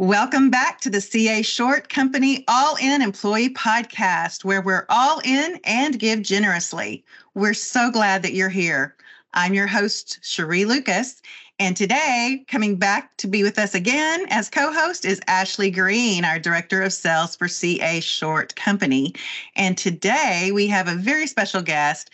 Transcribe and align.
Welcome 0.00 0.48
back 0.48 0.80
to 0.80 0.88
the 0.88 1.02
CA 1.02 1.42
Short 1.42 1.90
Company 1.90 2.42
All 2.48 2.76
In 2.76 3.02
Employee 3.02 3.50
Podcast, 3.50 4.46
where 4.46 4.62
we're 4.62 4.86
all 4.88 5.20
in 5.26 5.60
and 5.64 5.98
give 5.98 6.22
generously. 6.22 7.04
We're 7.34 7.52
so 7.52 7.90
glad 7.90 8.22
that 8.22 8.32
you're 8.32 8.48
here. 8.48 8.96
I'm 9.34 9.52
your 9.52 9.66
host, 9.66 10.20
Cheri' 10.22 10.64
Lucas. 10.64 11.20
And 11.58 11.76
today, 11.76 12.46
coming 12.48 12.76
back 12.76 13.14
to 13.18 13.26
be 13.26 13.42
with 13.42 13.58
us 13.58 13.74
again 13.74 14.24
as 14.30 14.48
co 14.48 14.72
host 14.72 15.04
is 15.04 15.20
Ashlee 15.28 15.74
Green, 15.74 16.24
our 16.24 16.38
Director 16.38 16.80
of 16.80 16.94
Sales 16.94 17.36
for 17.36 17.46
CA 17.46 18.00
Short 18.00 18.56
Company. 18.56 19.12
And 19.54 19.76
today 19.76 20.50
we 20.54 20.66
have 20.68 20.88
a 20.88 20.94
very 20.94 21.26
special 21.26 21.60
guest. 21.60 22.08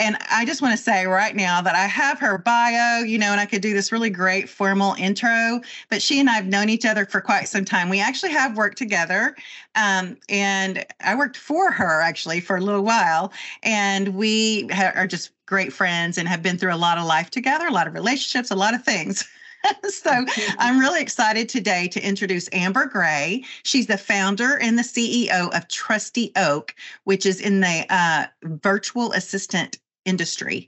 And 0.00 0.16
I 0.28 0.44
just 0.44 0.60
want 0.60 0.76
to 0.76 0.82
say 0.82 1.06
right 1.06 1.36
now 1.36 1.62
that 1.62 1.76
I 1.76 1.86
have 1.86 2.18
her 2.18 2.36
bio, 2.36 3.04
you 3.04 3.16
know, 3.16 3.30
and 3.30 3.40
I 3.40 3.46
could 3.46 3.62
do 3.62 3.72
this 3.72 3.92
really 3.92 4.10
great 4.10 4.48
formal 4.48 4.94
intro, 4.94 5.60
but 5.88 6.02
she 6.02 6.18
and 6.18 6.28
I 6.28 6.32
have 6.32 6.46
known 6.46 6.68
each 6.68 6.84
other 6.84 7.06
for 7.06 7.20
quite 7.20 7.46
some 7.46 7.64
time. 7.64 7.88
We 7.88 8.00
actually 8.00 8.32
have 8.32 8.56
worked 8.56 8.76
together. 8.76 9.36
Um, 9.76 10.16
and 10.28 10.84
I 11.00 11.14
worked 11.14 11.36
for 11.36 11.70
her 11.70 12.00
actually 12.00 12.40
for 12.40 12.56
a 12.56 12.60
little 12.60 12.82
while. 12.82 13.32
And 13.62 14.16
we 14.16 14.66
ha- 14.72 14.92
are 14.96 15.06
just 15.06 15.30
great 15.46 15.72
friends 15.72 16.18
and 16.18 16.26
have 16.26 16.42
been 16.42 16.58
through 16.58 16.74
a 16.74 16.76
lot 16.76 16.98
of 16.98 17.04
life 17.04 17.30
together, 17.30 17.68
a 17.68 17.72
lot 17.72 17.86
of 17.86 17.94
relationships, 17.94 18.50
a 18.50 18.56
lot 18.56 18.74
of 18.74 18.84
things. 18.84 19.24
so 19.88 20.24
I'm 20.58 20.80
really 20.80 21.00
excited 21.02 21.48
today 21.48 21.88
to 21.88 22.04
introduce 22.04 22.48
Amber 22.52 22.86
Gray. 22.86 23.44
She's 23.62 23.86
the 23.86 23.96
founder 23.96 24.58
and 24.58 24.76
the 24.76 24.82
CEO 24.82 25.54
of 25.54 25.68
Trusty 25.68 26.32
Oak, 26.36 26.74
which 27.04 27.24
is 27.26 27.40
in 27.40 27.60
the 27.60 27.86
uh, 27.90 28.26
virtual 28.42 29.12
assistant 29.12 29.78
industry. 30.04 30.66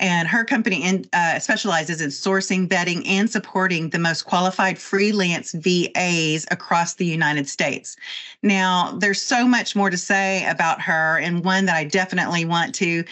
And 0.00 0.26
her 0.28 0.44
company 0.44 0.82
in, 0.82 1.04
uh, 1.12 1.38
specializes 1.40 2.00
in 2.00 2.08
sourcing, 2.08 2.66
vetting, 2.66 3.06
and 3.06 3.28
supporting 3.28 3.90
the 3.90 3.98
most 3.98 4.22
qualified 4.22 4.78
freelance 4.78 5.52
VAs 5.52 6.46
across 6.50 6.94
the 6.94 7.04
United 7.04 7.46
States. 7.46 7.96
Now, 8.42 8.92
there's 8.98 9.20
so 9.20 9.46
much 9.46 9.76
more 9.76 9.90
to 9.90 9.98
say 9.98 10.46
about 10.46 10.80
her, 10.80 11.18
and 11.18 11.44
one 11.44 11.66
that 11.66 11.76
I 11.76 11.84
definitely 11.84 12.46
want 12.46 12.74
to 12.76 13.04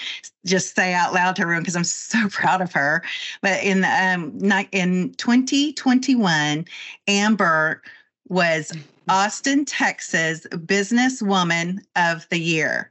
just 0.46 0.74
say 0.74 0.94
out 0.94 1.12
loud 1.12 1.36
to 1.36 1.42
everyone 1.42 1.62
because 1.62 1.76
I'm 1.76 1.84
so 1.84 2.26
proud 2.30 2.62
of 2.62 2.72
her. 2.72 3.02
But 3.42 3.62
in 3.62 3.84
um, 3.84 4.38
in 4.72 5.12
2021, 5.18 6.64
Amber 7.06 7.82
was 8.28 8.72
Austin, 9.08 9.64
Texas 9.64 10.46
Businesswoman 10.52 11.80
of 11.96 12.26
the 12.30 12.38
Year. 12.38 12.90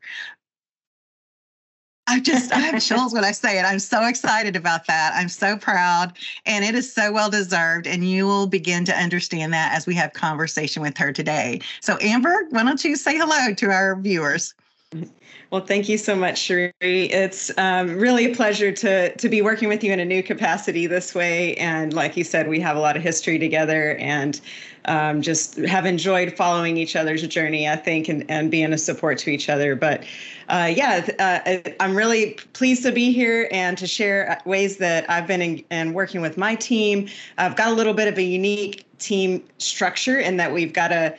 I 2.09 2.19
just 2.21 2.53
I 2.53 2.59
have 2.59 2.81
chills 2.81 3.13
when 3.13 3.25
I 3.25 3.31
say 3.31 3.59
it. 3.59 3.63
I'm 3.63 3.79
so 3.79 4.05
excited 4.07 4.55
about 4.55 4.87
that. 4.87 5.11
I'm 5.13 5.27
so 5.27 5.57
proud 5.57 6.13
and 6.45 6.63
it 6.63 6.73
is 6.73 6.91
so 6.91 7.11
well 7.11 7.29
deserved 7.29 7.85
and 7.85 8.09
you 8.09 8.25
will 8.25 8.47
begin 8.47 8.85
to 8.85 8.95
understand 8.97 9.53
that 9.53 9.73
as 9.75 9.85
we 9.85 9.93
have 9.95 10.13
conversation 10.13 10.81
with 10.81 10.97
her 10.97 11.11
today. 11.11 11.59
So 11.81 11.97
Amber, 11.99 12.47
why 12.49 12.63
don't 12.63 12.83
you 12.83 12.95
say 12.95 13.17
hello 13.17 13.53
to 13.53 13.71
our 13.71 13.95
viewers? 13.99 14.53
Well, 15.49 15.65
thank 15.65 15.87
you 15.87 15.97
so 15.97 16.13
much, 16.13 16.41
Cheri'. 16.45 16.73
It's 16.81 17.57
um, 17.57 17.97
really 17.97 18.29
a 18.29 18.35
pleasure 18.35 18.69
to 18.73 19.15
to 19.15 19.29
be 19.29 19.41
working 19.41 19.69
with 19.69 19.81
you 19.81 19.93
in 19.93 19.99
a 20.01 20.05
new 20.05 20.21
capacity 20.21 20.87
this 20.87 21.15
way. 21.15 21.55
And 21.55 21.93
like 21.93 22.17
you 22.17 22.25
said, 22.25 22.49
we 22.49 22.59
have 22.59 22.75
a 22.75 22.81
lot 22.81 22.97
of 22.97 23.01
history 23.01 23.39
together, 23.39 23.95
and 23.95 24.41
um, 24.85 25.21
just 25.21 25.55
have 25.59 25.85
enjoyed 25.85 26.35
following 26.35 26.75
each 26.75 26.97
other's 26.97 27.25
journey. 27.29 27.69
I 27.69 27.77
think, 27.77 28.09
and 28.09 28.29
and 28.29 28.51
being 28.51 28.73
a 28.73 28.77
support 28.77 29.19
to 29.19 29.29
each 29.29 29.47
other. 29.47 29.73
But 29.77 30.03
uh, 30.49 30.69
yeah, 30.75 31.07
uh, 31.17 31.71
I'm 31.79 31.95
really 31.95 32.31
pleased 32.51 32.83
to 32.83 32.91
be 32.91 33.13
here 33.13 33.47
and 33.53 33.77
to 33.77 33.87
share 33.87 34.41
ways 34.43 34.77
that 34.79 35.09
I've 35.09 35.27
been 35.27 35.41
in, 35.41 35.63
in 35.71 35.93
working 35.93 36.19
with 36.19 36.37
my 36.37 36.55
team. 36.55 37.07
I've 37.37 37.55
got 37.55 37.69
a 37.69 37.73
little 37.73 37.93
bit 37.93 38.09
of 38.09 38.17
a 38.17 38.23
unique 38.23 38.85
team 38.99 39.41
structure 39.59 40.19
in 40.19 40.35
that 40.37 40.51
we've 40.51 40.73
got 40.73 40.91
a 40.91 41.17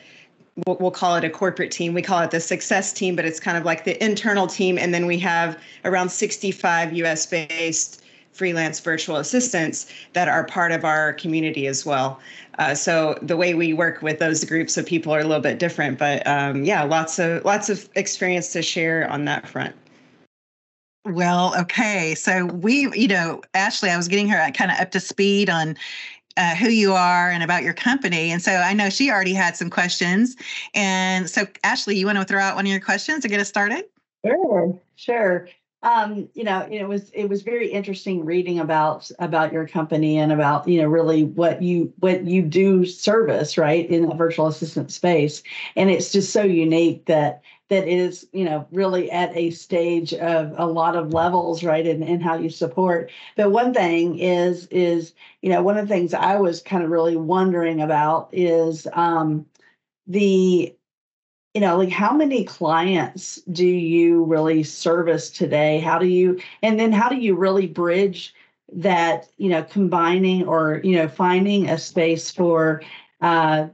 we'll, 0.67 0.91
call 0.91 1.15
it 1.15 1.23
a 1.23 1.29
corporate 1.29 1.71
team. 1.71 1.93
We 1.93 2.01
call 2.01 2.21
it 2.21 2.31
the 2.31 2.39
success 2.39 2.91
team, 2.91 3.15
but 3.15 3.25
it's 3.25 3.39
kind 3.39 3.57
of 3.57 3.65
like 3.65 3.83
the 3.83 4.03
internal 4.03 4.47
team. 4.47 4.77
And 4.77 4.93
then 4.93 5.05
we 5.05 5.19
have 5.19 5.57
around 5.85 6.09
65 6.09 6.93
US 6.93 7.25
based 7.25 8.03
freelance 8.31 8.79
virtual 8.79 9.17
assistants 9.17 9.91
that 10.13 10.27
are 10.27 10.45
part 10.45 10.71
of 10.71 10.85
our 10.85 11.13
community 11.13 11.67
as 11.67 11.85
well. 11.85 12.19
Uh, 12.57 12.73
so 12.73 13.17
the 13.21 13.35
way 13.35 13.53
we 13.53 13.73
work 13.73 14.01
with 14.01 14.19
those 14.19 14.43
groups 14.45 14.77
of 14.77 14.85
people 14.85 15.13
are 15.13 15.19
a 15.19 15.23
little 15.23 15.41
bit 15.41 15.59
different, 15.59 15.97
but 15.97 16.25
um, 16.27 16.63
yeah, 16.63 16.83
lots 16.83 17.19
of 17.19 17.43
lots 17.43 17.69
of 17.69 17.89
experience 17.95 18.51
to 18.53 18.61
share 18.61 19.09
on 19.09 19.25
that 19.25 19.47
front. 19.47 19.75
Well, 21.05 21.53
okay. 21.59 22.13
So 22.15 22.45
we, 22.45 22.89
you 22.93 23.07
know, 23.07 23.41
Ashlee, 23.55 23.89
I 23.89 23.97
was 23.97 24.07
getting 24.07 24.29
her 24.29 24.51
kind 24.51 24.71
of 24.71 24.77
up 24.79 24.91
to 24.91 24.99
speed 24.99 25.49
on 25.49 25.75
uh, 26.37 26.55
who 26.55 26.69
you 26.69 26.93
are 26.93 27.29
and 27.29 27.43
about 27.43 27.63
your 27.63 27.73
company. 27.73 28.31
And 28.31 28.41
so 28.41 28.51
I 28.51 28.73
know 28.73 28.89
she 28.89 29.11
already 29.11 29.33
had 29.33 29.55
some 29.55 29.69
questions. 29.69 30.35
And 30.73 31.29
so, 31.29 31.45
Ashlee, 31.63 31.95
you 31.95 32.05
want 32.05 32.17
to 32.17 32.25
throw 32.25 32.41
out 32.41 32.55
one 32.55 32.65
of 32.65 32.71
your 32.71 32.79
questions 32.79 33.23
to 33.23 33.27
get 33.27 33.39
us 33.39 33.49
started? 33.49 33.85
Sure, 34.25 34.79
sure. 34.95 35.47
Um, 35.81 36.27
you 36.33 36.43
know, 36.43 36.67
it 36.69 36.83
was 36.83 37.09
it 37.11 37.29
was 37.29 37.41
very 37.41 37.71
interesting 37.71 38.25
reading 38.25 38.59
about 38.59 39.09
about 39.19 39.53
your 39.53 39.65
company 39.65 40.17
and 40.17 40.33
about 40.33 40.67
you 40.67 40.81
know 40.81 40.87
really 40.89 41.23
what 41.23 41.61
you 41.61 41.93
what 41.99 42.25
you 42.25 42.41
do 42.41 42.85
service 42.85 43.57
right 43.57 43.89
in 43.89 44.09
the 44.09 44.15
virtual 44.15 44.47
assistant 44.47 44.91
space, 44.91 45.41
and 45.77 45.89
it's 45.89 46.11
just 46.11 46.33
so 46.33 46.43
unique 46.43 47.05
that 47.05 47.41
that 47.69 47.87
is 47.87 48.27
you 48.33 48.43
know 48.43 48.67
really 48.71 49.09
at 49.11 49.35
a 49.35 49.51
stage 49.51 50.13
of 50.13 50.53
a 50.57 50.65
lot 50.65 50.95
of 50.95 51.13
levels 51.13 51.63
right 51.63 51.87
and, 51.87 52.03
and 52.03 52.21
how 52.21 52.35
you 52.37 52.49
support. 52.49 53.11
But 53.37 53.51
one 53.51 53.73
thing 53.73 54.19
is 54.19 54.67
is 54.67 55.13
you 55.41 55.49
know 55.49 55.63
one 55.63 55.77
of 55.77 55.87
the 55.87 55.93
things 55.93 56.13
i 56.13 56.35
was 56.35 56.61
kind 56.61 56.83
of 56.83 56.89
really 56.89 57.15
wondering 57.15 57.81
about 57.81 58.29
is 58.31 58.87
um 58.93 59.45
the 60.07 60.75
you 61.53 61.61
know 61.61 61.77
like 61.77 61.89
how 61.89 62.13
many 62.13 62.43
clients 62.43 63.37
do 63.51 63.65
you 63.67 64.23
really 64.25 64.63
service 64.63 65.29
today? 65.29 65.79
How 65.79 65.99
do 65.99 66.07
you 66.07 66.39
and 66.61 66.79
then 66.79 66.91
how 66.91 67.09
do 67.09 67.17
you 67.17 67.35
really 67.35 67.67
bridge 67.67 68.33
that 68.73 69.29
you 69.37 69.49
know 69.49 69.63
combining 69.63 70.47
or 70.47 70.81
you 70.83 70.95
know 70.95 71.07
finding 71.07 71.69
a 71.69 71.77
space 71.77 72.31
for 72.31 72.81
uh 73.21 73.67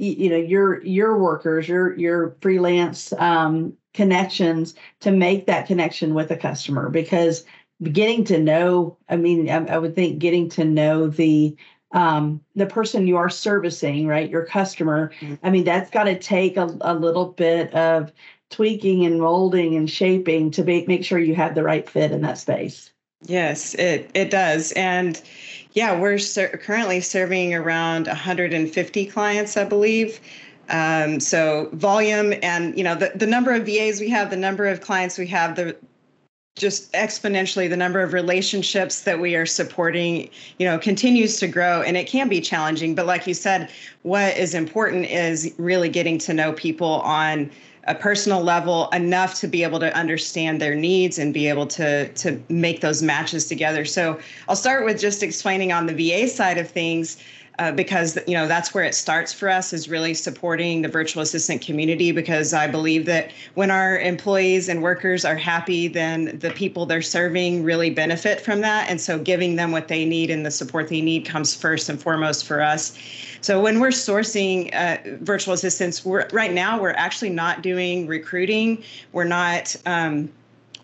you 0.00 0.30
know 0.30 0.36
your 0.36 0.82
your 0.82 1.18
workers 1.18 1.68
your 1.68 1.96
your 1.98 2.36
freelance 2.40 3.12
um, 3.14 3.72
connections 3.92 4.74
to 5.00 5.10
make 5.10 5.46
that 5.46 5.66
connection 5.66 6.14
with 6.14 6.30
a 6.30 6.36
customer 6.36 6.88
because 6.88 7.44
getting 7.92 8.24
to 8.24 8.38
know 8.38 8.96
i 9.08 9.16
mean 9.16 9.48
I, 9.48 9.66
I, 9.66 9.78
would 9.78 9.94
think 9.94 10.18
getting 10.18 10.48
to 10.50 10.64
know 10.64 11.08
the 11.08 11.56
um, 11.92 12.40
the 12.54 12.66
person 12.66 13.06
you 13.06 13.16
are 13.16 13.30
servicing 13.30 14.06
right 14.06 14.30
your 14.30 14.46
customer 14.46 15.12
mm-hmm. 15.20 15.34
i 15.42 15.50
mean 15.50 15.64
that's 15.64 15.90
got 15.90 16.04
to 16.04 16.18
take 16.18 16.56
a, 16.56 16.76
a 16.80 16.94
little 16.94 17.26
bit 17.26 17.72
of 17.74 18.12
tweaking 18.48 19.04
and 19.04 19.20
molding 19.20 19.76
and 19.76 19.88
shaping 19.88 20.50
to 20.50 20.64
be, 20.64 20.84
make 20.86 21.04
sure 21.04 21.18
you 21.18 21.34
have 21.34 21.54
the 21.54 21.62
right 21.62 21.88
fit 21.88 22.10
in 22.10 22.22
that 22.22 22.38
space 22.38 22.90
yes 23.22 23.74
it 23.74 24.10
it 24.14 24.30
does 24.30 24.72
and 24.72 25.20
yeah, 25.72 25.98
we're 25.98 26.18
ser- 26.18 26.48
currently 26.48 27.00
serving 27.00 27.54
around 27.54 28.06
150 28.06 29.06
clients, 29.06 29.56
I 29.56 29.64
believe. 29.64 30.20
Um, 30.68 31.18
so 31.18 31.68
volume 31.72 32.32
and 32.42 32.76
you 32.78 32.84
know 32.84 32.94
the, 32.94 33.12
the 33.14 33.26
number 33.26 33.52
of 33.52 33.66
VAs 33.66 34.00
we 34.00 34.08
have, 34.10 34.30
the 34.30 34.36
number 34.36 34.66
of 34.66 34.80
clients 34.80 35.18
we 35.18 35.26
have, 35.28 35.56
the 35.56 35.76
just 36.56 36.92
exponentially 36.92 37.68
the 37.68 37.76
number 37.76 38.00
of 38.00 38.12
relationships 38.12 39.02
that 39.02 39.20
we 39.20 39.34
are 39.34 39.46
supporting 39.46 40.28
you 40.58 40.66
know 40.66 40.78
continues 40.78 41.38
to 41.38 41.46
grow 41.46 41.80
and 41.80 41.96
it 41.96 42.06
can 42.06 42.28
be 42.28 42.40
challenging 42.40 42.94
but 42.94 43.06
like 43.06 43.26
you 43.26 43.32
said 43.32 43.70
what 44.02 44.36
is 44.36 44.52
important 44.52 45.06
is 45.06 45.54
really 45.58 45.88
getting 45.88 46.18
to 46.18 46.34
know 46.34 46.52
people 46.52 47.00
on 47.02 47.50
a 47.84 47.94
personal 47.94 48.42
level 48.42 48.88
enough 48.90 49.34
to 49.40 49.48
be 49.48 49.62
able 49.62 49.80
to 49.80 49.94
understand 49.96 50.60
their 50.60 50.74
needs 50.74 51.18
and 51.18 51.32
be 51.32 51.48
able 51.48 51.66
to 51.66 52.08
to 52.12 52.40
make 52.48 52.80
those 52.80 53.02
matches 53.02 53.46
together. 53.46 53.84
So 53.84 54.18
I'll 54.48 54.56
start 54.56 54.84
with 54.84 55.00
just 55.00 55.22
explaining 55.22 55.72
on 55.72 55.86
the 55.86 55.94
VA 55.94 56.28
side 56.28 56.58
of 56.58 56.68
things. 56.68 57.16
Uh, 57.60 57.70
because 57.70 58.18
you 58.26 58.32
know 58.32 58.48
that's 58.48 58.72
where 58.72 58.84
it 58.84 58.94
starts 58.94 59.32
for 59.32 59.48
us 59.48 59.72
is 59.74 59.86
really 59.86 60.14
supporting 60.14 60.80
the 60.80 60.88
virtual 60.88 61.22
assistant 61.22 61.60
community 61.60 62.10
because 62.10 62.54
i 62.54 62.66
believe 62.66 63.04
that 63.04 63.30
when 63.54 63.70
our 63.70 63.98
employees 63.98 64.66
and 64.66 64.82
workers 64.82 65.26
are 65.26 65.36
happy 65.36 65.86
then 65.86 66.38
the 66.38 66.50
people 66.52 66.86
they're 66.86 67.02
serving 67.02 67.62
really 67.62 67.90
benefit 67.90 68.40
from 68.40 68.62
that 68.62 68.88
and 68.88 68.98
so 68.98 69.18
giving 69.18 69.56
them 69.56 69.72
what 69.72 69.88
they 69.88 70.06
need 70.06 70.30
and 70.30 70.46
the 70.46 70.50
support 70.50 70.88
they 70.88 71.02
need 71.02 71.26
comes 71.26 71.54
first 71.54 71.90
and 71.90 72.00
foremost 72.00 72.46
for 72.46 72.62
us 72.62 72.96
so 73.42 73.60
when 73.60 73.80
we're 73.80 73.88
sourcing 73.88 74.74
uh, 74.74 74.98
virtual 75.22 75.54
assistants, 75.54 76.04
we're 76.04 76.28
right 76.32 76.52
now 76.52 76.80
we're 76.80 76.90
actually 76.90 77.30
not 77.30 77.62
doing 77.62 78.06
recruiting. 78.06 78.82
We're 79.12 79.24
not. 79.24 79.74
Um, 79.86 80.30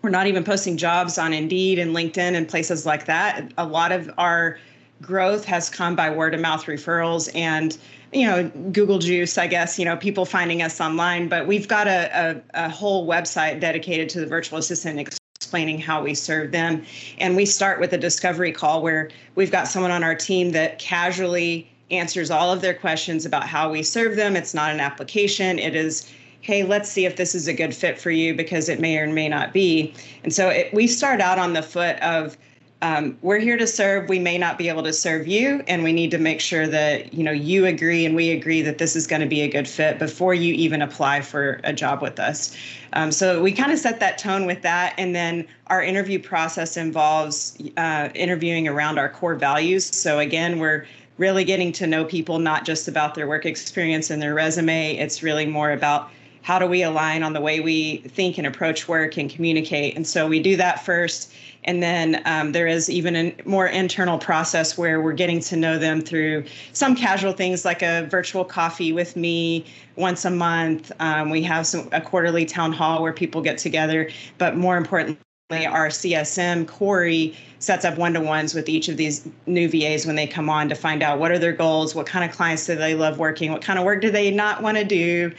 we're 0.02 0.10
not 0.10 0.26
even 0.28 0.44
posting 0.44 0.76
jobs 0.76 1.18
on 1.18 1.32
Indeed 1.32 1.80
and 1.80 1.94
LinkedIn 1.94 2.34
and 2.36 2.48
places 2.48 2.86
like 2.86 3.06
that. 3.06 3.52
A 3.58 3.66
lot 3.66 3.90
of 3.90 4.08
our 4.18 4.56
growth 5.02 5.44
has 5.44 5.68
come 5.68 5.94
by 5.94 6.10
word 6.10 6.34
of 6.34 6.40
mouth 6.40 6.64
referrals 6.64 7.28
and 7.34 7.78
you 8.12 8.26
know 8.26 8.48
google 8.72 8.98
juice 8.98 9.36
i 9.36 9.46
guess 9.46 9.78
you 9.78 9.84
know 9.84 9.96
people 9.96 10.24
finding 10.24 10.62
us 10.62 10.80
online 10.80 11.28
but 11.28 11.46
we've 11.46 11.68
got 11.68 11.86
a, 11.86 12.42
a, 12.54 12.64
a, 12.66 12.68
whole 12.68 13.06
website 13.06 13.60
dedicated 13.60 14.08
to 14.08 14.20
the 14.20 14.26
virtual 14.26 14.58
assistant 14.58 14.98
explaining 15.36 15.78
how 15.78 16.02
we 16.02 16.14
serve 16.14 16.50
them 16.50 16.82
and 17.18 17.36
we 17.36 17.44
start 17.44 17.78
with 17.78 17.92
a 17.92 17.98
discovery 17.98 18.52
call 18.52 18.82
where 18.82 19.10
we've 19.34 19.52
got 19.52 19.68
someone 19.68 19.90
on 19.90 20.02
our 20.02 20.14
team 20.14 20.52
that 20.52 20.78
casually 20.78 21.68
answers 21.90 22.30
all 22.30 22.52
of 22.52 22.60
their 22.60 22.74
questions 22.74 23.24
about 23.24 23.46
how 23.46 23.70
we 23.70 23.82
serve 23.82 24.16
them. 24.16 24.36
It's 24.36 24.54
not 24.54 24.72
an 24.72 24.80
application. 24.80 25.58
It 25.58 25.74
is, 25.74 26.10
hey, 26.40 26.64
let's 26.64 26.90
see 26.90 27.06
if 27.06 27.16
this 27.16 27.34
is 27.34 27.46
a 27.48 27.52
good 27.52 27.74
fit 27.74 27.98
for 27.98 28.10
you 28.10 28.34
because 28.34 28.68
it 28.68 28.80
may 28.80 28.98
or 28.98 29.06
may 29.06 29.28
not 29.28 29.52
be. 29.52 29.94
And 30.24 30.32
so 30.32 30.48
it, 30.48 30.72
we 30.72 30.86
start 30.86 31.20
out 31.20 31.38
on 31.38 31.52
the 31.52 31.62
foot 31.62 31.96
of 32.00 32.36
um, 32.82 33.16
we're 33.22 33.38
here 33.38 33.56
to 33.56 33.66
serve. 33.66 34.08
We 34.08 34.18
may 34.18 34.36
not 34.36 34.58
be 34.58 34.68
able 34.68 34.82
to 34.82 34.92
serve 34.92 35.26
you, 35.26 35.62
and 35.66 35.82
we 35.82 35.94
need 35.94 36.10
to 36.10 36.18
make 36.18 36.40
sure 36.40 36.66
that 36.66 37.14
you 37.14 37.24
know 37.24 37.32
you 37.32 37.64
agree 37.64 38.04
and 38.04 38.14
we 38.14 38.30
agree 38.30 38.60
that 38.62 38.76
this 38.76 38.94
is 38.94 39.06
going 39.06 39.22
to 39.22 39.26
be 39.26 39.40
a 39.40 39.48
good 39.48 39.66
fit 39.66 39.98
before 39.98 40.34
you 40.34 40.52
even 40.54 40.82
apply 40.82 41.22
for 41.22 41.60
a 41.64 41.72
job 41.72 42.02
with 42.02 42.20
us. 42.20 42.54
Um, 42.92 43.10
so 43.10 43.42
we 43.42 43.52
kind 43.52 43.72
of 43.72 43.78
set 43.78 43.98
that 44.00 44.18
tone 44.18 44.44
with 44.44 44.60
that, 44.62 44.94
and 44.98 45.14
then 45.14 45.46
our 45.68 45.82
interview 45.82 46.18
process 46.18 46.76
involves 46.76 47.56
uh, 47.78 48.10
interviewing 48.14 48.68
around 48.68 48.98
our 48.98 49.08
core 49.08 49.36
values. 49.36 49.86
So 49.86 50.18
again, 50.18 50.58
we're 50.58 50.86
really 51.16 51.44
getting 51.44 51.72
to 51.72 51.86
know 51.86 52.04
people 52.04 52.38
not 52.38 52.66
just 52.66 52.88
about 52.88 53.14
their 53.14 53.26
work 53.26 53.46
experience 53.46 54.10
and 54.10 54.20
their 54.20 54.34
resume. 54.34 54.96
It's 54.96 55.22
really 55.22 55.46
more 55.46 55.72
about 55.72 56.10
how 56.42 56.58
do 56.58 56.66
we 56.66 56.82
align 56.82 57.22
on 57.22 57.32
the 57.32 57.40
way 57.40 57.58
we 57.58 57.96
think 58.08 58.38
and 58.38 58.46
approach 58.46 58.86
work 58.86 59.16
and 59.16 59.28
communicate. 59.28 59.96
And 59.96 60.06
so 60.06 60.28
we 60.28 60.40
do 60.40 60.56
that 60.56 60.84
first. 60.84 61.32
And 61.66 61.82
then 61.82 62.22
um, 62.24 62.52
there 62.52 62.66
is 62.66 62.88
even 62.88 63.16
a 63.16 63.34
more 63.44 63.66
internal 63.66 64.18
process 64.18 64.78
where 64.78 65.00
we're 65.00 65.12
getting 65.12 65.40
to 65.40 65.56
know 65.56 65.78
them 65.78 66.00
through 66.00 66.44
some 66.72 66.94
casual 66.94 67.32
things 67.32 67.64
like 67.64 67.82
a 67.82 68.06
virtual 68.08 68.44
coffee 68.44 68.92
with 68.92 69.16
me 69.16 69.66
once 69.96 70.24
a 70.24 70.30
month. 70.30 70.92
Um, 71.00 71.30
we 71.30 71.42
have 71.42 71.66
some 71.66 71.88
a 71.92 72.00
quarterly 72.00 72.46
town 72.46 72.72
hall 72.72 73.02
where 73.02 73.12
people 73.12 73.42
get 73.42 73.58
together. 73.58 74.08
But 74.38 74.56
more 74.56 74.76
importantly, 74.76 75.18
our 75.50 75.88
CSM, 75.88 76.66
Corey, 76.66 77.36
sets 77.58 77.84
up 77.84 77.96
one 77.96 78.12
to 78.14 78.20
ones 78.20 78.52
with 78.52 78.68
each 78.68 78.88
of 78.88 78.96
these 78.96 79.28
new 79.46 79.68
VAs 79.68 80.04
when 80.04 80.16
they 80.16 80.26
come 80.26 80.50
on 80.50 80.68
to 80.68 80.74
find 80.74 81.02
out 81.02 81.18
what 81.18 81.30
are 81.30 81.38
their 81.38 81.52
goals, 81.52 81.94
what 81.94 82.06
kind 82.06 82.28
of 82.28 82.36
clients 82.36 82.66
do 82.66 82.74
they 82.74 82.94
love 82.94 83.18
working, 83.18 83.52
what 83.52 83.62
kind 83.62 83.78
of 83.78 83.84
work 83.84 84.00
do 84.00 84.10
they 84.10 84.30
not 84.30 84.62
want 84.62 84.76
to 84.76 84.84
do, 84.84 85.32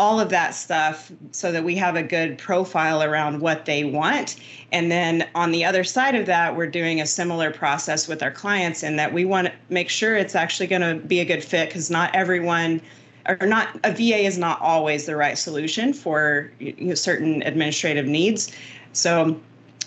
all 0.00 0.18
of 0.18 0.30
that 0.30 0.54
stuff, 0.54 1.12
so 1.30 1.52
that 1.52 1.62
we 1.62 1.76
have 1.76 1.94
a 1.94 2.02
good 2.02 2.38
profile 2.38 3.02
around 3.02 3.38
what 3.38 3.66
they 3.66 3.84
want. 3.84 4.36
And 4.72 4.90
then 4.90 5.28
on 5.34 5.50
the 5.50 5.62
other 5.62 5.84
side 5.84 6.14
of 6.14 6.24
that, 6.24 6.56
we're 6.56 6.68
doing 6.68 7.02
a 7.02 7.06
similar 7.06 7.50
process 7.50 8.08
with 8.08 8.22
our 8.22 8.30
clients 8.30 8.82
in 8.82 8.96
that 8.96 9.12
we 9.12 9.26
want 9.26 9.48
to 9.48 9.52
make 9.68 9.90
sure 9.90 10.16
it's 10.16 10.34
actually 10.34 10.68
going 10.68 10.80
to 10.80 11.06
be 11.06 11.20
a 11.20 11.24
good 11.26 11.44
fit 11.44 11.68
because 11.68 11.90
not 11.90 12.14
everyone 12.14 12.80
or 13.28 13.46
not 13.46 13.78
a 13.84 13.92
VA 13.92 14.24
is 14.24 14.38
not 14.38 14.58
always 14.62 15.04
the 15.04 15.16
right 15.16 15.36
solution 15.36 15.92
for 15.92 16.50
you 16.58 16.74
know, 16.78 16.94
certain 16.94 17.42
administrative 17.42 18.06
needs. 18.06 18.50
So 18.94 19.38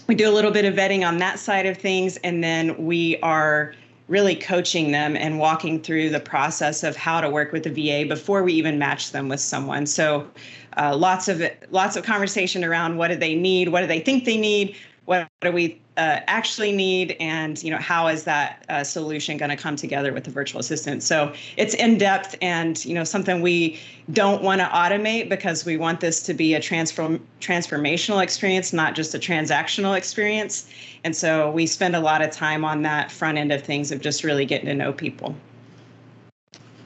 we 0.06 0.14
do 0.14 0.30
a 0.30 0.32
little 0.32 0.52
bit 0.52 0.64
of 0.64 0.76
vetting 0.76 1.08
on 1.08 1.18
that 1.18 1.40
side 1.40 1.66
of 1.66 1.76
things, 1.76 2.18
and 2.18 2.44
then 2.44 2.86
we 2.86 3.18
are 3.24 3.74
really 4.08 4.36
coaching 4.36 4.92
them 4.92 5.16
and 5.16 5.40
walking 5.40 5.82
through 5.82 6.10
the 6.10 6.20
process 6.20 6.84
of 6.84 6.96
how 6.96 7.22
to 7.22 7.30
work 7.30 7.52
with 7.52 7.64
the 7.64 7.70
VA 7.70 8.08
before 8.08 8.44
we 8.44 8.54
even 8.54 8.78
match 8.78 9.12
them 9.12 9.30
with 9.30 9.40
someone. 9.40 9.86
So, 9.86 10.28
uh, 10.78 10.96
lots 10.96 11.28
of 11.28 11.42
lots 11.72 11.96
of 11.96 12.04
conversation 12.04 12.64
around 12.64 12.98
what 12.98 13.10
do 13.10 13.16
they 13.16 13.36
need, 13.36 13.70
what 13.70 13.82
do 13.82 13.88
they 13.88 14.00
think 14.00 14.26
they 14.26 14.38
need, 14.38 14.76
what 15.06 15.28
do 15.42 15.52
we 15.52 15.80
uh, 15.98 16.20
actually 16.26 16.72
need 16.72 17.16
and 17.20 17.62
you 17.62 17.70
know 17.70 17.78
how 17.78 18.08
is 18.08 18.24
that 18.24 18.66
uh, 18.70 18.84
solution 18.84 19.38
going 19.38 19.50
to 19.50 19.56
come 19.56 19.76
together 19.76 20.12
with 20.12 20.24
the 20.24 20.32
virtual 20.32 20.60
assistant 20.60 21.04
so 21.04 21.32
it's 21.56 21.76
in 21.76 22.00
depth 22.00 22.36
and 22.42 22.84
you 22.84 22.96
know 22.96 23.04
something 23.04 23.42
we 23.42 23.80
don't 24.12 24.42
want 24.42 24.60
to 24.60 24.66
automate 24.66 25.30
because 25.30 25.66
we 25.66 25.78
want 25.78 26.00
this 26.00 26.24
to 26.24 26.34
be 26.34 26.56
a 26.56 26.60
transform 26.60 27.24
transformational 27.40 28.24
experience 28.24 28.74
not 28.74 28.96
just 28.96 29.14
a 29.14 29.20
transactional 29.20 29.96
experience 29.96 30.68
and 31.04 31.16
so 31.16 31.52
we 31.52 31.68
spend 31.68 31.96
a 31.96 32.00
lot 32.00 32.24
of 32.24 32.32
time 32.32 32.66
on 32.66 32.82
that 32.82 33.12
front 33.12 33.38
end 33.38 33.52
of 33.52 33.62
things 33.62 33.92
of 33.92 34.02
just 34.02 34.24
really 34.24 34.46
getting 34.46 34.66
to 34.66 34.74
know 34.74 34.92
people 34.92 35.36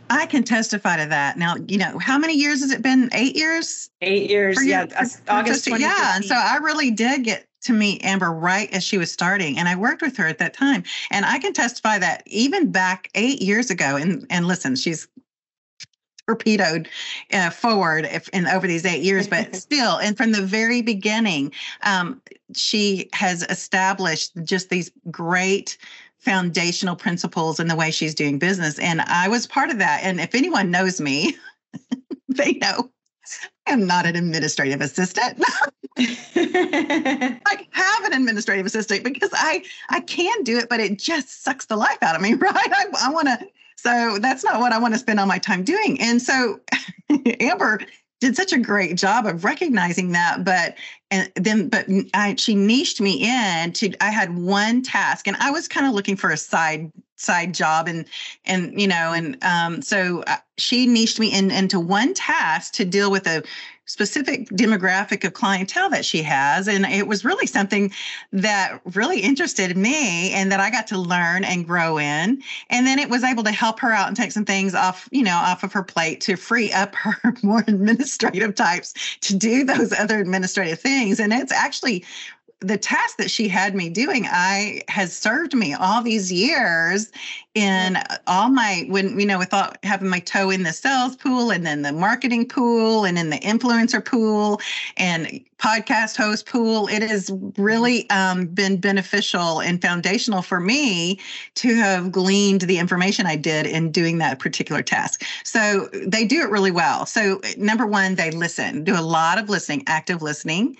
I 0.10 0.26
can 0.26 0.44
testify 0.44 1.04
to 1.04 1.10
that. 1.10 1.38
Now, 1.38 1.56
you 1.68 1.78
know, 1.78 2.00
how 2.00 2.18
many 2.18 2.34
years 2.34 2.62
has 2.62 2.72
it 2.72 2.82
been? 2.82 3.10
Eight 3.12 3.36
years? 3.36 3.90
Eight 4.02 4.30
years, 4.30 4.58
yeah. 4.66 4.86
August 5.28 5.68
Yeah. 5.68 6.16
And 6.16 6.24
so 6.24 6.36
I 6.36 6.60
really 6.62 6.92
did 6.92 7.26
get 7.26 7.47
to 7.62 7.74
meet 7.74 8.04
Amber 8.04 8.32
right 8.32 8.72
as 8.74 8.84
she 8.84 8.98
was 8.98 9.12
starting, 9.12 9.58
and 9.58 9.68
I 9.68 9.76
worked 9.76 10.02
with 10.02 10.18
her 10.18 10.28
at 10.28 10.38
that 10.40 10.54
time. 10.54 10.84
And 11.12 11.26
I 11.26 11.40
can 11.40 11.54
testify 11.54 12.00
that 12.00 12.24
even 12.26 12.72
back 12.72 13.10
eight 13.16 13.42
years 13.42 13.70
ago, 13.70 13.96
and 13.96 14.26
and 14.30 14.48
listen, 14.48 14.76
she's 14.76 15.08
torpedoed 16.28 16.90
uh, 17.34 17.50
forward 17.50 18.06
if, 18.06 18.28
in 18.30 18.48
over 18.48 18.68
these 18.68 18.86
eight 18.86 19.02
years, 19.02 19.28
but 19.28 19.56
still, 19.68 19.98
and 19.98 20.18
from 20.18 20.32
the 20.32 20.42
very 20.42 20.82
beginning, 20.82 21.52
um, 21.84 22.22
she 22.56 23.10
has 23.14 23.44
established 23.44 24.32
just 24.44 24.70
these 24.70 24.92
great 25.10 25.78
foundational 26.20 26.96
principles 26.96 27.60
in 27.60 27.68
the 27.68 27.76
way 27.76 27.92
she's 27.92 28.14
doing 28.14 28.38
business. 28.38 28.80
And 28.80 29.02
I 29.02 29.30
was 29.30 29.48
part 29.48 29.70
of 29.70 29.78
that. 29.78 30.02
And 30.04 30.20
if 30.20 30.36
anyone 30.36 30.72
knows 30.72 31.00
me, 31.00 31.38
they 32.28 32.54
know 32.54 32.92
am 33.70 33.86
not 33.86 34.06
an 34.06 34.16
administrative 34.16 34.82
assistant. 34.82 35.44
I 35.98 37.68
have 37.72 38.04
an 38.06 38.14
administrative 38.14 38.66
assistant 38.66 39.04
because 39.04 39.30
I 39.34 39.64
I 39.90 40.02
can 40.02 40.44
do 40.44 40.58
it, 40.58 40.70
but 40.70 40.80
it 40.80 41.00
just 41.00 41.44
sucks 41.44 41.66
the 41.66 41.76
life 41.76 41.98
out 42.02 42.16
of 42.16 42.22
me, 42.22 42.34
right? 42.40 42.56
I, 42.56 42.86
I 43.04 43.10
want 43.12 43.28
to. 43.28 43.40
So 43.78 44.18
that's 44.20 44.44
not 44.44 44.60
what 44.60 44.74
I 44.74 44.80
want 44.80 44.94
to 44.96 45.00
spend 45.00 45.20
all 45.20 45.28
my 45.28 45.38
time 45.38 45.64
doing. 45.64 46.02
And 46.02 46.22
so 46.22 46.60
Amber 47.40 47.80
did 48.20 48.36
such 48.36 48.52
a 48.52 48.58
great 48.58 48.96
job 48.96 49.28
of 49.28 49.44
recognizing 49.44 50.12
that 50.12 50.44
but 50.44 50.76
and 51.12 51.32
then 51.36 51.70
but 51.70 51.86
I, 52.14 52.36
she 52.36 52.56
niched 52.56 53.00
me 53.00 53.24
in 53.24 53.74
to 53.74 53.94
i 54.02 54.10
had 54.10 54.36
one 54.36 54.82
task 54.82 55.28
and 55.28 55.38
i 55.38 55.52
was 55.52 55.68
kind 55.68 55.86
of 55.86 55.94
looking 55.94 56.16
for 56.16 56.32
a 56.32 56.38
side 56.38 56.92
side 57.18 57.54
job 57.54 57.88
and 57.88 58.06
and 58.46 58.80
you 58.80 58.88
know 58.88 59.12
and 59.14 59.38
um, 59.44 59.82
so 59.82 60.24
uh, 60.28 60.38
she 60.58 60.86
niched 60.88 61.20
me 61.20 61.34
in 61.34 61.52
into 61.52 61.80
one 61.80 62.14
task 62.14 62.74
to 62.74 62.86
deal 62.86 63.12
with 63.12 63.28
a 63.28 63.44
specific 63.88 64.50
demographic 64.50 65.24
of 65.24 65.34
clientele 65.34 65.90
that 65.90 66.04
she 66.04 66.22
has 66.22 66.68
and 66.68 66.86
it 66.86 67.08
was 67.08 67.24
really 67.24 67.48
something 67.48 67.92
that 68.34 68.82
really 68.94 69.22
interested 69.22 69.78
me 69.78 70.32
and 70.34 70.52
that 70.52 70.60
I 70.60 70.70
got 70.70 70.88
to 70.88 70.98
learn 70.98 71.46
and 71.46 71.66
grow 71.66 71.98
in 71.98 72.42
and 72.70 72.86
then 72.86 73.00
it 73.00 73.10
was 73.10 73.24
able 73.24 73.44
to 73.46 73.52
help 73.52 73.80
her 73.80 73.92
out 73.92 74.10
and 74.10 74.18
take 74.18 74.34
some 74.34 74.44
things 74.44 74.76
off 74.76 75.08
you 75.12 75.24
know 75.24 75.36
off 75.36 75.64
of 75.64 75.72
her 75.72 75.84
plate 75.84 76.20
to 76.22 76.36
free 76.36 76.72
up 76.74 76.96
her 76.96 77.34
more 77.44 77.64
administrative 77.66 78.56
types 78.56 78.94
to 79.22 79.36
do 79.36 79.64
those 79.64 79.94
other 79.94 80.20
administrative 80.20 80.80
things 80.80 81.20
and 81.20 81.32
it's 81.32 81.54
actually 81.54 82.04
the 82.60 82.78
task 82.78 83.18
that 83.18 83.30
she 83.30 83.48
had 83.48 83.76
me 83.76 83.88
doing 83.88 84.26
i 84.30 84.82
has 84.88 85.16
served 85.16 85.54
me 85.54 85.76
all 85.76 86.02
these 86.02 86.32
years 86.32 87.12
in 87.54 87.98
all 88.26 88.50
my 88.50 88.86
when 88.90 89.20
you 89.20 89.28
know 89.28 89.38
without 89.38 89.78
having 89.84 90.10
my 90.10 90.20
toe 90.20 90.50
in 90.50 90.64
the 90.64 90.74
sales 90.74 91.16
pool 91.16 91.52
and 91.52 91.68
then 91.68 91.84
the 91.84 91.92
marketing 91.92 92.48
pool 92.48 93.06
and 93.06 93.20
in 93.20 93.30
the 93.30 93.38
influencer 93.40 94.04
pool 94.04 94.60
and 94.98 95.40
podcast 95.60 96.18
host 96.18 96.48
pool 96.48 96.88
it 96.88 97.04
has 97.04 97.32
really 97.58 98.10
um, 98.10 98.48
been 98.48 98.78
beneficial 98.78 99.62
and 99.62 99.80
foundational 99.80 100.42
for 100.42 100.60
me 100.60 101.20
to 101.54 101.76
have 101.76 102.12
gleaned 102.12 102.62
the 102.62 102.80
information 102.80 103.28
i 103.28 103.36
did 103.36 103.68
in 103.68 103.92
doing 103.92 104.18
that 104.18 104.40
particular 104.40 104.82
task. 104.82 105.24
So 105.44 105.90
they 105.94 106.26
do 106.26 106.42
it 106.42 106.50
really 106.50 106.72
well. 106.72 107.06
So 107.06 107.40
number 107.58 107.86
one 107.86 108.16
they 108.16 108.32
listen 108.32 108.84
do 108.84 109.00
a 109.00 109.02
lot 109.02 109.38
of 109.38 109.50
listening 109.50 109.84
active 109.88 110.22
listening 110.22 110.78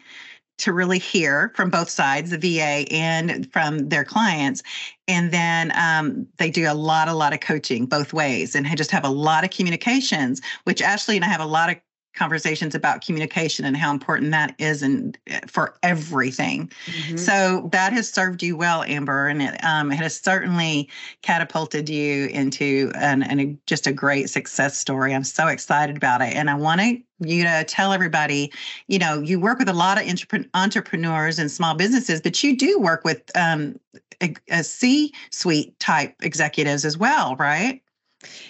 to 0.58 0.74
really 0.74 1.00
hear 1.00 1.52
from 1.56 1.70
both 1.70 1.90
sides, 1.90 2.32
the 2.32 2.38
VA 2.38 2.86
and 2.92 3.52
from 3.52 3.90
their 3.90 4.04
clients. 4.04 4.64
And 5.08 5.32
then 5.32 5.72
um, 5.76 6.28
they 6.38 6.50
do 6.50 6.70
a 6.70 6.74
lot, 6.74 7.08
a 7.08 7.14
lot 7.14 7.34
of 7.34 7.40
coaching 7.40 7.86
both 7.86 8.14
ways 8.14 8.56
and 8.56 8.68
just 8.76 8.92
have 8.92 9.06
a 9.06 9.10
lot 9.10 9.44
of 9.44 9.52
communications, 9.52 10.42
which 10.64 10.82
Ashlee 10.82 11.16
and 11.16 11.26
I 11.26 11.28
have 11.28 11.42
a 11.42 11.46
lot 11.46 11.70
of 11.70 11.78
conversations 12.18 12.76
about 12.76 13.06
communication 13.06 13.66
and 13.66 13.78
how 13.78 13.92
important 13.92 14.32
that 14.32 14.56
is 14.58 14.82
and 14.82 15.18
eh, 15.28 15.40
for 15.48 15.76
everything. 15.84 16.72
Mm-hmm. 16.86 17.18
So 17.18 17.70
that 17.72 17.94
has 17.94 18.10
served 18.10 18.42
you 18.44 18.58
well, 18.58 18.84
Amber, 18.84 19.28
and 19.28 19.42
it, 19.42 19.64
um, 19.64 19.92
it 19.92 19.98
has 19.98 20.20
certainly 20.20 20.90
catapulted 21.22 21.90
you 21.90 22.28
into 22.28 22.92
an, 22.96 23.24
an 23.24 23.40
a, 23.40 23.58
just 23.66 23.88
a 23.88 23.92
great 23.92 24.30
success 24.30 24.78
story. 24.78 25.14
I'm 25.14 25.24
so 25.24 25.48
excited 25.48 25.96
about 25.98 26.22
it, 26.22 26.36
and 26.36 26.50
I 26.50 26.56
want 26.56 26.82
to 26.82 26.98
you 27.20 27.44
to 27.44 27.64
tell 27.64 27.94
everybody, 27.94 28.52
you 28.88 29.00
know, 29.00 29.20
you 29.22 29.40
work 29.40 29.58
with 29.58 29.70
a 29.70 29.74
lot 29.74 30.00
of 30.00 30.48
entrepreneurs 30.54 31.40
and 31.40 31.50
small 31.50 31.74
businesses, 31.74 32.22
but 32.22 32.44
you 32.44 32.56
do 32.56 32.80
work 32.80 33.04
with 33.04 33.36
um, 33.36 33.80
a, 34.22 34.36
a 34.50 34.64
C-suite 34.64 35.80
type 35.80 36.16
executives 36.22 36.86
as 36.86 36.98
well, 36.98 37.36
right? 37.38 37.82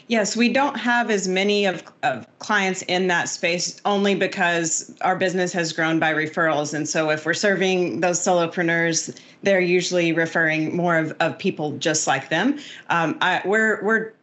Yes, 0.08 0.36
we 0.36 0.50
don't 0.50 0.78
have 0.78 1.10
as 1.10 1.28
many 1.28 1.66
of, 1.66 1.84
of 2.04 2.26
clients 2.40 2.82
in 2.84 3.08
that 3.08 3.30
space 3.30 3.82
only 3.86 4.16
because 4.16 4.96
our 5.02 5.16
business 5.16 5.52
has 5.54 5.74
grown 5.74 6.00
by 6.00 6.14
referrals. 6.14 6.74
And 6.74 6.88
so 6.88 7.10
if 7.10 7.26
we're 7.26 7.34
serving 7.34 8.00
those 8.02 8.20
solopreneurs, 8.20 9.20
they're 9.44 9.60
usually 9.60 10.14
referring 10.14 10.76
more 10.76 10.98
of, 10.98 11.16
of 11.20 11.38
people 11.38 11.78
just 11.78 12.08
like 12.08 12.30
them. 12.30 12.60
Um, 12.90 13.18
I, 13.22 13.42
we're, 13.46 13.84
we're 13.84 14.14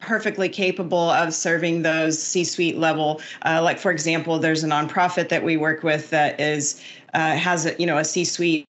perfectly 0.00 0.48
capable 0.48 1.10
of 1.10 1.34
serving 1.34 1.82
those 1.82 2.20
C-suite 2.22 2.78
level. 2.78 3.20
Uh, 3.44 3.60
like 3.62 3.78
for 3.78 3.90
example, 3.90 4.38
there's 4.38 4.64
a 4.64 4.68
nonprofit 4.68 5.28
that 5.28 5.42
we 5.42 5.56
work 5.56 5.82
with 5.82 6.10
that 6.10 6.38
is 6.40 6.82
uh, 7.14 7.36
has 7.36 7.66
a, 7.66 7.74
you 7.78 7.86
know 7.86 7.98
a 7.98 8.04
C-suite 8.04 8.64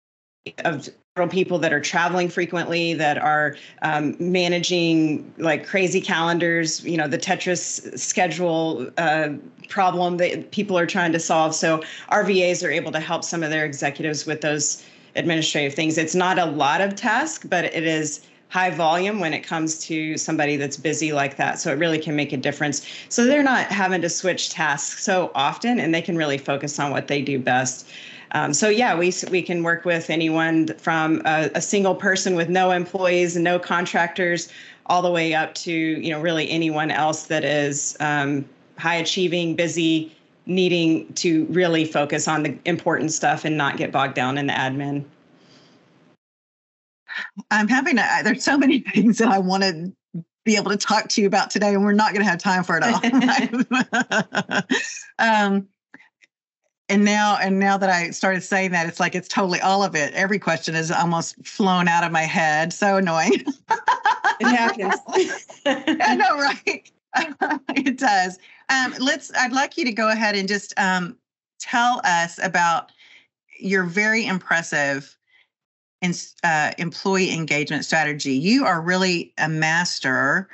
of 0.66 0.90
people 1.28 1.60
that 1.60 1.74
are 1.74 1.80
traveling 1.80 2.30
frequently 2.30 2.94
that 2.94 3.18
are 3.18 3.56
um, 3.82 4.16
managing 4.20 5.32
like 5.38 5.66
crazy 5.66 6.02
calendars 6.02 6.84
you 6.84 6.98
know 6.98 7.08
the 7.08 7.18
tetris 7.18 7.98
schedule 7.98 8.90
uh, 8.98 9.30
problem 9.68 10.18
that 10.18 10.52
people 10.52 10.78
are 10.78 10.88
trying 10.88 11.12
to 11.12 11.20
solve. 11.20 11.54
So 11.54 11.84
our 12.10 12.24
vas 12.24 12.64
are 12.64 12.72
able 12.72 12.92
to 12.92 13.00
help 13.00 13.24
some 13.24 13.44
of 13.44 13.50
their 13.50 13.66
executives 13.66 14.26
with 14.26 14.42
those 14.42 14.84
administrative 15.16 15.74
things. 15.74 15.98
It's 15.98 16.16
not 16.16 16.40
a 16.40 16.46
lot 16.46 16.82
of 16.82 16.96
task 16.96 17.46
but 17.50 17.66
it 17.66 17.84
is 17.84 18.22
high 18.50 18.72
volume 18.72 19.20
when 19.20 19.34
it 19.34 19.42
comes 19.42 19.80
to 19.80 20.18
somebody 20.18 20.58
that's 20.58 20.76
busy 20.76 21.14
like 21.14 21.38
that. 21.38 21.60
So 21.60 21.72
it 21.72 21.78
really 21.78 22.00
can 22.00 22.16
make 22.16 22.34
a 22.34 22.38
difference. 22.38 22.86
So 23.08 23.26
they're 23.26 23.44
not 23.44 23.68
having 23.68 24.02
to 24.02 24.10
switch 24.10 24.50
tasks 24.50 25.04
so 25.04 25.32
often 25.36 25.80
and 25.80 25.94
they 25.94 26.02
can 26.02 26.18
really 26.18 26.40
focus 26.40 26.80
on 26.80 26.92
what 26.92 27.08
they 27.08 27.22
do 27.22 27.38
best 27.40 27.88
um, 28.32 28.54
so 28.54 28.70
yeah, 28.70 28.98
we 28.98 29.14
we 29.32 29.42
can 29.42 29.64
work 29.64 29.86
with 29.86 30.10
anyone 30.10 30.68
from 30.78 31.22
a, 31.26 31.50
a, 31.56 31.62
single 31.62 31.96
person 31.96 32.36
with 32.36 32.48
no 32.48 32.72
employees 32.72 33.36
and 33.36 33.44
no 33.44 33.58
contractors, 33.58 34.50
all 34.86 35.02
the 35.02 35.12
way 35.12 35.34
up 35.34 35.56
to 35.56 35.72
you 35.72 36.12
know 36.12 36.22
really 36.22 36.50
anyone 36.50 36.92
else 36.92 37.28
that 37.28 37.44
is 37.44 37.98
um, 38.00 38.48
high 38.78 38.96
achieving, 38.96 39.56
busy, 39.56 40.16
needing 40.46 41.12
to 41.14 41.46
really 41.46 41.86
focus 41.86 42.28
on 42.28 42.44
the 42.44 42.58
important 42.66 43.12
stuff 43.12 43.46
and 43.46 43.58
not 43.58 43.78
get 43.78 43.92
bogged 43.92 44.16
down 44.16 44.38
in 44.38 44.48
the 44.48 44.54
admin. 44.54 45.06
I'm 47.52 47.68
having 47.68 47.98
to, 47.98 48.06
there's 48.24 48.44
so 48.44 48.58
many 48.58 48.80
things 48.94 49.18
that 49.18 49.30
I 49.30 49.40
want 49.40 49.64
to 49.64 49.94
be 50.46 50.56
able 50.56 50.72
to 50.72 50.78
talk 50.78 51.10
to 51.10 51.22
you 51.22 51.28
about 51.28 51.50
today, 51.50 51.74
and 51.74 51.84
we're 51.84 51.94
not 51.94 52.14
going 52.14 52.24
to 52.24 52.30
have 52.30 52.40
time 52.40 52.64
for 52.64 52.80
it 52.80 52.84
all. 52.84 53.02
um, 55.20 55.68
and 56.90 57.06
now 57.06 57.38
and 57.40 57.60
now 57.60 57.78
that 57.78 57.90
I 57.90 58.10
started 58.10 58.42
saying 58.42 58.72
that, 58.72 58.88
it's 58.88 59.00
like 59.00 59.16
it's 59.16 59.28
totally 59.28 59.62
all 59.62 59.84
of 59.84 59.96
it. 59.96 60.14
Every 60.14 60.40
question 60.40 60.76
is 60.76 60.92
almost 60.92 61.36
flown 61.46 61.88
out 61.88 62.04
of 62.04 62.12
my 62.12 62.24
head. 62.24 62.74
So 62.74 62.98
annoying. 62.98 63.46
it 64.40 64.48
happens. 64.48 64.96
I 65.66 66.16
know, 66.16 66.38
right? 66.38 66.92
it 67.76 67.98
does. 67.98 68.40
Um, 68.70 68.96
let's. 69.00 69.32
I'd 69.38 69.54
like 69.54 69.78
you 69.78 69.86
to 69.86 69.92
go 69.92 70.10
ahead 70.10 70.36
and 70.36 70.48
just 70.48 70.74
um, 70.78 71.16
tell 71.60 72.02
us 72.04 72.40
about 72.42 72.92
your 73.60 73.84
very 73.84 74.26
impressive 74.26 75.16
in, 76.02 76.14
uh, 76.44 76.72
employee 76.80 77.32
engagement 77.32 77.86
strategy. 77.86 78.34
You 78.34 78.66
are 78.66 78.82
really 78.82 79.34
a 79.38 79.48
master 79.48 80.50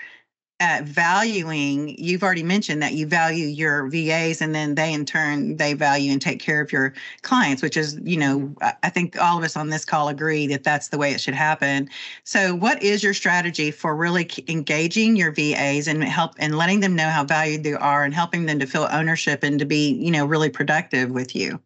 at 0.61 0.85
valuing 0.85 1.95
you've 1.97 2.23
already 2.23 2.43
mentioned 2.43 2.81
that 2.81 2.93
you 2.93 3.05
value 3.05 3.45
your 3.47 3.89
vas 3.89 4.41
and 4.41 4.55
then 4.55 4.75
they 4.75 4.93
in 4.93 5.05
turn 5.05 5.57
they 5.57 5.73
value 5.73 6.11
and 6.13 6.21
take 6.21 6.39
care 6.39 6.61
of 6.61 6.71
your 6.71 6.93
clients 7.23 7.61
which 7.61 7.75
is 7.75 7.99
you 8.03 8.15
know 8.15 8.55
i 8.81 8.89
think 8.89 9.21
all 9.21 9.37
of 9.37 9.43
us 9.43 9.57
on 9.57 9.69
this 9.69 9.83
call 9.83 10.07
agree 10.07 10.47
that 10.47 10.63
that's 10.63 10.89
the 10.89 10.97
way 10.97 11.11
it 11.11 11.21
should 11.21 11.33
happen. 11.33 11.89
So 12.23 12.55
what 12.55 12.81
is 12.81 13.03
your 13.03 13.13
strategy 13.13 13.71
for 13.71 13.95
really 13.95 14.29
engaging 14.47 15.15
your 15.15 15.31
vas 15.31 15.87
and 15.87 16.03
help 16.03 16.33
and 16.37 16.57
letting 16.57 16.79
them 16.79 16.95
know 16.95 17.09
how 17.09 17.23
valued 17.23 17.63
they 17.63 17.73
are 17.73 18.03
and 18.03 18.13
helping 18.13 18.45
them 18.45 18.59
to 18.59 18.65
feel 18.65 18.87
ownership 18.91 19.43
and 19.43 19.59
to 19.59 19.65
be 19.65 19.93
you 19.93 20.11
know 20.11 20.25
really 20.25 20.49
productive 20.49 21.11
with 21.11 21.35
you 21.35 21.59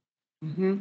Mm-hmm. 0.43 0.77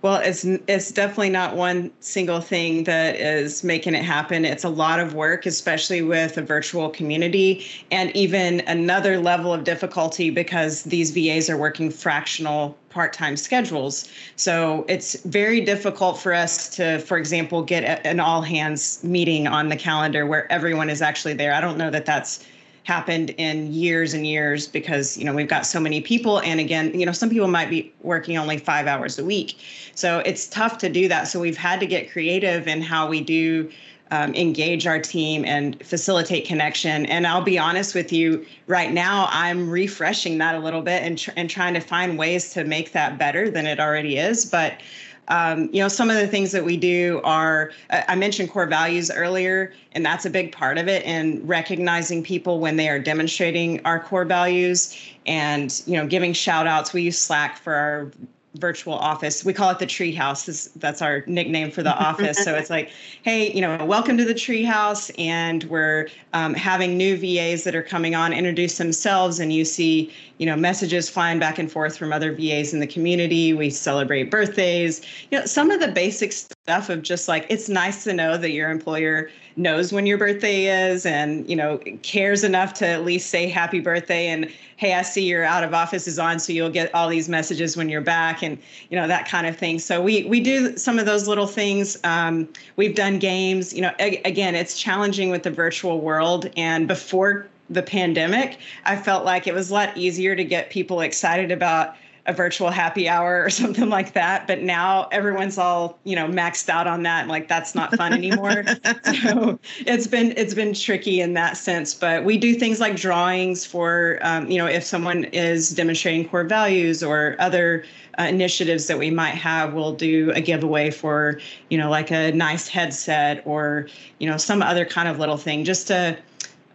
Well, 0.00 0.16
it's 0.16 0.44
it's 0.44 0.90
definitely 0.90 1.28
not 1.28 1.56
one 1.56 1.92
single 2.00 2.40
thing 2.40 2.84
that 2.84 3.16
is 3.16 3.62
making 3.62 3.94
it 3.94 4.02
happen. 4.02 4.46
It's 4.46 4.64
a 4.64 4.70
lot 4.70 4.98
of 4.98 5.12
work, 5.12 5.44
especially 5.44 6.00
with 6.00 6.38
a 6.38 6.42
virtual 6.42 6.88
community, 6.88 7.66
and 7.90 8.10
even 8.16 8.60
another 8.66 9.18
level 9.18 9.52
of 9.52 9.64
difficulty 9.64 10.30
because 10.30 10.84
these 10.84 11.10
VAs 11.10 11.50
are 11.50 11.58
working 11.58 11.90
fractional 11.90 12.78
part-time 12.88 13.36
schedules. 13.36 14.08
So 14.36 14.86
it's 14.88 15.20
very 15.24 15.60
difficult 15.60 16.18
for 16.18 16.32
us 16.32 16.74
to, 16.76 16.98
for 17.00 17.18
example, 17.18 17.60
get 17.62 18.06
an 18.06 18.20
all-hands 18.20 19.04
meeting 19.04 19.46
on 19.46 19.68
the 19.68 19.76
calendar 19.76 20.24
where 20.24 20.50
everyone 20.50 20.88
is 20.88 21.02
actually 21.02 21.34
there. 21.34 21.52
I 21.52 21.60
don't 21.60 21.76
know 21.76 21.90
that 21.90 22.06
that's 22.06 22.42
happened 22.84 23.30
in 23.30 23.72
years 23.72 24.14
and 24.14 24.26
years 24.26 24.66
because 24.66 25.16
you 25.18 25.24
know 25.24 25.34
we've 25.34 25.48
got 25.48 25.66
so 25.66 25.80
many 25.80 26.00
people. 26.00 26.40
And 26.40 26.60
again 26.60 26.98
you 26.98 27.04
know 27.04 27.12
some 27.12 27.28
people 27.28 27.48
might 27.48 27.68
be 27.68 27.92
working 28.02 28.38
only 28.38 28.58
five 28.58 28.86
hours 28.86 29.18
a 29.18 29.24
week. 29.24 29.58
So 29.94 30.20
it's 30.20 30.46
tough 30.46 30.78
to 30.78 30.88
do 30.88 31.08
that. 31.08 31.24
So 31.24 31.40
we've 31.40 31.56
had 31.56 31.80
to 31.80 31.86
get 31.86 32.10
creative 32.10 32.68
in 32.68 32.80
how 32.80 33.08
we 33.08 33.20
do 33.20 33.70
um, 34.10 34.34
engage 34.34 34.86
our 34.86 35.00
team 35.00 35.44
and 35.44 35.82
facilitate 35.84 36.46
connection. 36.46 37.06
And 37.06 37.26
i'll 37.26 37.42
be 37.42 37.58
honest 37.58 37.94
with 37.94 38.12
you 38.12 38.46
right 38.66 38.92
now 38.92 39.28
i'm 39.30 39.70
refreshing 39.70 40.38
that 40.38 40.54
a 40.54 40.58
little 40.58 40.82
bit 40.82 41.02
and, 41.02 41.18
tr- 41.18 41.30
and 41.36 41.48
trying 41.48 41.74
to 41.74 41.80
find 41.80 42.18
ways 42.18 42.50
to 42.52 42.64
make 42.64 42.92
that 42.92 43.18
better 43.18 43.50
than 43.50 43.66
it 43.66 43.80
already 43.80 44.18
is. 44.18 44.44
But 44.44 44.80
um, 45.28 45.70
you 45.72 45.80
know, 45.80 45.88
some 45.88 46.10
of 46.10 46.16
the 46.16 46.26
things 46.26 46.52
that 46.52 46.64
we 46.64 46.76
do 46.76 47.20
are, 47.24 47.72
uh, 47.90 48.02
I 48.08 48.14
mentioned 48.14 48.50
core 48.50 48.66
values 48.66 49.10
earlier, 49.10 49.72
and 49.92 50.04
that's 50.04 50.26
a 50.26 50.30
big 50.30 50.52
part 50.52 50.78
of 50.78 50.88
it. 50.88 51.04
And 51.04 51.46
recognizing 51.48 52.22
people 52.22 52.60
when 52.60 52.76
they 52.76 52.88
are 52.88 52.98
demonstrating 52.98 53.80
our 53.84 54.00
core 54.00 54.24
values 54.24 54.96
and, 55.26 55.82
you 55.86 55.96
know, 55.96 56.06
giving 56.06 56.32
shout 56.32 56.66
outs. 56.66 56.92
We 56.92 57.02
use 57.02 57.18
Slack 57.18 57.56
for 57.56 57.74
our 57.74 58.10
virtual 58.54 58.94
office. 58.94 59.44
We 59.44 59.52
call 59.52 59.70
it 59.70 59.78
the 59.78 59.86
treehouse. 59.86 60.70
That's 60.76 61.02
our 61.02 61.24
nickname 61.26 61.70
for 61.70 61.82
the 61.82 61.94
office. 62.04 62.42
so 62.42 62.54
it's 62.54 62.70
like, 62.70 62.90
hey, 63.22 63.52
you 63.52 63.60
know, 63.60 63.84
welcome 63.84 64.16
to 64.16 64.24
the 64.24 64.34
treehouse, 64.34 65.10
and 65.18 65.64
we're 65.64 66.08
um, 66.32 66.54
having 66.54 66.96
new 66.96 67.16
VAs 67.16 67.64
that 67.64 67.74
are 67.74 67.82
coming 67.82 68.14
on, 68.14 68.32
introduce 68.32 68.78
themselves, 68.78 69.40
and 69.40 69.52
you 69.52 69.64
see, 69.64 70.12
you 70.38 70.46
know, 70.46 70.56
messages 70.56 71.08
flying 71.08 71.38
back 71.38 71.58
and 71.58 71.70
forth 71.70 71.96
from 71.96 72.12
other 72.12 72.32
VAs 72.32 72.72
in 72.72 72.80
the 72.80 72.86
community. 72.86 73.52
We 73.52 73.70
celebrate 73.70 74.30
birthdays. 74.30 75.02
You 75.30 75.40
know, 75.40 75.46
some 75.46 75.70
of 75.70 75.80
the 75.80 75.88
basic 75.88 76.32
stuff 76.32 76.88
of 76.88 77.02
just 77.02 77.28
like 77.28 77.46
it's 77.48 77.68
nice 77.68 78.04
to 78.04 78.12
know 78.12 78.36
that 78.36 78.50
your 78.50 78.70
employer 78.70 79.30
knows 79.56 79.92
when 79.92 80.06
your 80.06 80.18
birthday 80.18 80.90
is 80.90 81.06
and 81.06 81.48
you 81.48 81.54
know 81.54 81.78
cares 82.02 82.42
enough 82.42 82.74
to 82.74 82.86
at 82.86 83.04
least 83.04 83.30
say 83.30 83.48
happy 83.48 83.78
birthday 83.78 84.26
and 84.26 84.50
hey 84.76 84.94
i 84.94 85.02
see 85.02 85.24
your 85.24 85.44
out 85.44 85.62
of 85.62 85.72
office 85.72 86.08
is 86.08 86.18
on 86.18 86.38
so 86.38 86.52
you'll 86.52 86.70
get 86.70 86.92
all 86.94 87.08
these 87.08 87.28
messages 87.28 87.76
when 87.76 87.88
you're 87.88 88.00
back 88.00 88.42
and 88.42 88.58
you 88.90 88.98
know 88.98 89.06
that 89.06 89.28
kind 89.28 89.46
of 89.46 89.56
thing. 89.56 89.78
So 89.78 90.02
we 90.02 90.24
we 90.24 90.40
do 90.40 90.76
some 90.76 90.98
of 90.98 91.06
those 91.06 91.28
little 91.28 91.46
things. 91.46 91.98
Um, 92.04 92.48
we've 92.76 92.94
done 92.94 93.18
games. 93.18 93.72
You 93.72 93.82
know 93.82 93.92
a- 93.98 94.22
again 94.22 94.54
it's 94.54 94.78
challenging 94.78 95.30
with 95.30 95.42
the 95.42 95.50
virtual 95.50 96.00
world 96.00 96.50
and 96.56 96.86
before 96.88 97.46
the 97.70 97.82
pandemic 97.82 98.58
i 98.84 98.94
felt 98.94 99.24
like 99.24 99.46
it 99.46 99.54
was 99.54 99.70
a 99.70 99.72
lot 99.72 99.96
easier 99.96 100.36
to 100.36 100.44
get 100.44 100.68
people 100.68 101.00
excited 101.00 101.50
about 101.50 101.96
a 102.26 102.32
virtual 102.32 102.70
happy 102.70 103.08
hour 103.08 103.42
or 103.44 103.50
something 103.62 103.88
like 103.88 104.12
that. 104.14 104.46
But 104.46 104.62
now 104.62 105.08
everyone's 105.12 105.58
all, 105.58 105.98
you 106.04 106.16
know, 106.16 106.26
maxed 106.26 106.68
out 106.68 106.86
on 106.86 107.02
that. 107.02 107.22
And 107.22 107.30
like 107.30 107.48
that's 107.48 107.74
not 107.74 107.94
fun 107.96 108.12
anymore. 108.12 108.64
so 109.22 109.58
it's 109.80 110.06
been 110.06 110.32
it's 110.36 110.54
been 110.54 110.74
tricky 110.74 111.20
in 111.20 111.34
that 111.34 111.56
sense. 111.56 111.94
But 111.94 112.24
we 112.24 112.38
do 112.38 112.54
things 112.54 112.80
like 112.80 112.96
drawings 112.96 113.64
for 113.64 114.18
um, 114.22 114.50
you 114.50 114.58
know, 114.58 114.66
if 114.66 114.84
someone 114.84 115.24
is 115.24 115.70
demonstrating 115.70 116.28
core 116.28 116.44
values 116.44 117.02
or 117.02 117.36
other 117.38 117.84
uh, 118.18 118.24
initiatives 118.24 118.86
that 118.86 118.98
we 118.98 119.10
might 119.10 119.34
have, 119.34 119.74
we'll 119.74 119.94
do 119.94 120.30
a 120.32 120.40
giveaway 120.40 120.90
for, 120.90 121.40
you 121.68 121.78
know, 121.78 121.90
like 121.90 122.10
a 122.10 122.30
nice 122.32 122.68
headset 122.68 123.42
or, 123.44 123.88
you 124.18 124.28
know, 124.28 124.36
some 124.36 124.62
other 124.62 124.84
kind 124.84 125.08
of 125.08 125.18
little 125.18 125.36
thing 125.36 125.64
just 125.64 125.88
to 125.88 126.16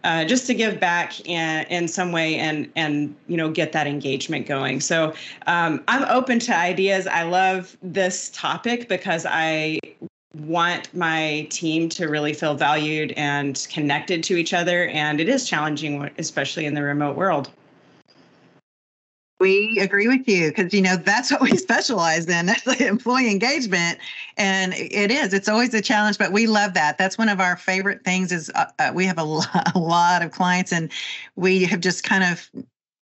uh, 0.04 0.24
just 0.24 0.46
to 0.46 0.54
give 0.54 0.80
back 0.80 1.20
in, 1.26 1.66
in 1.66 1.88
some 1.88 2.12
way 2.12 2.36
and 2.36 2.70
and 2.76 3.14
you 3.26 3.36
know 3.36 3.50
get 3.50 3.72
that 3.72 3.86
engagement 3.86 4.46
going. 4.46 4.80
So 4.80 5.14
um, 5.46 5.82
I'm 5.88 6.04
open 6.04 6.38
to 6.40 6.56
ideas. 6.56 7.06
I 7.06 7.22
love 7.22 7.76
this 7.82 8.30
topic 8.30 8.88
because 8.88 9.26
I 9.28 9.78
want 10.36 10.94
my 10.94 11.46
team 11.50 11.88
to 11.88 12.06
really 12.06 12.32
feel 12.32 12.54
valued 12.54 13.12
and 13.12 13.66
connected 13.70 14.22
to 14.24 14.36
each 14.36 14.54
other, 14.54 14.86
and 14.88 15.20
it 15.20 15.28
is 15.28 15.48
challenging, 15.48 16.08
especially 16.18 16.66
in 16.66 16.74
the 16.74 16.82
remote 16.82 17.16
world 17.16 17.50
we 19.40 19.78
agree 19.80 20.06
with 20.06 20.28
you 20.28 20.50
because 20.50 20.72
you 20.72 20.82
know 20.82 20.96
that's 20.96 21.32
what 21.32 21.40
we 21.40 21.56
specialize 21.56 22.28
in 22.28 22.50
employee 22.80 23.30
engagement 23.30 23.98
and 24.36 24.74
it 24.74 25.10
is 25.10 25.32
it's 25.32 25.48
always 25.48 25.74
a 25.74 25.80
challenge 25.80 26.18
but 26.18 26.30
we 26.30 26.46
love 26.46 26.74
that. 26.74 26.98
That's 26.98 27.18
one 27.18 27.28
of 27.28 27.40
our 27.40 27.56
favorite 27.56 28.04
things 28.04 28.30
is 28.30 28.50
uh, 28.54 28.66
uh, 28.78 28.92
we 28.94 29.06
have 29.06 29.18
a 29.18 29.24
lot, 29.24 29.72
a 29.74 29.78
lot 29.78 30.22
of 30.22 30.30
clients 30.30 30.72
and 30.72 30.92
we 31.34 31.64
have 31.64 31.80
just 31.80 32.04
kind 32.04 32.22
of 32.22 32.48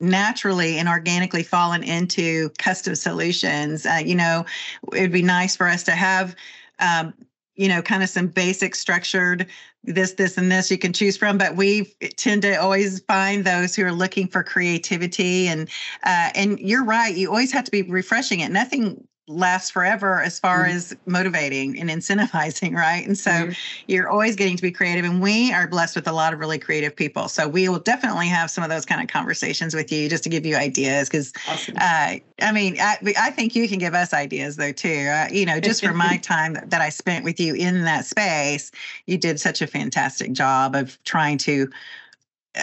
naturally 0.00 0.78
and 0.78 0.88
organically 0.88 1.42
fallen 1.42 1.82
into 1.82 2.50
custom 2.58 2.94
solutions. 2.94 3.86
Uh, 3.86 4.00
you 4.04 4.14
know 4.14 4.44
it'd 4.92 5.10
be 5.10 5.22
nice 5.22 5.56
for 5.56 5.66
us 5.66 5.82
to 5.84 5.92
have 5.92 6.36
um, 6.78 7.14
you 7.56 7.68
know 7.68 7.80
kind 7.80 8.02
of 8.02 8.08
some 8.08 8.28
basic 8.28 8.74
structured 8.74 9.46
this, 9.84 10.14
this, 10.14 10.36
and 10.36 10.50
this 10.50 10.70
you 10.70 10.78
can 10.78 10.92
choose 10.92 11.16
from. 11.16 11.38
But 11.38 11.56
we 11.56 11.84
tend 12.16 12.42
to 12.42 12.54
always 12.56 13.00
find 13.00 13.44
those 13.44 13.74
who 13.74 13.84
are 13.84 13.92
looking 13.92 14.28
for 14.28 14.42
creativity. 14.42 15.48
And 15.48 15.68
uh, 16.04 16.30
and 16.34 16.58
you're 16.58 16.84
right. 16.84 17.14
You 17.14 17.28
always 17.28 17.52
have 17.52 17.64
to 17.64 17.70
be 17.70 17.82
refreshing 17.82 18.40
it. 18.40 18.50
Nothing 18.50 19.06
lasts 19.28 19.70
forever 19.70 20.22
as 20.22 20.38
far 20.38 20.64
mm-hmm. 20.64 20.76
as 20.76 20.96
motivating 21.06 21.78
and 21.78 21.90
incentivizing, 21.90 22.74
right? 22.74 23.06
And 23.06 23.16
so 23.16 23.30
mm-hmm. 23.30 23.52
you're 23.86 24.08
always 24.08 24.36
getting 24.36 24.56
to 24.56 24.62
be 24.62 24.70
creative. 24.70 25.04
And 25.04 25.20
we 25.20 25.52
are 25.52 25.68
blessed 25.68 25.96
with 25.96 26.08
a 26.08 26.12
lot 26.12 26.32
of 26.32 26.40
really 26.40 26.58
creative 26.58 26.96
people. 26.96 27.28
So 27.28 27.46
we 27.46 27.68
will 27.68 27.78
definitely 27.78 28.28
have 28.28 28.50
some 28.50 28.64
of 28.64 28.70
those 28.70 28.84
kind 28.84 29.00
of 29.00 29.08
conversations 29.08 29.74
with 29.74 29.92
you 29.92 30.08
just 30.08 30.24
to 30.24 30.28
give 30.28 30.46
you 30.46 30.56
ideas. 30.56 31.08
Because, 31.08 31.32
awesome. 31.48 31.76
uh, 31.78 32.16
I 32.40 32.52
mean, 32.52 32.78
I, 32.80 32.96
I, 33.18 33.30
think 33.30 33.54
you 33.54 33.68
can 33.68 33.78
give 33.78 33.94
us 33.94 34.12
ideas 34.12 34.56
though, 34.56 34.72
too. 34.72 35.08
Uh, 35.08 35.28
you 35.30 35.46
know, 35.46 35.60
just 35.60 35.84
for 35.84 35.92
my 35.92 36.16
time 36.22 36.54
that, 36.54 36.70
that 36.70 36.80
I 36.80 36.88
spent 36.88 37.24
with 37.24 37.38
you 37.38 37.54
in 37.54 37.84
that 37.84 38.06
space, 38.06 38.70
you 39.06 39.18
did 39.18 39.38
such 39.38 39.62
a 39.62 39.66
fantastic 39.66 40.32
job 40.32 40.74
of 40.74 41.02
trying 41.04 41.38
to 41.38 41.68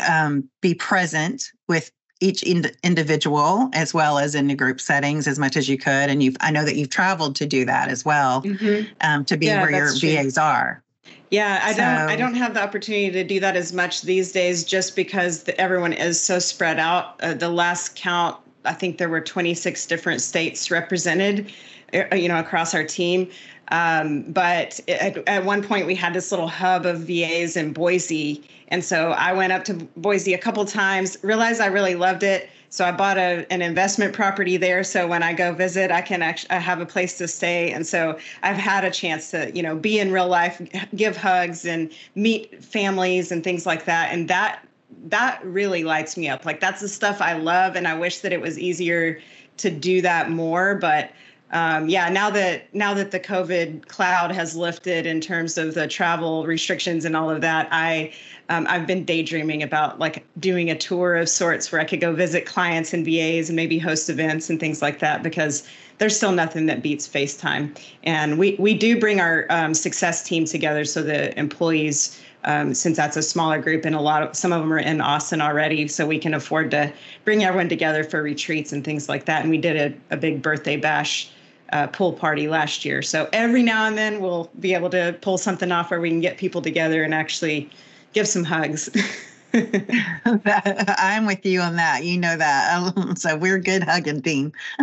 um, 0.07 0.49
be 0.61 0.73
present 0.73 1.51
with 1.67 1.91
each 2.21 2.43
ind- 2.43 2.75
individual 2.83 3.69
as 3.73 3.93
well 3.93 4.17
as 4.17 4.35
in 4.35 4.47
the 4.47 4.55
group 4.55 4.79
settings 4.79 5.27
as 5.27 5.37
much 5.37 5.57
as 5.57 5.67
you 5.67 5.77
could 5.77 6.09
and 6.09 6.23
you've 6.23 6.37
i 6.39 6.49
know 6.49 6.63
that 6.63 6.75
you've 6.75 6.89
traveled 6.89 7.35
to 7.35 7.45
do 7.45 7.65
that 7.65 7.89
as 7.89 8.05
well 8.05 8.41
mm-hmm. 8.41 8.91
um, 9.01 9.25
to 9.25 9.35
be 9.37 9.47
yeah, 9.47 9.61
where 9.61 9.71
your 9.71 9.93
true. 9.93 10.15
vas 10.15 10.37
are 10.37 10.81
yeah 11.29 11.59
i 11.63 11.71
so, 11.73 11.77
don't 11.77 12.09
i 12.09 12.15
don't 12.15 12.35
have 12.35 12.53
the 12.53 12.61
opportunity 12.61 13.11
to 13.11 13.23
do 13.23 13.39
that 13.39 13.57
as 13.57 13.73
much 13.73 14.01
these 14.03 14.31
days 14.31 14.63
just 14.63 14.95
because 14.95 15.43
the, 15.43 15.59
everyone 15.59 15.91
is 15.91 16.19
so 16.19 16.39
spread 16.39 16.79
out 16.79 17.21
uh, 17.21 17.33
the 17.33 17.49
last 17.49 17.95
count 17.95 18.37
i 18.63 18.73
think 18.73 18.97
there 18.97 19.09
were 19.09 19.21
26 19.21 19.85
different 19.85 20.21
states 20.21 20.71
represented 20.71 21.51
uh, 21.93 22.15
you 22.15 22.29
know 22.29 22.39
across 22.39 22.73
our 22.73 22.83
team 22.83 23.29
um, 23.69 24.21
but 24.31 24.79
at, 24.87 25.17
at 25.27 25.43
one 25.43 25.63
point 25.63 25.87
we 25.87 25.95
had 25.95 26.13
this 26.13 26.31
little 26.31 26.47
hub 26.47 26.85
of 26.85 26.99
vas 26.99 27.57
in 27.57 27.73
boise 27.73 28.43
and 28.69 28.83
so 28.83 29.11
I 29.11 29.33
went 29.33 29.53
up 29.53 29.63
to 29.65 29.73
Boise 29.97 30.33
a 30.33 30.37
couple 30.37 30.65
times, 30.65 31.17
realized 31.21 31.61
I 31.61 31.67
really 31.67 31.95
loved 31.95 32.23
it. 32.23 32.49
So 32.69 32.83
I 32.83 32.91
bought 32.91 33.17
a, 33.17 33.45
an 33.51 33.61
investment 33.61 34.13
property 34.13 34.57
there. 34.57 34.83
So 34.83 35.07
when 35.07 35.23
I 35.23 35.33
go 35.33 35.53
visit, 35.53 35.91
I 35.91 36.01
can 36.01 36.21
actually 36.21 36.49
I 36.49 36.57
have 36.57 36.81
a 36.81 36.85
place 36.85 37.17
to 37.19 37.27
stay. 37.27 37.71
And 37.71 37.85
so 37.85 38.19
I've 38.41 38.57
had 38.57 38.83
a 38.83 38.91
chance 38.91 39.31
to, 39.31 39.51
you 39.55 39.61
know, 39.63 39.75
be 39.75 39.99
in 39.99 40.11
real 40.11 40.27
life, 40.27 40.61
give 40.95 41.15
hugs 41.15 41.65
and 41.65 41.91
meet 42.15 42.63
families 42.63 43.31
and 43.31 43.43
things 43.43 43.65
like 43.65 43.85
that. 43.85 44.11
And 44.11 44.27
that 44.29 44.67
that 45.07 45.45
really 45.45 45.83
lights 45.83 46.17
me 46.17 46.27
up. 46.27 46.45
Like 46.45 46.59
that's 46.59 46.81
the 46.81 46.89
stuff 46.89 47.21
I 47.21 47.33
love. 47.33 47.75
And 47.75 47.87
I 47.87 47.97
wish 47.97 48.19
that 48.19 48.33
it 48.33 48.41
was 48.41 48.57
easier 48.57 49.21
to 49.57 49.69
do 49.69 50.01
that 50.01 50.29
more. 50.29 50.75
But 50.75 51.11
um, 51.51 51.87
yeah, 51.87 52.09
now 52.09 52.29
that 52.31 52.73
now 52.73 52.93
that 52.95 53.11
the 53.11 53.19
COVID 53.19 53.87
cloud 53.87 54.31
has 54.31 54.55
lifted 54.55 55.05
in 55.05 55.21
terms 55.21 55.57
of 55.57 55.75
the 55.75 55.87
travel 55.87 56.45
restrictions 56.45 57.05
and 57.05 57.15
all 57.15 57.29
of 57.29 57.41
that, 57.41 57.67
I 57.71 58.11
um, 58.49 58.65
I've 58.67 58.87
been 58.87 59.05
daydreaming 59.05 59.61
about 59.61 59.99
like 59.99 60.25
doing 60.39 60.71
a 60.71 60.75
tour 60.75 61.15
of 61.15 61.29
sorts 61.29 61.71
where 61.71 61.79
I 61.79 61.85
could 61.85 62.01
go 62.01 62.13
visit 62.13 62.47
clients 62.47 62.93
and 62.93 63.05
VAs 63.05 63.49
and 63.49 63.55
maybe 63.55 63.77
host 63.77 64.09
events 64.09 64.49
and 64.49 64.59
things 64.59 64.81
like 64.81 64.99
that 64.99 65.21
because 65.21 65.67
there's 65.99 66.17
still 66.17 66.31
nothing 66.31 66.65
that 66.65 66.81
beats 66.81 67.07
FaceTime. 67.07 67.77
And 68.03 68.39
we 68.39 68.55
we 68.57 68.73
do 68.73 68.99
bring 68.99 69.19
our 69.19 69.45
um, 69.51 69.75
success 69.75 70.23
team 70.23 70.45
together 70.45 70.83
so 70.83 71.03
the 71.03 71.37
employees. 71.37 72.19
Um, 72.47 72.75
since 72.75 72.95
that's 72.95 73.17
a 73.17 73.23
smaller 73.23 73.59
group 73.59 73.85
and 73.85 73.95
a 73.95 73.99
lot 73.99 74.21
of 74.21 74.35
some 74.35 74.53
of 74.53 74.61
them 74.61 74.71
are 74.71 74.77
in 74.77 75.01
Austin 75.01 75.41
already, 75.41 75.87
so 75.87 76.05
we 76.05 76.19
can 76.19 76.35
afford 76.35 76.69
to 76.69 76.93
bring 77.23 77.43
everyone 77.43 77.69
together 77.69 78.03
for 78.03 78.21
retreats 78.21 78.71
and 78.71 78.83
things 78.85 79.09
like 79.09 79.25
that. 79.25 79.41
And 79.41 79.49
we 79.49 79.57
did 79.57 79.75
a, 79.75 80.13
a 80.13 80.17
big 80.17 80.43
birthday 80.43 80.77
bash 80.77 81.31
uh, 81.71 81.87
pool 81.87 82.13
party 82.13 82.47
last 82.47 82.85
year. 82.85 83.01
So 83.01 83.27
every 83.33 83.63
now 83.63 83.85
and 83.85 83.97
then 83.97 84.21
we'll 84.21 84.49
be 84.59 84.73
able 84.73 84.89
to 84.91 85.17
pull 85.21 85.37
something 85.37 85.71
off 85.71 85.91
where 85.91 85.99
we 86.01 86.09
can 86.09 86.21
get 86.21 86.37
people 86.37 86.61
together 86.61 87.03
and 87.03 87.13
actually 87.13 87.69
give 88.13 88.27
some 88.27 88.43
hugs. 88.43 88.89
I'm 89.53 91.25
with 91.25 91.45
you 91.45 91.61
on 91.61 91.75
that. 91.77 92.03
You 92.03 92.17
know 92.17 92.37
that. 92.37 92.93
So 93.17 93.37
we're 93.37 93.59
good 93.59 93.83
hugging 93.83 94.21
team. 94.21 94.51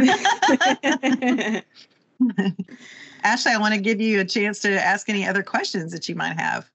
Ashlee, 3.24 3.52
I 3.52 3.58
want 3.58 3.74
to 3.74 3.80
give 3.80 4.00
you 4.00 4.20
a 4.20 4.24
chance 4.24 4.60
to 4.60 4.82
ask 4.82 5.08
any 5.08 5.26
other 5.26 5.42
questions 5.42 5.92
that 5.92 6.08
you 6.08 6.14
might 6.14 6.38
have. 6.40 6.70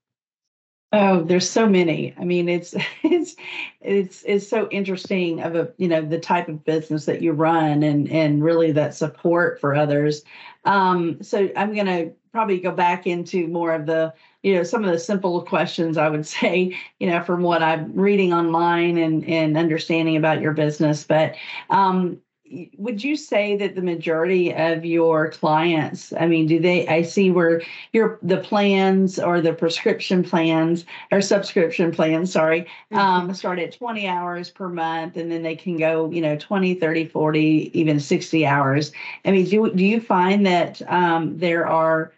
Oh, 0.92 1.22
there's 1.22 1.48
so 1.48 1.68
many. 1.68 2.14
I 2.18 2.24
mean, 2.24 2.48
it's 2.48 2.74
it's 3.02 3.36
it's 3.80 4.22
it's 4.26 4.48
so 4.48 4.68
interesting 4.70 5.40
of 5.42 5.54
a 5.54 5.72
you 5.76 5.88
know 5.88 6.00
the 6.00 6.18
type 6.18 6.48
of 6.48 6.64
business 6.64 7.04
that 7.06 7.20
you 7.22 7.32
run 7.32 7.82
and 7.82 8.10
and 8.10 8.42
really 8.42 8.72
that 8.72 8.94
support 8.94 9.60
for 9.60 9.74
others. 9.74 10.22
Um, 10.64 11.22
so 11.22 11.50
I'm 11.56 11.74
gonna 11.74 12.10
probably 12.32 12.58
go 12.60 12.70
back 12.72 13.06
into 13.06 13.48
more 13.48 13.72
of 13.74 13.86
the 13.86 14.14
you 14.42 14.54
know 14.54 14.62
some 14.62 14.84
of 14.84 14.92
the 14.92 14.98
simple 14.98 15.42
questions 15.42 15.96
i 15.96 16.08
would 16.08 16.26
say 16.38 16.76
you 17.00 17.08
know 17.10 17.22
from 17.24 17.42
what 17.42 17.62
i'm 17.62 17.92
reading 17.94 18.32
online 18.32 18.96
and 18.98 19.24
and 19.24 19.56
understanding 19.56 20.16
about 20.16 20.40
your 20.40 20.52
business 20.52 21.02
but 21.04 21.34
um, 21.70 22.20
would 22.76 23.02
you 23.02 23.16
say 23.16 23.56
that 23.56 23.74
the 23.74 23.82
majority 23.82 24.54
of 24.54 24.84
your 24.84 25.30
clients 25.30 26.12
i 26.18 26.26
mean 26.26 26.46
do 26.46 26.58
they 26.58 26.86
i 26.88 27.02
see 27.02 27.30
where 27.30 27.62
your 27.92 28.18
the 28.22 28.38
plans 28.38 29.18
or 29.18 29.40
the 29.40 29.52
prescription 29.52 30.22
plans 30.22 30.84
or 31.12 31.20
subscription 31.20 31.90
plans 31.92 32.32
sorry 32.32 32.62
mm-hmm. 32.62 32.98
um, 32.98 33.34
start 33.34 33.58
at 33.58 33.72
20 33.72 34.06
hours 34.06 34.50
per 34.50 34.68
month 34.68 35.16
and 35.16 35.30
then 35.30 35.42
they 35.42 35.56
can 35.56 35.76
go 35.76 36.10
you 36.10 36.20
know 36.20 36.36
20 36.36 36.74
30 36.74 37.06
40 37.06 37.70
even 37.78 38.00
60 38.00 38.46
hours 38.46 38.92
i 39.24 39.30
mean 39.30 39.44
do, 39.44 39.70
do 39.74 39.84
you 39.84 40.00
find 40.00 40.46
that 40.46 40.80
um, 40.90 41.38
there 41.38 41.66
are 41.66 42.12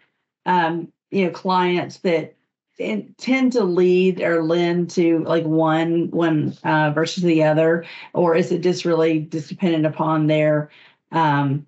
um, 0.45 0.91
you 1.11 1.25
know 1.25 1.31
clients 1.31 1.97
that 1.99 2.35
tend 2.77 3.51
to 3.53 3.63
lead 3.63 4.21
or 4.21 4.43
lend 4.43 4.89
to 4.91 5.23
like 5.25 5.43
one 5.43 6.09
one 6.11 6.57
uh, 6.63 6.91
versus 6.91 7.23
the 7.23 7.43
other? 7.43 7.85
Or 8.13 8.35
is 8.35 8.51
it 8.51 8.61
just 8.61 8.85
really 8.85 9.21
just 9.21 9.49
dependent 9.49 9.85
upon 9.85 10.27
their 10.27 10.69
um 11.11 11.67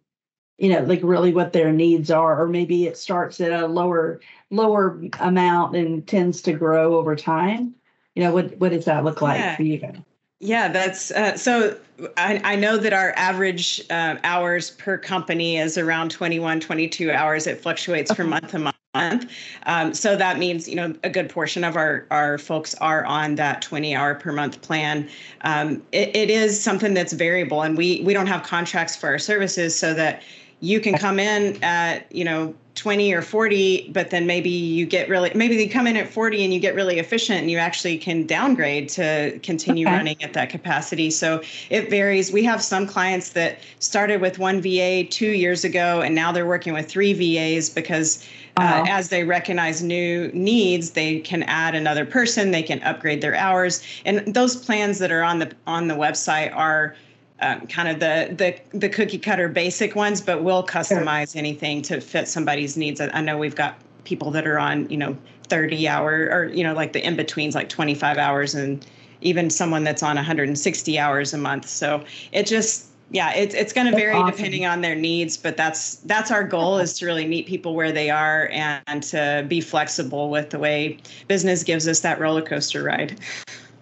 you 0.58 0.70
know 0.70 0.82
like 0.84 1.02
really 1.04 1.34
what 1.34 1.54
their 1.54 1.72
needs 1.72 2.12
are? 2.12 2.42
Or 2.42 2.48
maybe 2.48 2.86
it 2.86 2.98
starts 2.98 3.40
at 3.42 3.52
a 3.52 3.68
lower 3.68 4.22
lower 4.50 5.02
amount 5.20 5.76
and 5.76 6.06
tends 6.08 6.42
to 6.44 6.54
grow 6.54 6.96
over 6.96 7.16
time? 7.16 7.76
You 8.16 8.24
know 8.24 8.34
what 8.34 8.58
what 8.58 8.72
does 8.72 8.86
that 8.86 9.04
look 9.04 9.22
like 9.22 9.40
yeah. 9.40 9.56
for 9.56 9.64
you 9.64 9.78
guys 9.78 9.98
yeah, 10.44 10.68
that's 10.68 11.12
uh, 11.12 11.38
so. 11.38 11.78
I, 12.18 12.42
I, 12.44 12.56
know 12.56 12.78
that 12.78 12.92
our 12.92 13.14
average 13.16 13.80
uh, 13.92 14.18
hours 14.24 14.72
per 14.72 14.98
company 14.98 15.58
is 15.58 15.78
around 15.78 16.10
21, 16.10 16.60
22 16.60 17.12
hours. 17.12 17.46
It 17.46 17.62
fluctuates 17.62 18.12
from 18.12 18.30
month 18.30 18.50
to 18.50 18.60
month. 18.60 19.32
Um, 19.66 19.94
so 19.94 20.16
that 20.16 20.40
means, 20.40 20.68
you 20.68 20.76
know, 20.76 20.96
a 21.04 21.10
good 21.10 21.30
portion 21.30 21.64
of 21.64 21.76
our, 21.76 22.08
our 22.10 22.40
folks 22.40 22.74
are 22.76 23.06
on 23.06 23.36
that 23.36 23.62
20 23.62 23.96
hour 23.96 24.16
per 24.16 24.32
month 24.32 24.62
plan. 24.62 25.08
Um, 25.42 25.84
it, 25.92 26.16
it 26.16 26.30
is 26.32 26.62
something 26.62 26.94
that's 26.94 27.14
variable 27.14 27.62
and 27.62 27.78
we, 27.78 28.02
we 28.02 28.14
don't 28.14 28.28
have 28.28 28.44
contracts 28.44 28.96
for 28.96 29.08
our 29.08 29.20
services 29.20 29.78
so 29.78 29.94
that 29.94 30.24
you 30.64 30.80
can 30.80 30.98
come 30.98 31.20
in 31.20 31.62
at 31.62 32.10
you 32.10 32.24
know 32.24 32.56
20 32.76 33.14
or 33.14 33.22
40 33.22 33.92
but 33.94 34.10
then 34.10 34.26
maybe 34.26 34.50
you 34.50 34.86
get 34.86 35.10
really 35.10 35.30
maybe 35.36 35.58
they 35.58 35.68
come 35.68 35.86
in 35.86 35.98
at 35.98 36.08
40 36.08 36.44
and 36.44 36.54
you 36.54 36.60
get 36.60 36.74
really 36.74 37.00
efficient 37.00 37.42
and 37.42 37.52
you 37.52 37.58
actually 37.58 37.98
can 37.98 38.26
downgrade 38.26 38.88
to 38.90 39.38
continue 39.44 39.86
okay. 39.86 39.96
running 39.96 40.24
at 40.24 40.34
that 40.34 40.50
capacity. 40.50 41.12
So 41.12 41.42
it 41.70 41.90
varies. 41.90 42.32
We 42.32 42.44
have 42.46 42.64
some 42.64 42.88
clients 42.88 43.32
that 43.32 43.60
started 43.80 44.22
with 44.22 44.40
one 44.40 44.62
va 44.62 45.04
two 45.04 45.32
years 45.32 45.66
ago 45.66 46.02
and 46.02 46.16
now 46.16 46.32
they're 46.32 46.48
working 46.48 46.74
with 46.74 46.88
three 46.88 47.14
vas 47.14 47.70
because 47.70 48.28
uh, 48.58 48.86
as 48.88 49.10
they 49.10 49.24
recognize 49.24 49.82
new 49.84 50.32
needs 50.34 50.92
they 50.92 51.20
can 51.20 51.44
add 51.44 51.76
another 51.76 52.06
person 52.06 52.52
they 52.52 52.64
can 52.64 52.82
upgrade 52.84 53.22
their 53.22 53.36
hours. 53.36 53.84
And 54.06 54.34
those 54.34 54.56
plans 54.56 55.00
that 55.00 55.12
are 55.12 55.24
on 55.24 55.40
the 55.40 55.52
on 55.68 55.90
the 55.90 55.96
website 55.96 56.56
are 56.56 56.96
um, 57.42 57.68
kind 57.68 57.90
of 57.90 58.00
the 58.00 58.34
the 58.36 58.78
the 58.78 58.90
cookie 58.90 59.18
cutter 59.18 59.50
basic 59.50 59.96
ones, 59.96 60.22
but 60.22 60.44
we'll 60.44 60.66
customize 60.66 61.36
anything 61.36 61.82
to 61.84 62.00
fit 62.00 62.28
somebody's 62.28 62.78
needs. 62.78 63.02
I, 63.02 63.08
I 63.10 63.22
know 63.22 63.38
we've 63.38 63.56
got 63.56 63.78
people 64.04 64.32
that 64.32 64.48
are 64.48 64.60
on 64.60 64.90
you 64.90 64.98
know 64.98 65.18
30 65.48 65.88
hour 65.88 66.30
or 66.32 66.46
you 66.46 66.64
know 66.64 66.74
like 66.74 66.94
the 66.94 67.06
in 67.06 67.16
betweens 67.16 67.56
like 67.56 67.70
25 67.70 68.18
hours 68.18 68.56
and 68.56 68.86
even 69.22 69.50
someone 69.50 69.84
that's 69.84 70.04
on 70.04 70.16
160 70.16 71.00
hours 71.00 71.34
a 71.34 71.38
month. 71.38 71.68
So 71.68 72.04
it 72.32 72.46
just 72.46 72.88
yeah, 73.12 73.32
it's 73.34 73.54
it's 73.54 73.74
going 73.74 73.86
to 73.88 73.96
vary 73.96 74.16
awesome. 74.16 74.36
depending 74.36 74.66
on 74.66 74.82
their 74.82 74.96
needs, 74.96 75.38
but 75.38 75.56
that's 75.56 75.98
that's 75.98 76.32
our 76.32 76.44
goal 76.44 76.80
is 76.80 76.98
to 76.98 77.06
really 77.06 77.28
meet 77.28 77.46
people 77.46 77.76
where 77.76 77.92
they 77.92 78.10
are 78.10 78.50
and, 78.52 78.82
and 78.88 79.04
to 79.04 79.46
be 79.48 79.62
flexible 79.62 80.30
with 80.30 80.50
the 80.50 80.58
way 80.60 80.98
business 81.28 81.64
gives 81.64 81.88
us 81.88 82.00
that 82.00 82.20
roller 82.20 82.42
coaster 82.42 82.84
ride. 82.84 83.20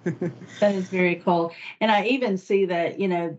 that 0.60 0.76
is 0.76 0.88
very 0.88 1.16
cool. 1.16 1.54
And 1.80 1.92
I 1.92 2.06
even 2.06 2.38
see 2.38 2.66
that, 2.66 3.00
you 3.00 3.08
know, 3.08 3.38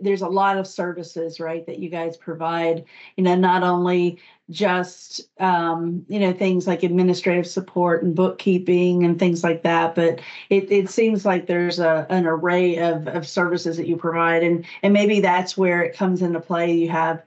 there's 0.00 0.22
a 0.22 0.28
lot 0.28 0.58
of 0.58 0.66
services, 0.66 1.40
right, 1.40 1.64
that 1.66 1.78
you 1.78 1.88
guys 1.88 2.16
provide, 2.16 2.84
you 3.16 3.24
know, 3.24 3.34
not 3.34 3.62
only 3.62 4.20
just, 4.50 5.22
um, 5.40 6.04
you 6.08 6.20
know, 6.20 6.32
things 6.32 6.66
like 6.66 6.82
administrative 6.82 7.46
support 7.46 8.02
and 8.02 8.14
bookkeeping 8.14 9.04
and 9.04 9.18
things 9.18 9.42
like 9.42 9.62
that, 9.62 9.94
but 9.94 10.20
it, 10.50 10.70
it 10.70 10.90
seems 10.90 11.24
like 11.24 11.46
there's 11.46 11.78
a, 11.78 12.06
an 12.10 12.26
array 12.26 12.76
of, 12.76 13.08
of 13.08 13.26
services 13.26 13.78
that 13.78 13.88
you 13.88 13.96
provide. 13.96 14.42
And, 14.42 14.66
and 14.82 14.92
maybe 14.92 15.20
that's 15.20 15.56
where 15.56 15.82
it 15.82 15.96
comes 15.96 16.20
into 16.20 16.40
play. 16.40 16.72
You 16.72 16.90
have, 16.90 17.22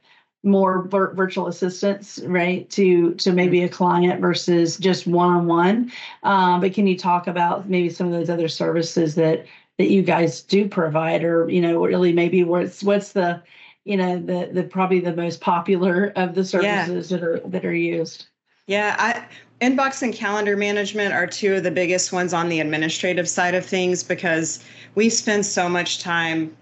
more 0.45 0.87
virtual 0.87 1.47
assistants, 1.47 2.19
right, 2.25 2.69
to 2.71 3.13
to 3.15 3.31
maybe 3.31 3.63
a 3.63 3.69
client 3.69 4.21
versus 4.21 4.77
just 4.77 5.07
one 5.07 5.29
on 5.29 5.47
one. 5.47 5.91
But 6.23 6.73
can 6.73 6.87
you 6.87 6.97
talk 6.97 7.27
about 7.27 7.69
maybe 7.69 7.89
some 7.89 8.07
of 8.07 8.13
those 8.13 8.29
other 8.29 8.47
services 8.47 9.15
that 9.15 9.45
that 9.77 9.89
you 9.89 10.01
guys 10.01 10.41
do 10.41 10.67
provide, 10.67 11.23
or 11.23 11.49
you 11.49 11.61
know, 11.61 11.83
really 11.85 12.13
maybe 12.13 12.43
what's 12.43 12.83
what's 12.83 13.11
the 13.11 13.41
you 13.83 13.97
know 13.97 14.17
the 14.17 14.49
the 14.51 14.63
probably 14.63 14.99
the 14.99 15.15
most 15.15 15.41
popular 15.41 16.11
of 16.15 16.35
the 16.35 16.45
services 16.45 17.11
yeah. 17.11 17.17
that 17.17 17.25
are 17.25 17.39
that 17.45 17.65
are 17.65 17.73
used. 17.73 18.27
Yeah, 18.67 18.95
I 18.97 19.25
inbox 19.65 20.01
and 20.01 20.13
calendar 20.13 20.57
management 20.57 21.13
are 21.13 21.27
two 21.27 21.55
of 21.55 21.63
the 21.63 21.71
biggest 21.71 22.11
ones 22.11 22.33
on 22.33 22.49
the 22.49 22.59
administrative 22.59 23.29
side 23.29 23.55
of 23.55 23.65
things 23.65 24.03
because 24.03 24.63
we 24.95 25.09
spend 25.09 25.45
so 25.45 25.69
much 25.69 25.99
time 25.99 26.55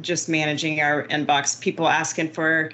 just 0.00 0.28
managing 0.28 0.80
our 0.80 1.04
inbox. 1.08 1.60
People 1.60 1.88
asking 1.88 2.30
for 2.30 2.70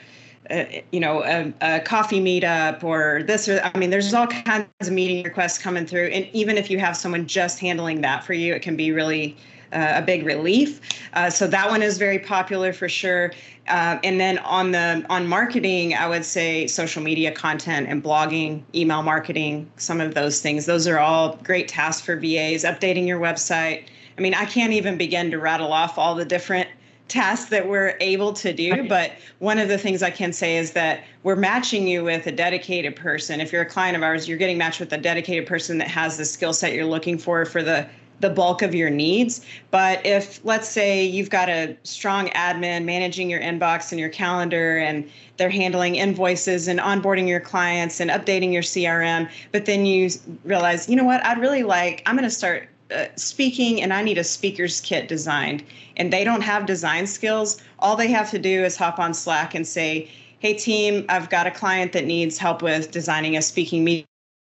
uh, 0.50 0.64
you 0.90 0.98
know, 0.98 1.22
a, 1.22 1.52
a, 1.60 1.80
coffee 1.80 2.20
meetup 2.20 2.82
or 2.82 3.22
this 3.22 3.48
or 3.48 3.60
I 3.62 3.78
mean, 3.78 3.90
there's 3.90 4.12
all 4.12 4.26
kinds 4.26 4.66
of 4.80 4.90
meeting 4.90 5.22
requests 5.24 5.56
coming 5.58 5.86
through, 5.86 6.06
and 6.06 6.26
even 6.32 6.58
if 6.58 6.68
you 6.68 6.78
have 6.78 6.96
someone 6.96 7.26
just 7.26 7.60
handling 7.60 8.00
that 8.00 8.24
for 8.24 8.32
you, 8.32 8.52
it 8.52 8.60
can 8.60 8.76
be 8.76 8.90
really 8.90 9.36
uh, 9.72 9.92
a 9.96 10.02
big 10.02 10.24
relief. 10.24 10.80
Uh, 11.14 11.30
so 11.30 11.46
that 11.46 11.70
one 11.70 11.82
is 11.82 11.96
very 11.96 12.18
popular 12.18 12.72
for 12.72 12.88
sure. 12.88 13.32
Uh, 13.68 13.98
and 14.02 14.20
then 14.20 14.38
on 14.38 14.72
the 14.72 15.06
on 15.08 15.26
marketing, 15.26 15.94
I 15.94 16.08
would 16.08 16.24
say 16.24 16.66
social 16.66 17.02
media 17.02 17.30
content 17.30 17.86
and 17.88 18.02
blogging, 18.02 18.62
email 18.74 19.02
marketing, 19.02 19.70
some 19.76 20.00
of 20.00 20.14
those 20.14 20.40
things. 20.40 20.66
Those 20.66 20.88
are 20.88 20.98
all 20.98 21.36
great 21.44 21.68
tasks 21.68 22.04
for 22.04 22.16
VAs. 22.16 22.64
Updating 22.64 23.06
your 23.06 23.20
website. 23.20 23.84
I 24.18 24.20
mean, 24.20 24.34
I 24.34 24.44
can't 24.44 24.72
even 24.72 24.98
begin 24.98 25.30
to 25.30 25.38
rattle 25.38 25.72
off 25.72 25.98
all 25.98 26.14
the 26.14 26.24
different 26.24 26.68
tasks 27.12 27.50
that 27.50 27.68
we're 27.68 27.96
able 28.00 28.32
to 28.32 28.52
do. 28.52 28.88
But 28.88 29.12
one 29.38 29.58
of 29.58 29.68
the 29.68 29.78
things 29.78 30.02
I 30.02 30.10
can 30.10 30.32
say 30.32 30.56
is 30.56 30.72
that 30.72 31.04
we're 31.22 31.36
matching 31.36 31.86
you 31.86 32.02
with 32.02 32.26
a 32.26 32.32
dedicated 32.32 32.96
person. 32.96 33.40
If 33.40 33.52
you're 33.52 33.62
a 33.62 33.66
client 33.66 33.96
of 33.96 34.02
ours, 34.02 34.26
you're 34.26 34.38
getting 34.38 34.58
matched 34.58 34.80
with 34.80 34.92
a 34.92 34.98
dedicated 34.98 35.46
person 35.46 35.78
that 35.78 35.88
has 35.88 36.16
the 36.16 36.24
skill 36.24 36.52
set 36.52 36.72
you're 36.72 36.86
looking 36.86 37.18
for 37.18 37.44
for 37.44 37.62
the 37.62 37.86
the 38.20 38.30
bulk 38.30 38.62
of 38.62 38.72
your 38.74 38.88
needs. 38.88 39.44
But 39.72 40.04
if, 40.06 40.42
let's 40.44 40.68
say, 40.68 41.04
you've 41.04 41.28
got 41.28 41.48
a 41.48 41.76
strong 41.82 42.28
admin 42.28 42.84
managing 42.84 43.28
your 43.28 43.40
inbox 43.40 43.90
and 43.90 43.98
your 43.98 44.10
calendar, 44.10 44.78
and 44.78 45.10
they're 45.36 45.50
handling 45.50 45.96
invoices 45.96 46.68
and 46.68 46.78
onboarding 46.78 47.26
your 47.28 47.40
clients 47.40 48.00
and 48.00 48.10
updating 48.10 48.52
your 48.52 48.62
CRM, 48.62 49.28
but 49.50 49.66
then 49.66 49.84
you 49.84 50.08
realize, 50.44 50.88
you 50.88 50.94
know 50.94 51.04
what, 51.04 51.24
I'd 51.26 51.40
really 51.40 51.64
like, 51.64 52.02
I'm 52.06 52.14
going 52.16 52.22
to 52.22 52.30
start 52.30 52.68
uh, 52.92 53.08
speaking 53.16 53.82
and 53.82 53.92
I 53.92 54.02
need 54.02 54.18
a 54.18 54.24
speaker's 54.24 54.80
kit 54.80 55.08
designed, 55.08 55.64
and 55.96 56.12
they 56.12 56.24
don't 56.24 56.42
have 56.42 56.66
design 56.66 57.06
skills, 57.06 57.60
all 57.78 57.96
they 57.96 58.08
have 58.08 58.30
to 58.30 58.38
do 58.38 58.64
is 58.64 58.76
hop 58.76 58.98
on 58.98 59.14
Slack 59.14 59.54
and 59.54 59.66
say, 59.66 60.10
hey 60.42 60.54
team, 60.54 61.04
I've 61.08 61.30
got 61.30 61.46
a 61.46 61.52
client 61.52 61.92
that 61.92 62.04
needs 62.04 62.36
help 62.36 62.62
with 62.62 62.90
designing 62.90 63.36
a 63.36 63.42
speaking 63.42 63.84
media 63.84 64.04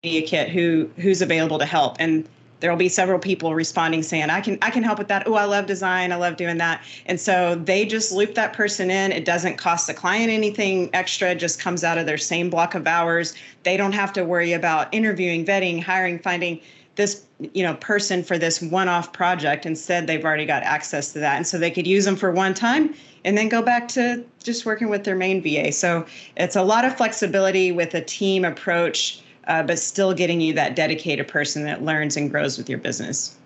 kit. 0.02 0.50
Who 0.50 0.90
who's 0.96 1.22
available 1.22 1.58
to 1.58 1.64
help? 1.64 1.96
And 1.98 2.28
there 2.60 2.70
will 2.70 2.76
be 2.76 2.88
several 2.88 3.18
people 3.18 3.54
responding 3.54 4.02
saying 4.02 4.30
i 4.30 4.40
can 4.40 4.58
i 4.62 4.70
can 4.70 4.82
help 4.82 4.98
with 4.98 5.08
that. 5.08 5.26
Oh 5.26 5.34
i 5.34 5.44
love 5.44 5.66
design. 5.66 6.12
I 6.12 6.16
love 6.16 6.36
doing 6.36 6.58
that. 6.58 6.82
And 7.06 7.18
so 7.18 7.54
they 7.54 7.86
just 7.86 8.12
loop 8.12 8.34
that 8.34 8.52
person 8.52 8.90
in. 8.90 9.12
It 9.12 9.24
doesn't 9.24 9.56
cost 9.56 9.86
the 9.86 9.94
client 9.94 10.30
anything 10.30 10.90
extra. 10.92 11.30
It 11.30 11.36
just 11.36 11.58
comes 11.58 11.84
out 11.84 11.96
of 11.96 12.04
their 12.04 12.18
same 12.18 12.50
block 12.50 12.74
of 12.74 12.86
hours. 12.86 13.34
They 13.62 13.78
don't 13.78 13.92
have 13.92 14.12
to 14.12 14.24
worry 14.24 14.52
about 14.52 14.92
interviewing 14.92 15.46
vetting 15.46 15.82
hiring 15.82 16.18
finding. 16.18 16.60
This 16.96 17.24
you 17.40 17.62
know 17.62 17.74
person 17.74 18.22
for 18.22 18.36
this 18.36 18.60
one-off 18.60 19.12
project 19.12 19.64
instead 19.64 20.06
they've 20.06 20.24
already 20.24 20.46
got 20.46 20.62
access 20.64 21.12
to 21.12 21.20
that 21.20 21.36
and 21.36 21.46
so 21.46 21.56
they 21.56 21.70
could 21.70 21.86
use 21.86 22.04
them 22.04 22.16
for 22.16 22.32
one 22.32 22.52
time 22.52 22.94
and 23.24 23.38
then 23.38 23.48
go 23.48 23.62
back 23.62 23.86
to 23.86 24.24
just 24.42 24.66
working 24.66 24.90
with 24.90 25.04
their 25.04 25.14
main 25.14 25.40
va 25.40 25.70
so 25.70 26.04
it's 26.36 26.56
a 26.56 26.62
lot 26.62 26.84
of 26.84 26.96
flexibility 26.96 27.70
with 27.70 27.94
a 27.94 28.00
team 28.00 28.44
approach 28.44 29.22
uh, 29.48 29.62
but 29.62 29.78
still 29.78 30.14
getting 30.14 30.40
you 30.40 30.52
that 30.52 30.76
dedicated 30.76 31.26
person 31.26 31.64
that 31.64 31.82
learns 31.82 32.16
and 32.16 32.30
grows 32.30 32.56
with 32.56 32.68
your 32.68 32.78
business. 32.78 33.36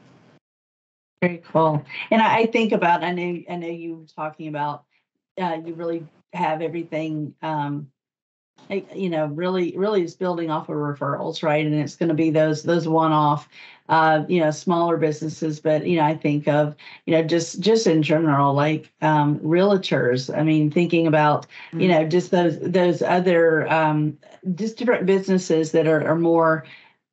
Very 1.23 1.41
cool. 1.51 1.85
And 2.11 2.21
I, 2.21 2.47
think 2.47 2.73
about, 2.73 3.05
I 3.05 3.13
know, 3.13 3.41
I 3.49 3.57
know 3.57 3.69
you 3.69 3.95
were 3.95 4.07
talking 4.07 4.49
about, 4.49 4.85
uh, 5.41 5.59
you 5.65 5.75
really 5.75 6.05
have 6.33 6.61
everything, 6.61 7.35
um, 7.41 7.92
you 8.71 9.11
know, 9.11 9.27
really, 9.27 9.77
really 9.77 10.03
is 10.03 10.15
building 10.15 10.51
off 10.51 10.69
of 10.69 10.77
referrals, 10.77 11.43
right? 11.43 11.65
And 11.65 11.75
it's 11.75 11.97
going 11.97 12.09
to 12.09 12.15
be 12.15 12.31
those, 12.31 12.63
those 12.63 12.89
one-off 12.89 13.49
uh, 13.89 14.25
you 14.29 14.41
know, 14.41 14.51
smaller 14.51 14.97
businesses, 14.97 15.61
but 15.61 15.87
you 15.87 15.97
know, 15.97 16.05
I 16.05 16.17
think 16.17 16.49
of, 16.49 16.75
you 17.05 17.13
know, 17.13 17.23
just 17.23 17.61
just 17.61 17.87
in 17.87 18.03
general, 18.03 18.55
like 18.55 18.91
um, 19.03 19.39
realtors. 19.41 20.35
I 20.35 20.43
mean, 20.43 20.71
thinking 20.71 21.07
about, 21.07 21.47
you 21.73 21.81
mm-hmm. 21.81 21.89
know, 21.89 22.09
just 22.09 22.31
those 22.31 22.59
those 22.61 23.03
other 23.03 23.71
um, 23.71 24.17
just 24.55 24.79
different 24.79 25.05
businesses 25.05 25.73
that 25.73 25.87
are, 25.87 26.09
are 26.09 26.17
more, 26.17 26.65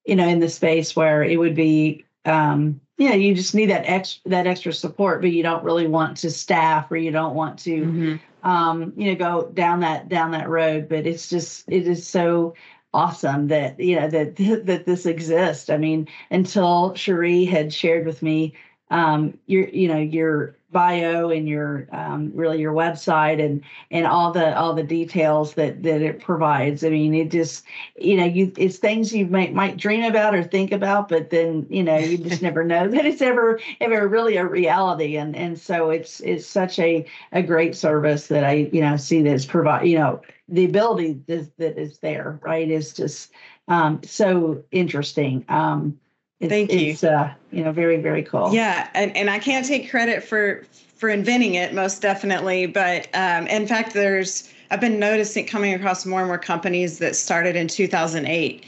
you 0.05 0.15
know, 0.15 0.27
in 0.27 0.39
the 0.39 0.49
space 0.49 0.95
where 0.95 1.21
it 1.21 1.37
would 1.37 1.55
be 1.55 2.05
um, 2.23 2.79
know, 3.07 3.15
you 3.15 3.33
just 3.33 3.55
need 3.55 3.69
that 3.69 3.85
extra 3.85 4.29
that 4.29 4.45
extra 4.45 4.73
support, 4.73 5.21
but 5.21 5.31
you 5.31 5.41
don't 5.41 5.63
really 5.63 5.87
want 5.87 6.17
to 6.17 6.29
staff 6.29 6.91
or 6.91 6.97
you 6.97 7.11
don't 7.11 7.33
want 7.33 7.57
to 7.59 7.81
mm-hmm. 7.85 8.49
um, 8.49 8.91
you 8.97 9.11
know, 9.11 9.15
go 9.15 9.49
down 9.53 9.79
that 9.79 10.09
down 10.09 10.31
that 10.31 10.49
road. 10.49 10.89
But 10.89 11.07
it's 11.07 11.29
just 11.29 11.63
it 11.69 11.87
is 11.87 12.05
so 12.05 12.55
awesome 12.93 13.47
that 13.47 13.79
you 13.79 13.95
know 13.95 14.09
that 14.09 14.35
that 14.65 14.85
this 14.85 15.05
exists. 15.05 15.69
I 15.69 15.77
mean, 15.77 16.09
until 16.29 16.93
Cheri' 16.93 17.45
had 17.45 17.73
shared 17.73 18.05
with 18.05 18.21
me 18.21 18.53
um, 18.91 19.37
your 19.45 19.67
you 19.69 19.87
know 19.87 19.99
your 19.99 20.55
bio 20.71 21.29
and 21.29 21.47
your 21.47 21.87
um, 21.91 22.31
really 22.33 22.59
your 22.59 22.73
website 22.73 23.43
and 23.43 23.63
and 23.91 24.05
all 24.05 24.31
the 24.31 24.57
all 24.57 24.73
the 24.73 24.83
details 24.83 25.53
that 25.55 25.83
that 25.83 26.01
it 26.01 26.21
provides. 26.21 26.83
I 26.83 26.89
mean, 26.89 27.13
it 27.13 27.31
just 27.31 27.65
you 27.97 28.17
know 28.17 28.25
you 28.25 28.51
it's 28.57 28.77
things 28.77 29.13
you 29.13 29.25
might 29.25 29.53
might 29.53 29.77
dream 29.77 30.03
about 30.03 30.35
or 30.35 30.43
think 30.43 30.71
about, 30.71 31.09
but 31.09 31.29
then 31.29 31.65
you 31.69 31.83
know 31.83 31.97
you 31.97 32.17
just 32.17 32.41
never 32.41 32.63
know 32.63 32.87
that 32.87 33.05
it's 33.05 33.21
ever 33.21 33.59
ever 33.81 34.07
really 34.07 34.37
a 34.37 34.45
reality. 34.45 35.17
And 35.17 35.35
and 35.35 35.59
so 35.59 35.89
it's 35.89 36.19
it's 36.21 36.45
such 36.45 36.79
a 36.79 37.05
a 37.31 37.41
great 37.41 37.75
service 37.75 38.27
that 38.27 38.43
I 38.43 38.69
you 38.71 38.81
know 38.81 38.97
see 38.97 39.21
that 39.23 39.33
is 39.33 39.45
provide 39.45 39.87
you 39.87 39.97
know 39.97 40.21
the 40.47 40.65
ability 40.65 41.21
that, 41.27 41.55
that 41.57 41.77
is 41.77 41.99
there 41.99 42.39
right 42.43 42.69
is 42.69 42.93
just 42.93 43.31
um, 43.67 44.01
so 44.03 44.63
interesting. 44.71 45.45
Um, 45.47 45.99
it's, 46.39 46.49
Thank 46.49 46.71
you. 46.71 46.91
It's 46.91 47.03
uh, 47.03 47.33
you 47.51 47.63
know 47.63 47.71
very 47.71 47.97
very 47.97 48.23
cool. 48.23 48.53
Yeah, 48.53 48.89
and 48.93 49.15
and 49.15 49.29
I 49.29 49.39
can't 49.39 49.65
take 49.65 49.89
credit 49.89 50.23
for 50.23 50.63
for 50.95 51.09
inventing 51.09 51.55
it 51.55 51.73
most 51.73 52.01
definitely, 52.01 52.65
but 52.65 53.07
um, 53.13 53.47
in 53.47 53.67
fact, 53.67 53.93
there's 53.93 54.51
I've 54.71 54.79
been 54.79 54.99
noticing 54.99 55.45
coming 55.45 55.73
across 55.73 56.05
more 56.05 56.19
and 56.19 56.27
more 56.27 56.37
companies 56.37 56.99
that 56.99 57.15
started 57.15 57.55
in 57.55 57.67
2008. 57.67 58.65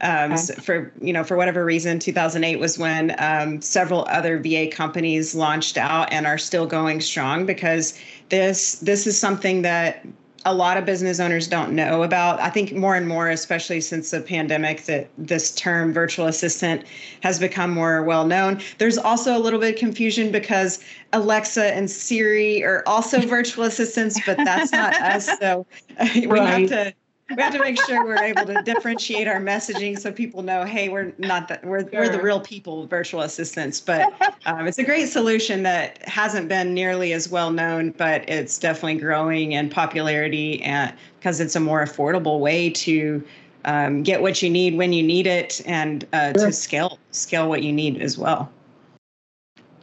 Um, 0.00 0.32
okay. 0.32 0.36
so 0.36 0.54
for 0.54 0.92
you 1.00 1.12
know 1.12 1.24
for 1.24 1.36
whatever 1.36 1.64
reason 1.64 1.98
2008 1.98 2.58
was 2.58 2.78
when 2.78 3.14
um, 3.18 3.60
several 3.60 4.06
other 4.08 4.38
va 4.38 4.66
companies 4.66 5.34
launched 5.34 5.78
out 5.78 6.12
and 6.12 6.26
are 6.26 6.38
still 6.38 6.66
going 6.66 7.00
strong 7.00 7.46
because 7.46 7.98
this 8.28 8.80
this 8.80 9.06
is 9.06 9.18
something 9.18 9.62
that 9.62 10.04
a 10.44 10.54
lot 10.54 10.76
of 10.76 10.84
business 10.84 11.20
owners 11.20 11.48
don't 11.48 11.72
know 11.72 12.02
about. 12.02 12.40
I 12.40 12.50
think 12.50 12.72
more 12.74 12.94
and 12.96 13.08
more, 13.08 13.30
especially 13.30 13.80
since 13.80 14.10
the 14.10 14.20
pandemic, 14.20 14.84
that 14.84 15.08
this 15.16 15.54
term 15.54 15.92
virtual 15.92 16.26
assistant 16.26 16.84
has 17.20 17.38
become 17.38 17.70
more 17.70 18.02
well 18.02 18.26
known. 18.26 18.60
There's 18.78 18.98
also 18.98 19.36
a 19.36 19.40
little 19.40 19.58
bit 19.58 19.74
of 19.74 19.78
confusion 19.78 20.30
because 20.30 20.84
Alexa 21.12 21.74
and 21.74 21.90
Siri 21.90 22.62
are 22.62 22.82
also 22.86 23.20
virtual 23.26 23.64
assistants, 23.64 24.20
but 24.26 24.36
that's 24.36 24.72
not 24.72 24.94
us. 24.94 25.28
So 25.38 25.66
uh, 25.98 26.08
we 26.14 26.26
right. 26.26 26.70
have 26.70 26.70
to 26.70 26.94
we 27.30 27.42
have 27.42 27.52
to 27.54 27.58
make 27.58 27.80
sure 27.86 28.04
we're 28.04 28.22
able 28.22 28.44
to 28.44 28.60
differentiate 28.62 29.26
our 29.26 29.40
messaging 29.40 29.98
so 29.98 30.12
people 30.12 30.42
know, 30.42 30.64
hey, 30.64 30.88
we're 30.90 31.12
not 31.18 31.48
that 31.48 31.64
we're 31.64 31.80
sure. 31.80 31.90
we're 31.92 32.08
the 32.08 32.20
real 32.20 32.40
people 32.40 32.86
virtual 32.86 33.22
assistants. 33.22 33.80
But 33.80 34.12
um, 34.46 34.66
it's 34.66 34.78
a 34.78 34.84
great 34.84 35.08
solution 35.08 35.62
that 35.62 36.06
hasn't 36.06 36.48
been 36.48 36.74
nearly 36.74 37.12
as 37.14 37.30
well 37.30 37.50
known, 37.50 37.90
but 37.92 38.28
it's 38.28 38.58
definitely 38.58 39.00
growing 39.00 39.52
in 39.52 39.70
popularity 39.70 40.62
and 40.62 40.94
because 41.18 41.40
it's 41.40 41.56
a 41.56 41.60
more 41.60 41.82
affordable 41.82 42.40
way 42.40 42.68
to 42.70 43.24
um, 43.64 44.02
get 44.02 44.20
what 44.20 44.42
you 44.42 44.50
need 44.50 44.76
when 44.76 44.92
you 44.92 45.02
need 45.02 45.26
it 45.26 45.62
and 45.64 46.06
uh, 46.12 46.32
sure. 46.36 46.46
to 46.46 46.52
scale 46.52 46.98
scale 47.10 47.48
what 47.48 47.62
you 47.62 47.72
need 47.72 48.02
as 48.02 48.18
well. 48.18 48.50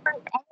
I'll 0.06 0.46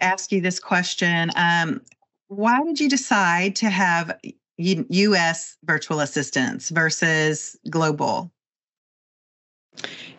ask 0.00 0.32
you 0.32 0.40
this 0.40 0.58
question. 0.58 1.30
Um, 1.36 1.80
why 2.28 2.62
did 2.64 2.80
you 2.80 2.88
decide 2.88 3.54
to 3.56 3.70
have 3.70 4.18
US 4.58 5.56
virtual 5.64 6.00
assistants 6.00 6.70
versus 6.70 7.56
global? 7.68 8.32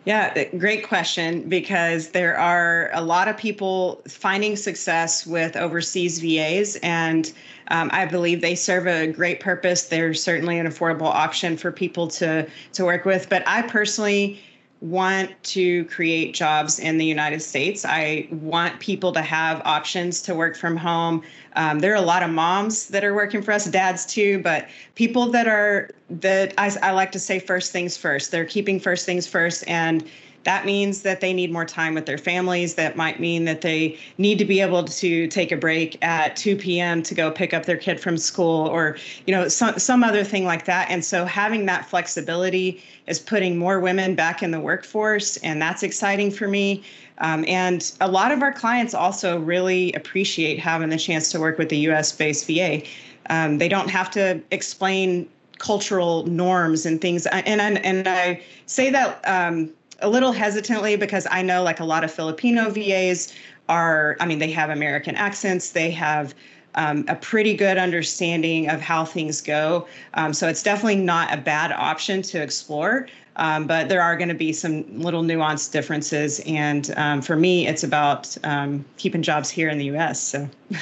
Yeah, 0.04 0.44
great 0.56 0.86
question 0.86 1.48
because 1.48 2.10
there 2.10 2.38
are 2.38 2.90
a 2.94 3.02
lot 3.02 3.28
of 3.28 3.36
people 3.36 4.00
finding 4.08 4.56
success 4.56 5.26
with 5.26 5.56
overseas 5.56 6.20
VAs, 6.20 6.76
and 6.82 7.30
um, 7.70 7.90
I 7.92 8.06
believe 8.06 8.40
they 8.40 8.54
serve 8.54 8.86
a 8.86 9.08
great 9.08 9.40
purpose. 9.40 9.88
They're 9.88 10.14
certainly 10.14 10.58
an 10.58 10.66
affordable 10.66 11.12
option 11.12 11.56
for 11.56 11.72
people 11.72 12.08
to 12.08 12.48
to 12.72 12.84
work 12.84 13.04
with. 13.04 13.28
But 13.28 13.42
I 13.46 13.62
personally 13.62 14.40
want 14.80 15.30
to 15.42 15.84
create 15.86 16.34
jobs 16.34 16.78
in 16.78 16.98
the 16.98 17.04
United 17.04 17.42
States. 17.42 17.84
I 17.84 18.28
want 18.30 18.78
people 18.78 19.12
to 19.12 19.22
have 19.22 19.60
options 19.64 20.22
to 20.22 20.34
work 20.34 20.56
from 20.56 20.76
home. 20.76 21.22
Um, 21.56 21.80
there 21.80 21.92
are 21.92 21.96
a 21.96 22.00
lot 22.00 22.22
of 22.22 22.30
moms 22.30 22.88
that 22.88 23.02
are 23.02 23.14
working 23.14 23.42
for 23.42 23.52
us, 23.52 23.64
dads 23.66 24.06
too, 24.06 24.40
but 24.40 24.68
people 24.94 25.26
that 25.30 25.48
are 25.48 25.90
that 26.10 26.54
I, 26.58 26.74
I 26.82 26.90
like 26.92 27.12
to 27.12 27.18
say 27.18 27.38
first 27.38 27.72
things 27.72 27.96
first. 27.96 28.30
They're 28.30 28.44
keeping 28.44 28.78
first 28.78 29.04
things 29.04 29.26
first, 29.26 29.64
and 29.66 30.08
that 30.44 30.64
means 30.64 31.02
that 31.02 31.20
they 31.20 31.32
need 31.32 31.52
more 31.52 31.64
time 31.64 31.94
with 31.94 32.06
their 32.06 32.16
families. 32.16 32.76
That 32.76 32.96
might 32.96 33.20
mean 33.20 33.44
that 33.44 33.60
they 33.60 33.98
need 34.16 34.38
to 34.38 34.44
be 34.44 34.60
able 34.60 34.84
to 34.84 35.26
take 35.26 35.52
a 35.52 35.56
break 35.56 36.02
at 36.02 36.36
2 36.36 36.56
p.m. 36.56 37.02
to 37.02 37.14
go 37.14 37.30
pick 37.30 37.52
up 37.52 37.66
their 37.66 37.76
kid 37.76 38.00
from 38.00 38.16
school 38.16 38.66
or, 38.68 38.96
you 39.26 39.34
know, 39.34 39.48
some, 39.48 39.78
some 39.78 40.02
other 40.02 40.24
thing 40.24 40.44
like 40.44 40.64
that. 40.64 40.88
And 40.90 41.04
so 41.04 41.24
having 41.24 41.66
that 41.66 41.84
flexibility 41.86 42.82
is 43.08 43.18
putting 43.18 43.56
more 43.56 43.80
women 43.80 44.14
back 44.14 44.42
in 44.42 44.50
the 44.50 44.60
workforce. 44.60 45.36
And 45.38 45.60
that's 45.60 45.82
exciting 45.82 46.30
for 46.30 46.46
me. 46.46 46.84
Um, 47.18 47.44
and 47.48 47.90
a 48.00 48.08
lot 48.08 48.30
of 48.30 48.42
our 48.42 48.52
clients 48.52 48.94
also 48.94 49.40
really 49.40 49.92
appreciate 49.94 50.58
having 50.58 50.90
the 50.90 50.98
chance 50.98 51.30
to 51.32 51.40
work 51.40 51.58
with 51.58 51.68
the 51.70 51.78
US 51.88 52.12
based 52.12 52.46
VA. 52.46 52.82
Um, 53.30 53.58
they 53.58 53.68
don't 53.68 53.90
have 53.90 54.10
to 54.12 54.40
explain 54.50 55.28
cultural 55.58 56.24
norms 56.26 56.86
and 56.86 57.00
things. 57.00 57.26
And 57.26 57.60
I, 57.60 57.70
and 57.80 58.06
I 58.06 58.40
say 58.66 58.90
that 58.90 59.20
um, 59.24 59.70
a 60.00 60.08
little 60.08 60.32
hesitantly 60.32 60.96
because 60.96 61.26
I 61.30 61.42
know 61.42 61.62
like 61.62 61.80
a 61.80 61.84
lot 61.84 62.04
of 62.04 62.12
Filipino 62.12 62.70
VAs 62.70 63.34
are, 63.68 64.16
I 64.20 64.26
mean, 64.26 64.38
they 64.38 64.50
have 64.52 64.70
American 64.70 65.16
accents, 65.16 65.70
they 65.70 65.90
have 65.90 66.34
um, 66.78 67.04
a 67.08 67.16
pretty 67.16 67.54
good 67.54 67.76
understanding 67.76 68.70
of 68.70 68.80
how 68.80 69.04
things 69.04 69.42
go. 69.42 69.86
Um, 70.14 70.32
so 70.32 70.48
it's 70.48 70.62
definitely 70.62 70.96
not 70.96 71.34
a 71.34 71.36
bad 71.36 71.72
option 71.72 72.22
to 72.22 72.40
explore. 72.40 73.08
Um, 73.36 73.66
but 73.66 73.88
there 73.88 74.02
are 74.02 74.16
going 74.16 74.28
to 74.28 74.34
be 74.34 74.52
some 74.52 74.84
little 74.98 75.22
nuanced 75.22 75.72
differences. 75.72 76.40
And 76.46 76.92
um, 76.96 77.22
for 77.22 77.36
me, 77.36 77.66
it's 77.66 77.84
about 77.84 78.36
um, 78.44 78.84
keeping 78.96 79.22
jobs 79.22 79.50
here 79.50 79.68
in 79.68 79.78
the 79.78 79.86
US. 79.96 80.20
So. 80.20 80.48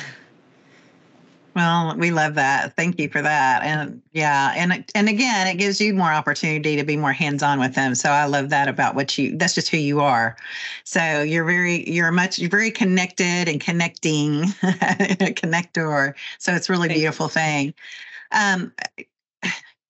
Well, 1.56 1.96
we 1.96 2.10
love 2.10 2.34
that. 2.34 2.76
Thank 2.76 3.00
you 3.00 3.08
for 3.08 3.22
that. 3.22 3.62
And 3.62 4.02
yeah, 4.12 4.52
and 4.54 4.84
and 4.94 5.08
again, 5.08 5.46
it 5.46 5.54
gives 5.54 5.80
you 5.80 5.94
more 5.94 6.12
opportunity 6.12 6.76
to 6.76 6.84
be 6.84 6.98
more 6.98 7.14
hands-on 7.14 7.58
with 7.58 7.74
them. 7.74 7.94
So 7.94 8.10
I 8.10 8.26
love 8.26 8.50
that 8.50 8.68
about 8.68 8.94
what 8.94 9.16
you 9.16 9.34
that's 9.38 9.54
just 9.54 9.70
who 9.70 9.78
you 9.78 10.00
are. 10.00 10.36
So 10.84 11.22
you're 11.22 11.46
very 11.46 11.88
you're 11.88 12.12
much 12.12 12.38
you're 12.38 12.50
very 12.50 12.70
connected 12.70 13.48
and 13.48 13.58
connecting 13.58 14.42
a 14.62 15.32
connector. 15.32 16.12
So 16.38 16.52
it's 16.52 16.68
really 16.68 16.88
Thank 16.88 17.00
beautiful 17.00 17.26
you. 17.26 17.30
thing. 17.30 17.74
Um 18.32 18.74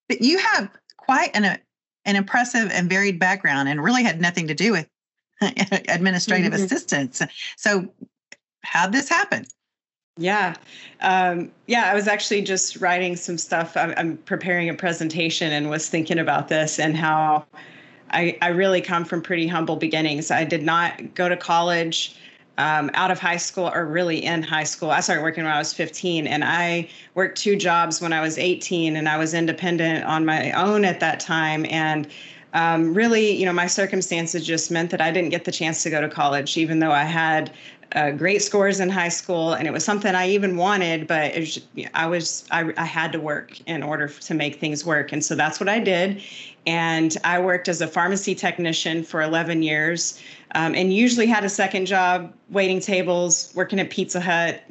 but 0.08 0.20
you 0.20 0.38
have 0.38 0.70
quite 0.98 1.32
an 1.34 1.58
an 2.04 2.14
impressive 2.14 2.70
and 2.70 2.88
varied 2.88 3.18
background 3.18 3.68
and 3.68 3.82
really 3.82 4.04
had 4.04 4.20
nothing 4.20 4.46
to 4.46 4.54
do 4.54 4.70
with 4.70 4.88
administrative 5.40 6.52
mm-hmm. 6.52 6.62
assistance. 6.62 7.22
So 7.56 7.92
how'd 8.62 8.92
this 8.92 9.08
happen? 9.08 9.46
Yeah. 10.18 10.54
Um, 11.00 11.50
yeah, 11.66 11.90
I 11.90 11.94
was 11.94 12.08
actually 12.08 12.40
just 12.40 12.76
writing 12.76 13.16
some 13.16 13.36
stuff. 13.36 13.76
I'm, 13.76 13.92
I'm, 13.98 14.16
preparing 14.18 14.68
a 14.70 14.74
presentation 14.74 15.52
and 15.52 15.68
was 15.68 15.90
thinking 15.90 16.18
about 16.18 16.48
this 16.48 16.78
and 16.78 16.96
how 16.96 17.44
I, 18.10 18.38
I 18.40 18.48
really 18.48 18.80
come 18.80 19.04
from 19.04 19.20
pretty 19.20 19.46
humble 19.46 19.76
beginnings. 19.76 20.30
I 20.30 20.44
did 20.44 20.62
not 20.62 21.14
go 21.14 21.28
to 21.28 21.36
college 21.36 22.16
um, 22.56 22.90
out 22.94 23.10
of 23.10 23.18
high 23.18 23.36
school 23.36 23.70
or 23.74 23.84
really 23.84 24.24
in 24.24 24.42
high 24.42 24.64
school. 24.64 24.90
I 24.90 25.00
started 25.00 25.22
working 25.22 25.44
when 25.44 25.52
I 25.52 25.58
was 25.58 25.74
15 25.74 26.26
and 26.26 26.42
I 26.44 26.88
worked 27.14 27.36
two 27.38 27.54
jobs 27.54 28.00
when 28.00 28.14
I 28.14 28.22
was 28.22 28.38
18 28.38 28.96
and 28.96 29.10
I 29.10 29.18
was 29.18 29.34
independent 29.34 30.04
on 30.06 30.24
my 30.24 30.52
own 30.52 30.86
at 30.86 30.98
that 31.00 31.20
time. 31.20 31.66
And 31.68 32.08
um, 32.54 32.94
really, 32.94 33.32
you 33.32 33.44
know, 33.44 33.52
my 33.52 33.66
circumstances 33.66 34.46
just 34.46 34.70
meant 34.70 34.90
that 34.90 35.02
I 35.02 35.10
didn't 35.10 35.28
get 35.28 35.44
the 35.44 35.52
chance 35.52 35.82
to 35.82 35.90
go 35.90 36.00
to 36.00 36.08
college, 36.08 36.56
even 36.56 36.78
though 36.78 36.92
I 36.92 37.04
had 37.04 37.52
uh, 37.96 38.10
great 38.10 38.42
scores 38.42 38.78
in 38.78 38.90
high 38.90 39.08
school, 39.08 39.54
and 39.54 39.66
it 39.66 39.72
was 39.72 39.82
something 39.82 40.14
I 40.14 40.28
even 40.28 40.56
wanted, 40.56 41.06
but 41.06 41.34
was 41.34 41.58
I 41.94 42.06
was 42.06 42.44
I, 42.50 42.72
I 42.76 42.84
had 42.84 43.10
to 43.12 43.20
work 43.20 43.58
in 43.66 43.82
order 43.82 44.06
to 44.08 44.34
make 44.34 44.60
things 44.60 44.84
work, 44.84 45.12
and 45.12 45.24
so 45.24 45.34
that's 45.34 45.58
what 45.58 45.68
I 45.68 45.80
did. 45.80 46.22
And 46.66 47.16
I 47.24 47.38
worked 47.38 47.68
as 47.68 47.80
a 47.80 47.86
pharmacy 47.86 48.34
technician 48.34 49.02
for 49.02 49.22
11 49.22 49.62
years, 49.62 50.20
um, 50.54 50.74
and 50.74 50.92
usually 50.92 51.26
had 51.26 51.44
a 51.44 51.48
second 51.48 51.86
job, 51.86 52.34
waiting 52.50 52.80
tables, 52.80 53.50
working 53.54 53.80
at 53.80 53.88
Pizza 53.88 54.20
Hut, 54.20 54.62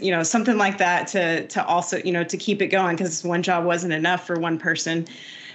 you 0.00 0.12
know, 0.12 0.22
something 0.22 0.56
like 0.56 0.78
that 0.78 1.08
to 1.08 1.48
to 1.48 1.66
also 1.66 1.98
you 2.04 2.12
know 2.12 2.22
to 2.22 2.36
keep 2.36 2.62
it 2.62 2.68
going 2.68 2.94
because 2.94 3.24
one 3.24 3.42
job 3.42 3.64
wasn't 3.64 3.92
enough 3.92 4.24
for 4.24 4.38
one 4.38 4.56
person. 4.56 5.04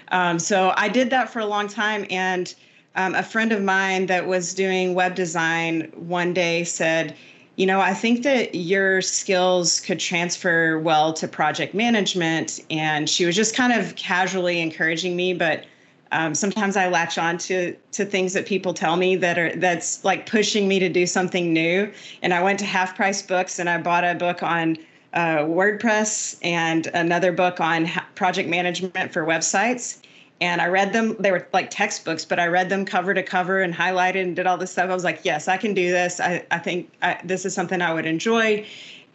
Um, 0.10 0.40
so 0.40 0.74
I 0.76 0.90
did 0.90 1.10
that 1.12 1.30
for 1.30 1.40
a 1.40 1.46
long 1.46 1.70
time, 1.70 2.06
and 2.10 2.54
um, 2.96 3.16
a 3.16 3.24
friend 3.24 3.52
of 3.52 3.62
mine 3.62 4.06
that 4.08 4.28
was 4.28 4.54
doing 4.54 4.94
web 4.94 5.16
design 5.16 5.92
one 5.96 6.34
day 6.34 6.64
said, 6.64 7.16
you 7.56 7.66
know, 7.66 7.80
I 7.80 7.94
think 7.94 8.24
that 8.24 8.56
your 8.56 9.02
skills 9.02 9.80
could 9.80 10.00
transfer 10.00 10.80
well 10.80 11.14
to 11.14 11.28
project 11.28 11.74
management. 11.74 12.60
And 12.70 13.10
she 13.10 13.26
was 13.26 13.36
just 13.36 13.56
kind 13.56 13.74
of 13.74 13.96
casually 13.96 14.60
encouraging 14.60 15.16
me, 15.16 15.34
but 15.34 15.66
um, 16.12 16.36
sometimes 16.36 16.78
I 16.78 16.90
latch 16.90 17.18
on 17.18 17.40
to 17.40 17.76
to 17.94 18.06
things 18.06 18.34
that 18.34 18.46
people 18.46 18.74
tell 18.74 18.98
me 18.98 19.16
that 19.16 19.40
are 19.40 19.56
that's 19.56 20.04
like 20.06 20.30
pushing 20.30 20.68
me 20.68 20.78
to 20.78 20.88
do 20.88 21.08
something 21.08 21.52
new. 21.52 21.92
And 22.22 22.34
I 22.36 22.44
went 22.44 22.60
to 22.60 22.66
Half 22.66 22.96
Price 22.96 23.24
Books 23.24 23.58
and 23.58 23.68
I 23.68 23.80
bought 23.80 24.04
a 24.04 24.14
book 24.14 24.44
on 24.44 24.78
uh, 25.14 25.40
WordPress 25.40 26.38
and 26.44 26.86
another 26.94 27.32
book 27.32 27.60
on 27.60 27.90
project 28.14 28.48
management 28.48 29.12
for 29.12 29.26
websites 29.26 30.00
and 30.42 30.62
I 30.62 30.68
read 30.68 30.94
them. 30.94 31.16
They 31.20 31.32
were 31.32 31.48
like 31.54 31.70
textbooks, 31.70 32.26
but 32.26 32.40
I 32.40 32.48
read 32.48 32.70
them 32.70 32.86
cover 32.86 33.14
to 33.14 33.24
cover 33.24 33.62
and 33.62 33.74
highlighted 33.74 34.22
and 34.22 34.36
did 34.36 34.48
all 34.48 34.58
this 34.58 34.72
stuff. 34.72 34.90
I 34.90 34.94
was 34.94 35.04
like, 35.04 35.22
yes, 35.24 35.48
I 35.48 35.58
can 35.58 35.74
do 35.74 35.92
this. 35.92 36.20
I, 36.20 36.46
I 36.52 36.60
think 36.60 36.92
I, 37.02 37.20
this 37.24 37.46
is 37.46 37.54
something 37.54 37.82
I 37.82 37.94
would 37.94 38.06
enjoy. 38.06 38.66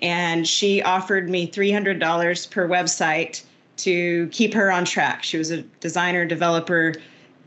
And 0.00 0.46
she 0.46 0.81
offered 0.83 1.28
me 1.28 1.50
$300 1.50 2.50
per 2.50 2.68
website 2.68 3.42
to 3.78 4.28
keep 4.28 4.54
her 4.54 4.70
on 4.70 4.85
track. 4.85 5.22
She 5.22 5.38
was 5.38 5.50
a 5.50 5.62
designer, 5.81 6.24
developer, 6.24 6.94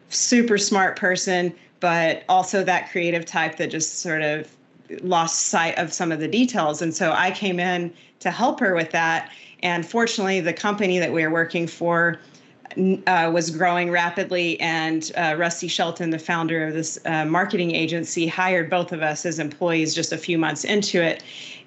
super 0.09 0.57
smart 0.57 0.97
person, 0.97 1.53
but 1.79 2.23
also 2.29 2.63
that 2.63 2.91
creative 2.91 3.25
type 3.25 3.57
that 3.57 3.71
just 3.71 3.99
sort 3.99 4.21
of 4.21 4.53
lost 5.01 5.47
sight 5.47 5.77
of 5.77 5.93
some 5.93 6.11
of 6.11 6.19
the 6.19 6.27
details. 6.27 6.81
And 6.81 6.93
so 6.93 7.13
I 7.13 7.31
came 7.31 7.59
in 7.59 7.93
to 8.19 8.31
help 8.31 8.59
her 8.59 8.75
with 8.75 8.91
that. 8.91 9.31
And 9.63 9.85
fortunately, 9.85 10.39
the 10.39 10.53
company 10.53 10.99
that 10.99 11.11
we 11.11 11.23
were 11.23 11.31
working 11.31 11.67
for 11.67 12.19
uh, 13.07 13.29
was 13.33 13.49
growing 13.49 13.91
rapidly, 13.91 14.59
and 14.59 15.11
uh, 15.17 15.35
Rusty 15.37 15.67
Shelton, 15.67 16.09
the 16.09 16.19
founder 16.19 16.67
of 16.67 16.73
this 16.73 16.99
uh, 17.05 17.25
marketing 17.25 17.75
agency, 17.75 18.27
hired 18.27 18.69
both 18.69 18.91
of 18.91 19.01
us 19.01 19.25
as 19.25 19.39
employees 19.39 19.93
just 19.93 20.11
a 20.11 20.17
few 20.17 20.37
months 20.37 20.63
into 20.63 21.01
it. 21.01 21.23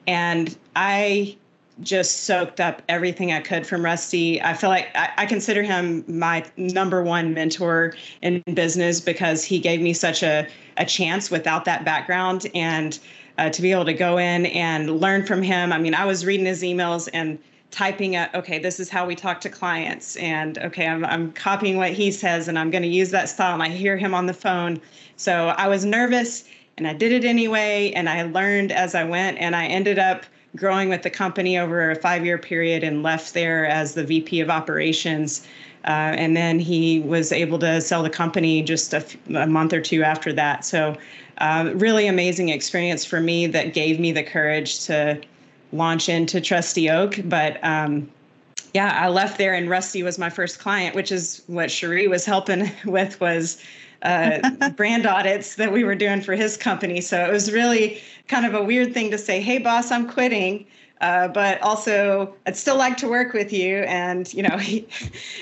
And 0.07 0.57
I 0.77 1.37
just 1.83 2.25
soaked 2.25 2.61
up 2.61 2.83
everything 2.89 3.33
I 3.33 3.41
could 3.41 3.67
from 3.67 3.85
Rusty. 3.85 4.41
I 4.41 4.55
feel 4.55 4.71
like 4.71 4.89
I, 4.95 5.11
I, 5.19 5.27
consider 5.27 5.63
him 5.63 6.05
my 6.07 6.45
number 6.57 7.03
one 7.03 7.35
mentor 7.35 7.95
in 8.23 8.43
business 8.55 9.01
because 9.01 9.43
he 9.43 9.59
gave 9.59 9.81
me 9.81 9.93
such 9.93 10.23
a, 10.23 10.47
a 10.77 10.85
chance 10.85 11.33
without 11.33 11.65
that 11.65 11.85
background 11.85 12.47
and 12.55 12.99
uh, 13.39 13.51
to 13.51 13.61
be 13.61 13.73
able 13.73 13.85
to 13.87 13.95
go 13.95 14.19
in 14.19 14.47
and 14.47 15.01
learn 15.01 15.27
from 15.27 15.43
him. 15.43 15.73
I 15.73 15.79
mean, 15.79 15.95
I 15.95 16.05
was 16.05 16.25
reading 16.25 16.47
his 16.47 16.63
emails 16.63 17.09
and 17.13 17.39
typing 17.75 18.15
a 18.15 18.31
okay 18.35 18.61
this 18.61 18.79
is 18.79 18.89
how 18.89 19.05
we 19.05 19.17
talk 19.17 19.41
to 19.41 19.49
clients 19.49 20.15
and 20.17 20.59
okay 20.59 20.87
i'm, 20.87 21.05
I'm 21.05 21.33
copying 21.33 21.77
what 21.77 21.91
he 21.91 22.13
says 22.13 22.47
and 22.47 22.57
i'm 22.57 22.71
going 22.71 22.85
to 22.85 22.89
use 22.89 23.11
that 23.11 23.29
style 23.29 23.55
and 23.55 23.63
i 23.65 23.69
hear 23.69 23.97
him 23.97 24.15
on 24.15 24.27
the 24.27 24.35
phone. 24.35 24.81
So 25.17 25.49
i 25.49 25.67
was 25.67 25.85
nervous 25.85 26.45
and 26.77 26.87
i 26.87 26.93
did 26.93 27.11
it 27.11 27.25
anyway 27.25 27.93
and 27.97 28.09
i 28.09 28.23
learned 28.23 28.71
as 28.71 28.95
i 28.95 29.03
went 29.03 29.39
and 29.39 29.57
i 29.57 29.67
ended 29.67 29.99
up 29.99 30.25
growing 30.57 30.89
with 30.89 31.03
the 31.03 31.11
company 31.11 31.59
over 31.59 31.91
a 31.91 31.97
five 31.97 32.25
year 32.25 32.39
period 32.39 32.85
and 32.85 33.03
left 33.03 33.35
there 33.35 33.67
as 33.67 33.95
the 33.95 34.05
vp 34.05 34.41
of 34.41 34.51
operations. 34.51 35.47
Uh, 35.87 36.15
and 36.17 36.37
then 36.37 36.59
he 36.59 37.01
was 37.01 37.31
able 37.31 37.59
to 37.59 37.81
sell 37.81 38.03
the 38.03 38.09
company 38.09 38.63
just 38.63 38.95
a, 38.95 38.99
f- 38.99 39.17
a 39.35 39.47
month 39.47 39.73
or 39.73 39.81
two 39.81 40.03
after 40.03 40.33
that. 40.33 40.65
So 40.65 40.97
uh, 41.39 41.73
really 41.75 42.07
amazing 42.07 42.49
experience 42.49 43.05
for 43.05 43.21
me 43.21 43.47
that 43.49 43.75
gave 43.75 44.01
me 44.01 44.13
the 44.13 44.23
courage 44.23 44.87
to 44.87 45.21
launch 45.75 46.09
into 46.09 46.41
Trusty 46.41 46.89
Oak. 46.89 47.21
But 47.25 47.63
um, 47.65 48.09
yeah, 48.73 48.99
I 49.01 49.09
left 49.09 49.39
there 49.39 49.55
and 49.55 49.69
Rusty 49.69 50.03
was 50.03 50.19
my 50.19 50.31
first 50.31 50.59
client, 50.59 50.95
which 50.95 51.13
is 51.13 51.43
what 51.47 51.71
Cheri' 51.71 52.09
was 52.09 52.25
helping 52.25 52.71
with 52.85 53.21
was 53.21 53.63
uh, 54.03 54.71
brand 54.77 55.07
audits 55.07 55.57
that 55.57 55.73
we 55.73 55.85
were 55.85 55.95
doing 55.95 56.21
for 56.21 56.35
his 56.35 56.57
company. 56.57 57.01
So 57.01 57.25
it 57.25 57.33
was 57.33 57.53
really 57.53 58.01
kind 58.29 58.47
of 58.47 58.55
a 58.55 58.63
weird 58.63 58.95
thing 58.95 59.11
to 59.11 59.19
say, 59.19 59.41
"Hey, 59.41 59.59
boss, 59.59 59.91
I'm 59.91 60.09
quitting." 60.09 60.67
Uh, 61.01 61.29
but 61.29 61.61
also, 61.61 62.35
I'd 62.47 62.57
still 62.57 62.77
like 62.77 62.97
to 62.99 63.09
work 63.09 63.33
with 63.33 63.53
you. 63.53 63.79
And 63.79 64.33
you 64.33 64.43
know, 64.43 64.57
he, 64.59 64.87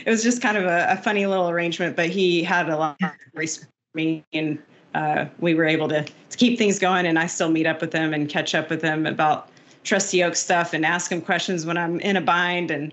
it 0.05 0.11
was 0.11 0.23
just 0.23 0.43
kind 0.43 0.57
of 0.57 0.65
a, 0.65 0.87
a, 0.91 0.97
funny 0.97 1.27
little 1.27 1.49
arrangement. 1.49 1.97
But 1.97 2.09
he 2.09 2.43
had 2.43 2.69
a 2.69 2.77
lot 2.77 2.97
of 3.03 3.11
respect 3.35 3.71
for 3.93 3.97
me, 3.97 4.25
and 4.33 4.59
uh, 4.95 5.27
we 5.39 5.55
were 5.55 5.65
able 5.65 5.89
to, 5.89 6.05
to 6.05 6.37
keep 6.37 6.59
things 6.59 6.79
going. 6.79 7.07
And 7.07 7.19
I 7.19 7.27
still 7.27 7.51
meet 7.51 7.67
up 7.67 7.81
with 7.81 7.93
him 7.93 8.15
and 8.15 8.29
catch 8.29 8.55
up 8.55 8.71
with 8.71 8.83
him 8.83 9.07
about 9.07 9.49
Trusty 9.85 10.23
Oak 10.23 10.37
stuff 10.37 10.75
and 10.75 10.87
ask 10.87 11.11
him 11.11 11.21
questions 11.21 11.67
when 11.67 11.77
I'm 11.77 12.01
in 12.01 12.17
a 12.17 12.21
bind. 12.21 12.71
And 12.71 12.93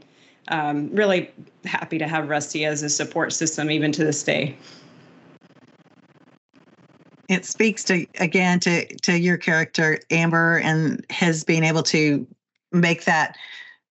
um, 0.50 0.90
really 0.94 1.32
happy 1.66 1.98
to 1.98 2.08
have 2.08 2.30
Rusty 2.30 2.66
as 2.66 2.84
a 2.84 2.90
support 2.90 3.34
system 3.34 3.70
even 3.70 3.92
to 3.92 4.04
this 4.04 4.24
day. 4.24 4.58
It 7.28 7.46
speaks 7.46 7.84
to 7.86 8.08
again 8.20 8.60
to 8.62 8.86
to 9.02 9.18
your 9.18 9.38
character, 9.38 10.00
Amber, 10.10 10.58
and 10.60 11.06
his 11.10 11.44
being 11.44 11.64
able 11.64 11.84
to 11.84 12.26
make 12.72 13.06
that 13.06 13.36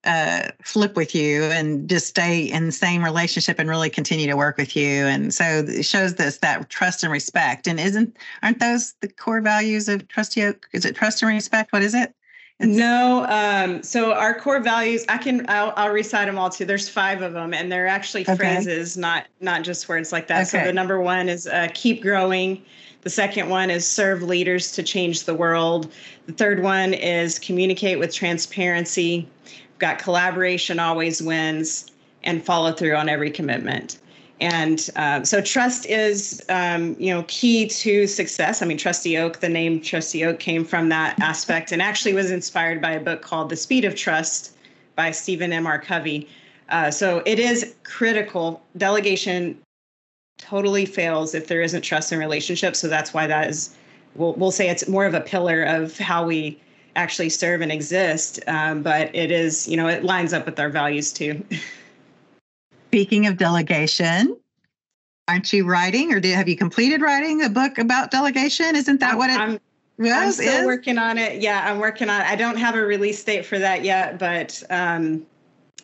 uh, 0.05 0.49
flip 0.63 0.97
with 0.97 1.15
you 1.15 1.45
and 1.45 1.89
just 1.89 2.07
stay 2.07 2.43
in 2.43 2.67
the 2.67 2.73
same 2.73 3.05
relationship 3.05 3.59
and 3.59 3.69
really 3.69 3.91
continue 3.91 4.27
to 4.27 4.37
work 4.37 4.57
with 4.57 4.75
you. 4.75 5.07
And 5.07 5.35
so 5.35 5.65
it 5.67 5.85
shows 5.85 6.15
this 6.15 6.39
that 6.39 6.69
trust 6.69 7.03
and 7.03 7.13
respect. 7.13 7.67
And 7.67 7.79
isn't 7.79 8.17
aren't 8.43 8.59
those 8.59 8.95
the 9.01 9.09
core 9.09 9.41
values 9.41 9.89
of 9.89 10.09
Trusty 10.09 10.43
Oak? 10.43 10.67
Is 10.73 10.85
it 10.85 10.97
trust 10.97 11.23
and 11.23 11.31
respect? 11.31 11.73
What 11.73 11.83
is 11.83 11.95
it? 11.95 12.15
No. 12.61 13.25
Um, 13.29 13.83
so 13.83 14.13
our 14.13 14.39
core 14.39 14.61
values, 14.61 15.05
I 15.09 15.19
can 15.19 15.47
I'll, 15.49 15.73
I'll, 15.77 15.93
recite 15.93 16.27
them 16.27 16.39
all 16.39 16.51
too. 16.51 16.65
There's 16.65 16.89
five 16.89 17.23
of 17.23 17.33
them, 17.33 17.55
and 17.55 17.71
they're 17.71 17.87
actually 17.87 18.23
okay. 18.23 18.37
phrases, 18.37 18.97
not 18.97 19.27
not 19.41 19.63
just 19.63 19.89
words 19.89 20.11
like 20.11 20.27
that. 20.27 20.49
Okay. 20.49 20.59
So 20.59 20.65
the 20.65 20.73
number 20.73 21.01
one 21.01 21.29
is 21.29 21.47
uh, 21.47 21.69
keep 21.75 22.03
growing. 22.03 22.63
The 23.03 23.11
second 23.11 23.49
one 23.49 23.71
is 23.71 23.87
serve 23.87 24.23
leaders 24.25 24.73
to 24.73 24.83
change 24.83 25.25
the 25.25 25.35
world. 25.35 25.93
The 26.27 26.33
third 26.33 26.63
one 26.63 26.95
is 26.95 27.39
communicate 27.39 28.01
with 28.01 28.13
transparency. 28.13 29.29
We've 29.45 29.79
got 29.79 30.01
collaboration 30.01 30.81
always 30.81 31.23
wins 31.23 31.93
and 32.25 32.45
follow 32.45 32.73
through 32.73 32.97
on 32.97 33.09
every 33.09 33.31
commitment. 33.31 33.99
And 34.41 34.89
uh, 34.95 35.25
so 35.25 35.41
trust 35.41 35.87
is, 35.87 36.45
um, 36.49 36.95
you 36.99 37.13
know, 37.13 37.25
key 37.27 37.67
to 37.67 38.07
success. 38.07 38.63
I 38.63 38.67
mean, 38.67 38.79
Trusty 38.79 39.19
Oak, 39.19 39.41
the 39.41 39.49
name 39.49 39.81
Trusty 39.81 40.25
Oak 40.25 40.39
came 40.39 40.65
from 40.65 40.89
that 40.91 41.19
aspect 41.21 41.73
and 41.73 41.83
actually 41.83 42.15
was 42.15 42.31
inspired 42.31 42.81
by 42.81 42.93
a 42.93 43.01
book 43.01 43.21
called 43.21 43.51
The 43.51 43.57
Speed 43.57 43.85
of 43.85 43.97
Trust 43.97 44.53
by 44.95 45.11
Stephen 45.11 45.53
M. 45.53 45.67
R. 45.67 45.81
Covey. 45.81 46.29
Uh, 46.69 46.91
so 46.91 47.23
it 47.27 47.41
is 47.41 47.75
critical. 47.83 48.63
Delegation 48.77 49.59
totally 50.39 50.87
fails 50.87 51.35
if 51.35 51.49
there 51.49 51.63
isn't 51.63 51.83
trust 51.83 52.13
in 52.13 52.19
relationships. 52.19 52.79
So 52.79 52.87
that's 52.87 53.13
why 53.13 53.27
that 53.27 53.49
is, 53.49 53.75
we'll, 54.15 54.35
we'll 54.35 54.53
say 54.53 54.69
it's 54.69 54.87
more 54.87 55.05
of 55.05 55.15
a 55.15 55.21
pillar 55.21 55.65
of 55.65 55.99
how 55.99 56.25
we 56.25 56.61
actually 56.95 57.31
serve 57.31 57.61
and 57.61 57.73
exist. 57.73 58.39
Um, 58.47 58.83
but 58.83 59.13
it 59.15 59.33
is, 59.33 59.67
you 59.67 59.77
know, 59.77 59.89
it 59.89 60.05
lines 60.05 60.33
up 60.33 60.47
with 60.47 60.61
our 60.61 60.69
values 60.69 61.13
too. 61.13 61.45
Speaking 62.89 63.27
of 63.27 63.37
delegation, 63.37 64.37
aren't 65.29 65.53
you 65.53 65.67
writing 65.67 66.13
or 66.13 66.21
do, 66.21 66.33
have 66.33 66.49
you 66.49 66.57
completed 66.57 67.03
writing 67.03 67.43
a 67.43 67.51
book 67.51 67.77
about 67.77 68.11
delegation? 68.11 68.75
Isn't 68.75 69.01
that 69.01 69.13
I'm, 69.13 69.19
what 69.19 69.31
it 69.31 69.39
I'm, 69.39 69.61
I'm 70.01 70.33
still 70.33 70.61
is? 70.61 70.67
working 70.67 70.97
on 70.97 71.19
it. 71.19 71.43
Yeah, 71.43 71.71
I'm 71.71 71.81
working 71.81 72.09
on 72.09 72.23
it. 72.23 72.27
I 72.27 72.35
don't 72.35 72.57
have 72.57 72.75
a 72.75 72.81
release 72.81 73.23
date 73.23 73.45
for 73.45 73.59
that 73.59 73.85
yet, 73.85 74.19
but 74.19 74.63
um, 74.71 75.27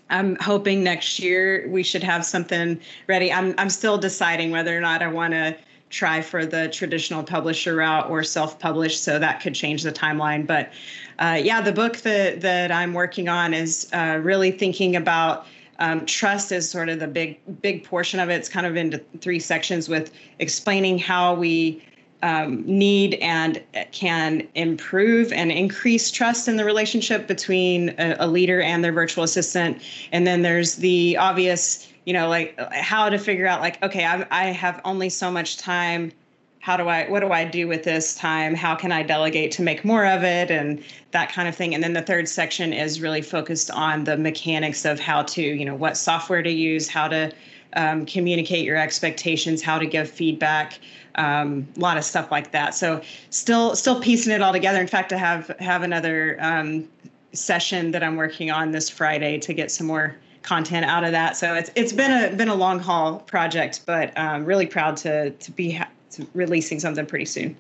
I'm 0.09 0.37
hoping 0.37 0.83
next 0.83 1.19
year 1.19 1.67
we 1.69 1.83
should 1.83 2.03
have 2.03 2.25
something 2.25 2.81
ready. 3.07 3.31
I'm 3.33 3.55
I'm 3.59 3.71
still 3.71 3.99
deciding 3.99 4.51
whether 4.51 4.77
or 4.77 4.81
not 4.81 5.03
I 5.03 5.09
want 5.09 5.35
to 5.35 5.57
try 5.91 6.23
for 6.23 6.47
the 6.47 6.69
traditional 6.69 7.23
publisher 7.23 7.77
route 7.77 8.09
or 8.09 8.23
self-publish, 8.25 8.99
so 8.99 9.19
that 9.19 9.41
could 9.41 9.55
change 9.55 9.83
the 9.83 9.93
timeline. 9.93 10.47
But 10.47 10.73
uh, 11.19 11.39
yeah, 11.43 11.61
the 11.61 11.73
book 11.73 11.99
that 11.99 12.41
that 12.41 12.73
I'm 12.73 12.95
working 12.95 13.29
on 13.29 13.53
is 13.53 13.89
uh, 13.93 14.21
really 14.23 14.51
thinking 14.51 14.97
about 14.97 15.47
um, 15.79 16.07
trust 16.07 16.53
is 16.53 16.69
sort 16.69 16.89
of 16.89 17.01
the 17.01 17.07
big 17.07 17.39
big 17.63 17.85
portion 17.85 18.21
of 18.21 18.31
it. 18.31 18.35
It's 18.35 18.49
kind 18.49 18.67
of 18.67 18.77
into 18.77 18.99
three 19.21 19.41
sections 19.41 19.89
with 19.89 20.13
explaining 20.39 20.99
how 20.99 21.35
we 21.35 21.83
um, 22.25 22.65
need 22.67 23.17
and 23.17 23.63
can 23.93 24.49
improve 24.55 25.31
and 25.33 25.53
increase 25.53 26.11
trust 26.11 26.49
in 26.49 26.57
the 26.57 26.65
relationship 26.65 27.27
between 27.27 27.91
a, 27.99 28.17
a, 28.19 28.27
leader 28.27 28.63
and 28.63 28.83
their 28.83 28.93
virtual 28.93 29.25
assistant. 29.25 29.83
And 30.11 30.27
then 30.27 30.41
there's 30.41 30.77
the 30.77 31.19
obvious, 31.19 31.87
you 32.07 32.15
know, 32.15 32.31
like 32.31 32.59
how 32.73 33.11
to 33.11 33.19
figure 33.19 33.47
out, 33.47 33.61
like, 33.61 33.83
okay, 33.83 34.07
I, 34.07 34.27
I 34.31 34.45
have 34.53 34.81
only 34.87 35.11
so 35.11 35.31
much 35.31 35.59
time. 35.59 36.13
How 36.65 36.79
do 36.79 36.89
I, 36.89 37.07
what 37.11 37.21
do 37.21 37.31
I 37.31 37.45
do 37.45 37.69
with 37.69 37.83
this 37.83 38.15
time? 38.15 38.55
How 38.55 38.75
can 38.75 38.91
I 38.91 39.03
delegate 39.03 39.53
to 39.53 39.63
make 39.63 39.85
more 39.85 40.07
of 40.07 40.25
it? 40.25 40.51
And 40.51 40.83
that 41.11 41.31
kind 41.31 41.47
of 41.47 41.55
thing. 41.55 41.75
And 41.75 41.85
then 41.85 41.93
the 41.93 42.01
third 42.01 42.27
section 42.27 42.73
is 42.73 43.03
really 43.03 43.21
focused 43.21 43.71
on 43.71 44.05
the 44.05 44.17
mechanics 44.17 44.87
of 44.87 44.99
how 44.99 45.25
to, 45.25 45.43
you 45.43 45.63
know, 45.67 45.75
what 45.75 45.95
software 45.95 46.43
to 46.43 46.51
use, 46.51 46.89
how 46.89 47.07
to 47.09 47.31
um, 47.75 48.07
communicate 48.07 48.65
your 48.65 48.79
expectations, 48.79 49.61
how 49.61 49.79
to 49.79 49.85
give 49.85 50.09
feedback 50.09 50.79
um, 51.17 51.69
a 51.77 51.81
lot 51.81 51.99
of 51.99 52.05
stuff 52.05 52.31
like 52.31 52.51
that. 52.53 52.75
So 52.75 53.03
still 53.29 53.77
still 53.77 54.01
piecing 54.01 54.33
it 54.33 54.41
all 54.41 54.55
together. 54.55 54.81
In 54.81 54.87
fact, 54.87 55.13
I 55.13 55.19
have 55.19 55.49
have 55.59 55.83
another 55.83 56.39
um, 56.41 56.89
session 57.35 57.91
that 57.91 58.03
I'm 58.03 58.17
working 58.17 58.51
on 58.51 58.71
this 58.71 58.89
Friday 58.89 59.39
to 59.41 59.53
get 59.53 59.71
some 59.71 59.87
more 59.87 60.17
content 60.41 60.87
out 60.87 61.05
of 61.05 61.13
that. 61.13 61.37
So 61.37 61.55
it's 61.55 61.71
it's 61.75 61.93
been 61.93 62.33
a 62.33 62.35
been 62.35 62.49
a 62.49 62.55
long 62.55 62.79
haul 62.79 63.19
project, 63.19 63.83
but 63.85 64.17
um, 64.17 64.47
really 64.47 64.67
proud 64.67 64.97
to 64.99 65.29
to 65.29 65.51
be 65.51 65.73
ha- 65.73 65.91
releasing 66.35 66.81
something 66.81 67.07
pretty 67.07 67.27
soon. 67.27 67.57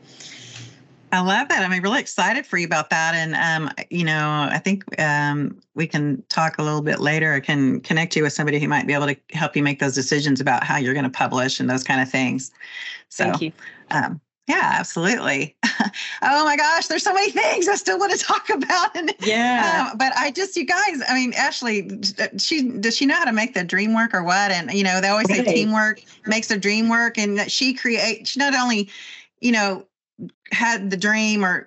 I 1.13 1.21
love 1.21 1.49
that. 1.49 1.63
I'm 1.63 1.81
really 1.81 2.01
excited 2.01 2.45
for 2.45 2.59
you 2.59 2.67
about 2.67 2.91
that. 2.91 3.15
And, 3.15 3.37
um, 3.37 3.73
you 3.89 4.05
know, 4.05 4.49
I 4.51 4.59
think 4.59 4.83
um, 5.01 5.61
we 5.75 5.87
can 5.87 6.25
talk 6.29 6.59
a 6.59 6.63
little 6.63 6.83
bit 6.83 6.99
later. 6.99 7.35
I 7.35 7.41
can 7.41 7.81
connect 7.83 8.17
you 8.17 8.25
with 8.25 8.33
somebody 8.33 8.59
who 8.59 8.67
might 8.67 8.87
be 8.87 8.95
able 8.95 9.07
to 9.07 9.17
help 9.31 9.55
you 9.55 9.63
make 9.63 9.79
those 9.79 9.95
decisions 9.95 10.41
about 10.41 10.65
how 10.65 10.77
you're 10.77 10.93
going 10.93 11.05
to 11.05 11.11
publish 11.11 11.61
and 11.61 11.71
those 11.71 11.85
kind 11.85 12.01
of 12.01 12.11
things. 12.11 12.51
So, 13.11 13.27
Thank 13.27 13.43
you. 13.43 13.53
Um, 13.93 14.21
yeah, 14.47 14.77
absolutely. 14.79 15.57
oh 16.23 16.45
my 16.45 16.57
gosh, 16.57 16.87
there's 16.87 17.03
so 17.03 17.15
many 17.15 17.31
things 17.31 17.67
I 17.67 17.77
still 17.77 17.99
want 17.99 18.13
to 18.13 18.19
talk 18.19 18.51
about. 18.51 18.95
And 18.95 19.15
yeah, 19.21 19.89
um, 19.91 19.97
but 19.97 20.13
I 20.17 20.31
just, 20.31 20.55
you 20.57 20.67
guys, 20.67 21.01
I 21.09 21.15
mean, 21.15 21.33
Ashlee, 21.33 22.41
she 22.41 22.69
does 22.69 22.97
she 22.97 23.07
know 23.07 23.15
how 23.15 23.25
to 23.25 23.33
make 23.33 23.55
the 23.55 23.65
dream 23.65 23.95
work 23.95 24.13
or 24.13 24.23
what? 24.23 24.51
And 24.51 24.71
you 24.73 24.85
know, 24.85 25.01
they 25.01 25.09
always 25.09 25.29
say 25.29 25.43
teamwork 25.43 26.03
makes 26.27 26.49
the 26.49 26.59
dream 26.59 26.89
work, 26.91 27.17
and 27.17 27.39
that 27.39 27.51
she 27.51 27.73
create. 27.73 28.29
She 28.29 28.39
not 28.39 28.55
only, 28.55 28.91
you 29.41 29.53
know, 29.53 29.87
had 30.53 30.91
the 30.91 30.97
dream 30.97 31.45
or 31.45 31.67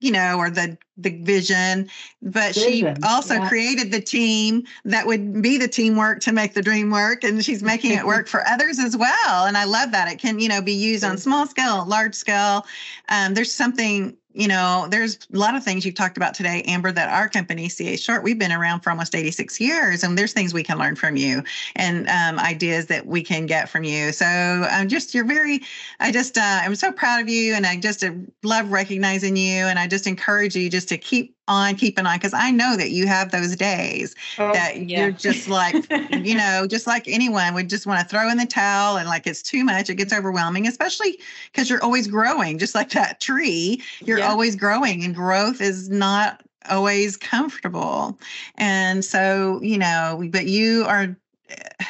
you 0.00 0.10
know 0.12 0.36
or 0.38 0.50
the 0.50 0.76
the 0.96 1.10
vision 1.22 1.88
but 2.22 2.54
vision. 2.54 2.96
she 2.96 3.02
also 3.06 3.34
yeah. 3.34 3.48
created 3.48 3.90
the 3.90 4.00
team 4.00 4.64
that 4.84 5.06
would 5.06 5.42
be 5.42 5.56
the 5.56 5.68
teamwork 5.68 6.20
to 6.20 6.32
make 6.32 6.54
the 6.54 6.62
dream 6.62 6.90
work 6.90 7.24
and 7.24 7.44
she's 7.44 7.62
making 7.62 7.92
it 7.92 8.04
work 8.04 8.28
for 8.28 8.46
others 8.46 8.78
as 8.78 8.96
well 8.96 9.46
and 9.46 9.56
i 9.56 9.64
love 9.64 9.90
that 9.92 10.10
it 10.10 10.18
can 10.18 10.38
you 10.38 10.48
know 10.48 10.60
be 10.60 10.72
used 10.72 11.04
on 11.04 11.18
small 11.18 11.46
scale 11.46 11.84
large 11.86 12.14
scale 12.14 12.64
um, 13.08 13.34
there's 13.34 13.52
something 13.52 14.16
you 14.34 14.46
know, 14.46 14.86
there's 14.90 15.18
a 15.32 15.38
lot 15.38 15.54
of 15.54 15.64
things 15.64 15.86
you've 15.86 15.94
talked 15.94 16.16
about 16.16 16.34
today, 16.34 16.62
Amber, 16.66 16.92
that 16.92 17.08
our 17.08 17.28
company, 17.28 17.68
CA 17.68 17.96
Short, 17.96 18.22
we've 18.22 18.38
been 18.38 18.52
around 18.52 18.80
for 18.80 18.90
almost 18.90 19.14
86 19.14 19.58
years, 19.60 20.04
and 20.04 20.18
there's 20.18 20.32
things 20.32 20.52
we 20.52 20.62
can 20.62 20.78
learn 20.78 20.96
from 20.96 21.16
you 21.16 21.42
and 21.76 22.08
um, 22.08 22.38
ideas 22.38 22.86
that 22.86 23.06
we 23.06 23.22
can 23.22 23.46
get 23.46 23.68
from 23.68 23.84
you. 23.84 24.12
So 24.12 24.26
I'm 24.26 24.82
um, 24.82 24.88
just, 24.88 25.14
you're 25.14 25.24
very, 25.24 25.60
I 25.98 26.12
just, 26.12 26.36
uh, 26.36 26.60
I'm 26.62 26.74
so 26.74 26.92
proud 26.92 27.22
of 27.22 27.28
you, 27.28 27.54
and 27.54 27.64
I 27.64 27.78
just 27.78 28.04
uh, 28.04 28.12
love 28.42 28.70
recognizing 28.70 29.36
you, 29.36 29.64
and 29.64 29.78
I 29.78 29.86
just 29.86 30.06
encourage 30.06 30.54
you 30.54 30.68
just 30.68 30.90
to 30.90 30.98
keep 30.98 31.37
on 31.48 31.74
keeping 31.74 32.06
on 32.06 32.16
because 32.16 32.34
I 32.34 32.50
know 32.52 32.76
that 32.76 32.90
you 32.90 33.06
have 33.08 33.32
those 33.32 33.56
days 33.56 34.14
oh, 34.38 34.52
that 34.52 34.76
yeah. 34.76 35.00
you're 35.00 35.10
just 35.10 35.48
like, 35.48 35.74
you 36.12 36.34
know, 36.36 36.66
just 36.68 36.86
like 36.86 37.08
anyone 37.08 37.54
would 37.54 37.68
just 37.68 37.86
want 37.86 38.00
to 38.00 38.06
throw 38.06 38.30
in 38.30 38.36
the 38.36 38.46
towel 38.46 38.98
and 38.98 39.08
like 39.08 39.26
it's 39.26 39.42
too 39.42 39.64
much, 39.64 39.90
it 39.90 39.96
gets 39.96 40.12
overwhelming, 40.12 40.66
especially 40.68 41.18
because 41.50 41.68
you're 41.68 41.82
always 41.82 42.06
growing, 42.06 42.58
just 42.58 42.74
like 42.74 42.90
that 42.90 43.20
tree. 43.20 43.82
You're 44.00 44.18
yeah. 44.18 44.30
always 44.30 44.54
growing, 44.54 45.02
and 45.04 45.14
growth 45.14 45.60
is 45.60 45.88
not 45.88 46.42
always 46.70 47.16
comfortable. 47.16 48.18
And 48.56 49.04
so, 49.04 49.60
you 49.62 49.78
know, 49.78 50.22
but 50.30 50.46
you 50.46 50.84
are 50.84 51.16
eh, 51.48 51.84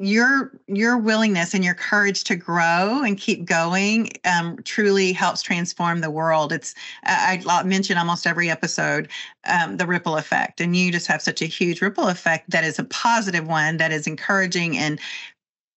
your 0.00 0.50
your 0.68 0.96
willingness 0.96 1.52
and 1.52 1.62
your 1.64 1.74
courage 1.74 2.24
to 2.24 2.34
grow 2.34 3.02
and 3.04 3.18
keep 3.18 3.44
going 3.44 4.10
um, 4.24 4.56
truly 4.64 5.12
helps 5.12 5.42
transform 5.42 6.00
the 6.00 6.10
world. 6.10 6.52
It's 6.52 6.74
I, 7.04 7.42
I 7.46 7.62
mention 7.64 7.98
almost 7.98 8.26
every 8.26 8.48
episode 8.48 9.08
um, 9.46 9.76
the 9.76 9.86
ripple 9.86 10.16
effect, 10.16 10.60
and 10.60 10.74
you 10.74 10.90
just 10.90 11.06
have 11.08 11.20
such 11.20 11.42
a 11.42 11.46
huge 11.46 11.82
ripple 11.82 12.08
effect 12.08 12.50
that 12.50 12.64
is 12.64 12.78
a 12.78 12.84
positive 12.84 13.46
one 13.46 13.76
that 13.76 13.92
is 13.92 14.06
encouraging 14.06 14.78
and 14.78 14.98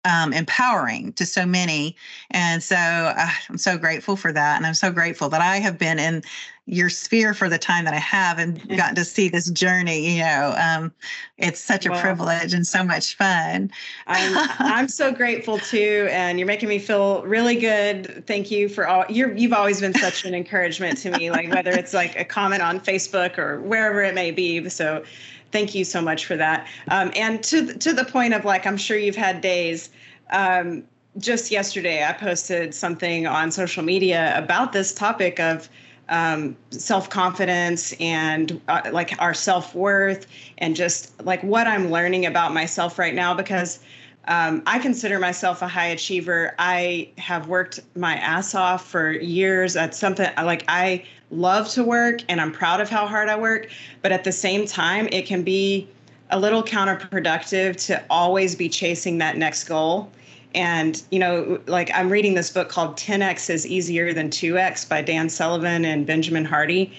um, 0.05 0.31
empowering 0.31 1.11
to 1.13 1.25
so 1.25 1.45
many. 1.45 1.95
And 2.31 2.63
so 2.63 2.75
uh, 2.75 3.29
I'm 3.49 3.57
so 3.57 3.77
grateful 3.77 4.15
for 4.15 4.31
that. 4.31 4.57
And 4.57 4.65
I'm 4.65 4.73
so 4.73 4.91
grateful 4.91 5.27
that 5.29 5.41
I 5.41 5.57
have 5.57 5.77
been 5.77 5.99
in 5.99 6.23
your 6.67 6.89
sphere 6.89 7.35
for 7.35 7.47
the 7.47 7.59
time 7.59 7.85
that 7.85 7.93
I 7.93 7.99
have 7.99 8.39
and 8.39 8.59
gotten 8.77 8.95
to 8.95 9.05
see 9.05 9.29
this 9.29 9.49
journey. 9.49 10.15
You 10.15 10.23
know, 10.23 10.55
um, 10.57 10.91
it's 11.37 11.59
such 11.59 11.85
a 11.85 11.91
well, 11.91 12.01
privilege 12.01 12.53
and 12.53 12.65
so 12.65 12.83
much 12.83 13.15
fun. 13.17 13.71
I'm, 14.07 14.49
I'm 14.59 14.87
so 14.87 15.11
grateful 15.11 15.57
too. 15.57 16.07
And 16.11 16.39
you're 16.39 16.47
making 16.47 16.69
me 16.69 16.79
feel 16.79 17.23
really 17.23 17.55
good. 17.55 18.25
Thank 18.27 18.51
you 18.51 18.69
for 18.69 18.87
all 18.87 19.05
you're, 19.09 19.35
you've 19.35 19.53
always 19.53 19.81
been 19.81 19.93
such 19.93 20.23
an 20.23 20.35
encouragement 20.35 20.97
to 20.99 21.11
me, 21.11 21.31
like 21.31 21.51
whether 21.51 21.71
it's 21.71 21.93
like 21.93 22.19
a 22.19 22.25
comment 22.25 22.61
on 22.61 22.79
Facebook 22.79 23.37
or 23.37 23.61
wherever 23.61 24.01
it 24.03 24.13
may 24.13 24.31
be. 24.31 24.69
So 24.69 25.03
thank 25.51 25.75
you 25.75 25.83
so 25.83 26.01
much 26.01 26.25
for 26.25 26.35
that. 26.35 26.67
Um, 26.89 27.11
and 27.15 27.43
to 27.45 27.73
to 27.73 27.93
the 27.93 28.05
point 28.05 28.33
of 28.33 28.45
like, 28.45 28.65
I'm 28.65 28.77
sure 28.77 28.97
you've 28.97 29.15
had 29.15 29.41
days. 29.41 29.89
Um, 30.31 30.83
just 31.17 31.51
yesterday, 31.51 32.03
I 32.03 32.13
posted 32.13 32.73
something 32.75 33.25
on 33.25 33.51
social 33.51 33.83
media 33.83 34.37
about 34.37 34.73
this 34.73 34.93
topic 34.93 35.39
of 35.39 35.69
um, 36.09 36.55
self 36.71 37.09
confidence 37.09 37.93
and 37.99 38.61
uh, 38.67 38.81
like 38.91 39.19
our 39.21 39.33
self 39.33 39.73
worth 39.73 40.27
and 40.57 40.75
just 40.75 41.23
like 41.25 41.41
what 41.41 41.67
I'm 41.67 41.89
learning 41.89 42.25
about 42.25 42.53
myself 42.53 42.99
right 42.99 43.15
now 43.15 43.33
because. 43.33 43.79
Um, 44.27 44.63
I 44.65 44.79
consider 44.79 45.19
myself 45.19 45.61
a 45.61 45.67
high 45.67 45.85
achiever. 45.85 46.55
I 46.57 47.09
have 47.19 47.47
worked 47.47 47.81
my 47.95 48.15
ass 48.15 48.55
off 48.55 48.89
for 48.89 49.11
years 49.11 49.75
at 49.75 49.93
something 49.93 50.27
like 50.37 50.65
I 50.67 51.05
love 51.31 51.69
to 51.69 51.83
work 51.83 52.21
and 52.29 52.39
I'm 52.39 52.51
proud 52.51 52.81
of 52.81 52.89
how 52.89 53.07
hard 53.07 53.29
I 53.29 53.35
work. 53.35 53.69
But 54.01 54.11
at 54.11 54.23
the 54.23 54.31
same 54.31 54.65
time, 54.65 55.07
it 55.11 55.25
can 55.25 55.43
be 55.43 55.87
a 56.31 56.39
little 56.39 56.63
counterproductive 56.63 57.83
to 57.87 58.03
always 58.09 58.55
be 58.55 58.69
chasing 58.69 59.17
that 59.19 59.37
next 59.37 59.65
goal. 59.65 60.11
And, 60.53 61.01
you 61.11 61.19
know, 61.19 61.59
like 61.67 61.91
I'm 61.93 62.09
reading 62.09 62.33
this 62.33 62.49
book 62.49 62.69
called 62.69 62.97
10X 62.97 63.49
is 63.49 63.67
Easier 63.67 64.13
Than 64.13 64.29
2X 64.29 64.87
by 64.87 65.01
Dan 65.01 65.29
Sullivan 65.29 65.83
and 65.83 66.05
Benjamin 66.05 66.45
Hardy. 66.45 66.93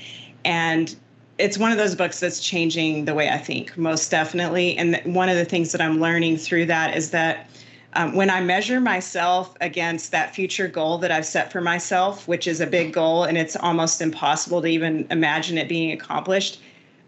And 0.45 0.95
it's 1.39 1.59
one 1.59 1.73
of 1.73 1.79
those 1.79 1.95
books 1.95 2.21
that's 2.21 2.41
changing 2.41 3.07
the 3.07 3.15
way 3.15 3.31
I 3.31 3.39
think, 3.39 3.77
most 3.77 4.11
definitely. 4.11 4.77
And 4.77 5.01
one 5.05 5.29
of 5.29 5.37
the 5.37 5.45
things 5.45 5.73
that 5.73 5.81
I'm 5.81 6.01
learning 6.01 6.37
through 6.37 6.67
that 6.67 6.97
is 6.97 7.11
that 7.11 7.49
um, 7.97 8.15
when 8.15 8.29
I 8.29 8.43
measure 8.43 8.79
myself 8.79 9.57
against 9.63 10.13
that 10.13 10.35
future 10.35 10.69
goal 10.69 10.99
that 10.99 11.11
I've 11.11 11.25
set 11.25 11.51
for 11.51 11.63
myself, 11.63 12.29
which 12.29 12.47
is 12.47 12.61
a 12.61 12.67
big 12.67 12.93
goal 12.93 13.25
and 13.25 13.39
it's 13.39 13.57
almost 13.57 14.03
impossible 14.03 14.61
to 14.61 14.69
even 14.69 15.07
imagine 15.11 15.57
it 15.57 15.67
being 15.67 15.93
accomplished, 15.93 16.61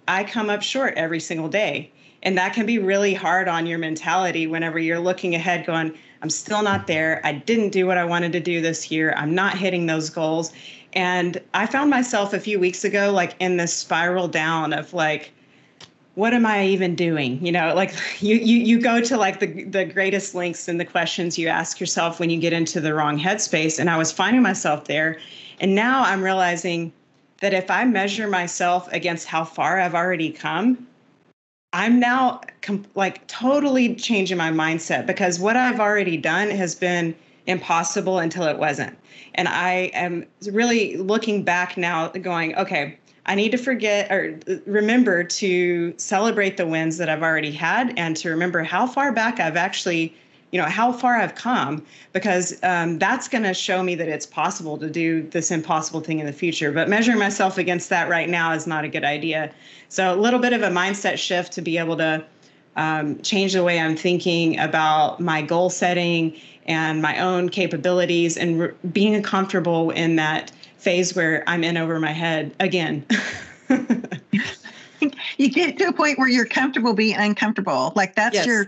I 0.08 0.24
come 0.24 0.48
up 0.48 0.62
short 0.62 0.94
every 0.96 1.20
single 1.20 1.48
day. 1.48 1.92
And 2.22 2.36
that 2.38 2.54
can 2.54 2.64
be 2.64 2.78
really 2.78 3.12
hard 3.12 3.48
on 3.48 3.66
your 3.66 3.78
mentality 3.78 4.46
whenever 4.46 4.78
you're 4.78 4.98
looking 4.98 5.34
ahead, 5.34 5.66
going, 5.66 5.92
I'm 6.22 6.30
still 6.30 6.62
not 6.62 6.86
there. 6.86 7.20
I 7.22 7.32
didn't 7.32 7.68
do 7.68 7.86
what 7.86 7.98
I 7.98 8.04
wanted 8.04 8.32
to 8.32 8.40
do 8.40 8.60
this 8.60 8.90
year. 8.90 9.12
I'm 9.16 9.34
not 9.34 9.58
hitting 9.58 9.86
those 9.86 10.10
goals. 10.10 10.52
And 10.94 11.40
I 11.52 11.66
found 11.66 11.90
myself 11.90 12.32
a 12.32 12.40
few 12.40 12.58
weeks 12.58 12.82
ago, 12.82 13.12
like 13.12 13.34
in 13.38 13.58
this 13.58 13.74
spiral 13.74 14.26
down 14.26 14.72
of 14.72 14.94
like, 14.94 15.32
what 16.18 16.34
am 16.34 16.44
I 16.44 16.66
even 16.66 16.96
doing? 16.96 17.44
You 17.46 17.52
know, 17.52 17.72
like 17.76 17.94
you 18.20 18.34
you 18.36 18.58
you 18.58 18.80
go 18.80 19.00
to 19.00 19.16
like 19.16 19.38
the 19.38 19.62
the 19.64 19.84
greatest 19.84 20.34
lengths 20.34 20.68
in 20.68 20.78
the 20.78 20.84
questions 20.84 21.38
you 21.38 21.46
ask 21.46 21.78
yourself 21.78 22.18
when 22.18 22.28
you 22.28 22.40
get 22.40 22.52
into 22.52 22.80
the 22.80 22.92
wrong 22.92 23.18
headspace. 23.18 23.78
And 23.78 23.88
I 23.88 23.96
was 23.96 24.10
finding 24.10 24.42
myself 24.42 24.86
there. 24.86 25.18
And 25.60 25.76
now 25.76 26.02
I'm 26.02 26.22
realizing 26.22 26.92
that 27.40 27.54
if 27.54 27.70
I 27.70 27.84
measure 27.84 28.26
myself 28.26 28.88
against 28.92 29.28
how 29.28 29.44
far 29.44 29.78
I've 29.78 29.94
already 29.94 30.32
come, 30.32 30.88
I'm 31.72 32.00
now 32.00 32.40
like 32.96 33.24
totally 33.28 33.94
changing 33.94 34.38
my 34.38 34.50
mindset 34.50 35.06
because 35.06 35.38
what 35.38 35.56
I've 35.56 35.78
already 35.78 36.16
done 36.16 36.50
has 36.50 36.74
been 36.74 37.14
impossible 37.46 38.18
until 38.18 38.42
it 38.44 38.58
wasn't. 38.58 38.98
And 39.36 39.46
I 39.46 39.90
am 39.94 40.26
really 40.50 40.96
looking 40.96 41.44
back 41.44 41.76
now, 41.76 42.08
going, 42.08 42.56
okay, 42.56 42.98
I 43.28 43.34
need 43.34 43.52
to 43.52 43.58
forget 43.58 44.10
or 44.10 44.40
remember 44.64 45.22
to 45.22 45.94
celebrate 45.98 46.56
the 46.56 46.66
wins 46.66 46.96
that 46.96 47.10
I've 47.10 47.22
already 47.22 47.52
had 47.52 47.92
and 47.98 48.16
to 48.16 48.30
remember 48.30 48.62
how 48.62 48.86
far 48.86 49.12
back 49.12 49.38
I've 49.38 49.56
actually, 49.56 50.14
you 50.50 50.58
know, 50.58 50.66
how 50.66 50.92
far 50.92 51.16
I've 51.16 51.34
come 51.34 51.84
because 52.14 52.58
um, 52.62 52.98
that's 52.98 53.28
going 53.28 53.44
to 53.44 53.52
show 53.52 53.82
me 53.82 53.94
that 53.96 54.08
it's 54.08 54.24
possible 54.24 54.78
to 54.78 54.88
do 54.88 55.22
this 55.28 55.50
impossible 55.50 56.00
thing 56.00 56.20
in 56.20 56.26
the 56.26 56.32
future. 56.32 56.72
But 56.72 56.88
measuring 56.88 57.18
myself 57.18 57.58
against 57.58 57.90
that 57.90 58.08
right 58.08 58.30
now 58.30 58.52
is 58.52 58.66
not 58.66 58.84
a 58.84 58.88
good 58.88 59.04
idea. 59.04 59.52
So 59.90 60.14
a 60.14 60.16
little 60.16 60.40
bit 60.40 60.54
of 60.54 60.62
a 60.62 60.68
mindset 60.68 61.18
shift 61.18 61.52
to 61.52 61.60
be 61.60 61.76
able 61.76 61.98
to 61.98 62.24
um, 62.76 63.20
change 63.20 63.52
the 63.52 63.62
way 63.62 63.78
I'm 63.78 63.96
thinking 63.96 64.58
about 64.58 65.20
my 65.20 65.42
goal 65.42 65.68
setting 65.68 66.34
and 66.64 67.02
my 67.02 67.18
own 67.18 67.50
capabilities 67.50 68.38
and 68.38 68.58
re- 68.58 68.70
being 68.90 69.22
comfortable 69.22 69.90
in 69.90 70.16
that 70.16 70.50
phase 70.78 71.14
where 71.14 71.44
I'm 71.46 71.64
in 71.64 71.76
over 71.76 71.98
my 72.00 72.12
head 72.12 72.54
again. 72.60 73.04
you 75.36 75.50
get 75.50 75.78
to 75.78 75.88
a 75.88 75.92
point 75.92 76.18
where 76.18 76.28
you're 76.28 76.46
comfortable 76.46 76.94
being 76.94 77.16
uncomfortable. 77.16 77.92
Like 77.94 78.14
that's 78.14 78.34
yes. 78.34 78.46
your 78.46 78.66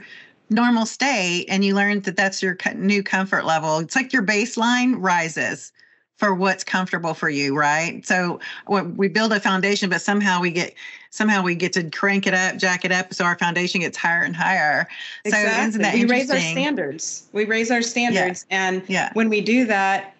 normal 0.50 0.84
state, 0.84 1.46
and 1.48 1.64
you 1.64 1.74
learn 1.74 2.00
that 2.00 2.16
that's 2.16 2.42
your 2.42 2.56
new 2.74 3.02
comfort 3.02 3.44
level. 3.44 3.78
It's 3.78 3.96
like 3.96 4.12
your 4.12 4.24
baseline 4.24 4.96
rises 4.98 5.72
for 6.20 6.34
what's 6.34 6.62
comfortable 6.62 7.14
for 7.14 7.30
you, 7.30 7.56
right? 7.56 8.04
So 8.06 8.40
we 8.68 9.08
build 9.08 9.32
a 9.32 9.40
foundation, 9.40 9.88
but 9.88 10.02
somehow 10.02 10.40
we 10.40 10.50
get 10.50 10.74
somehow 11.08 11.42
we 11.42 11.54
get 11.54 11.72
to 11.72 11.88
crank 11.88 12.26
it 12.26 12.34
up, 12.34 12.58
jack 12.58 12.84
it 12.84 12.92
up, 12.92 13.14
so 13.14 13.24
our 13.24 13.38
foundation 13.38 13.80
gets 13.80 13.96
higher 13.96 14.22
and 14.22 14.36
higher. 14.36 14.86
Exactly. 15.24 15.82
So 15.82 15.92
we 15.92 16.04
raise 16.04 16.30
our 16.30 16.38
standards. 16.38 17.26
We 17.32 17.46
raise 17.46 17.70
our 17.70 17.80
standards, 17.80 18.44
yeah. 18.50 18.68
and 18.68 18.82
yeah. 18.86 19.10
when 19.14 19.30
we 19.30 19.40
do 19.40 19.64
that, 19.66 20.14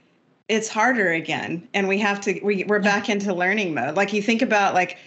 it's 0.51 0.69
harder 0.69 1.13
again, 1.13 1.67
and 1.73 1.87
we 1.87 1.99
have 1.99 2.21
to. 2.23 2.41
We 2.43 2.65
we're 2.65 2.81
back 2.81 3.09
into 3.09 3.33
learning 3.33 3.73
mode. 3.73 3.95
Like 3.95 4.13
you 4.13 4.21
think 4.21 4.43
about 4.43 4.75
like 4.75 4.99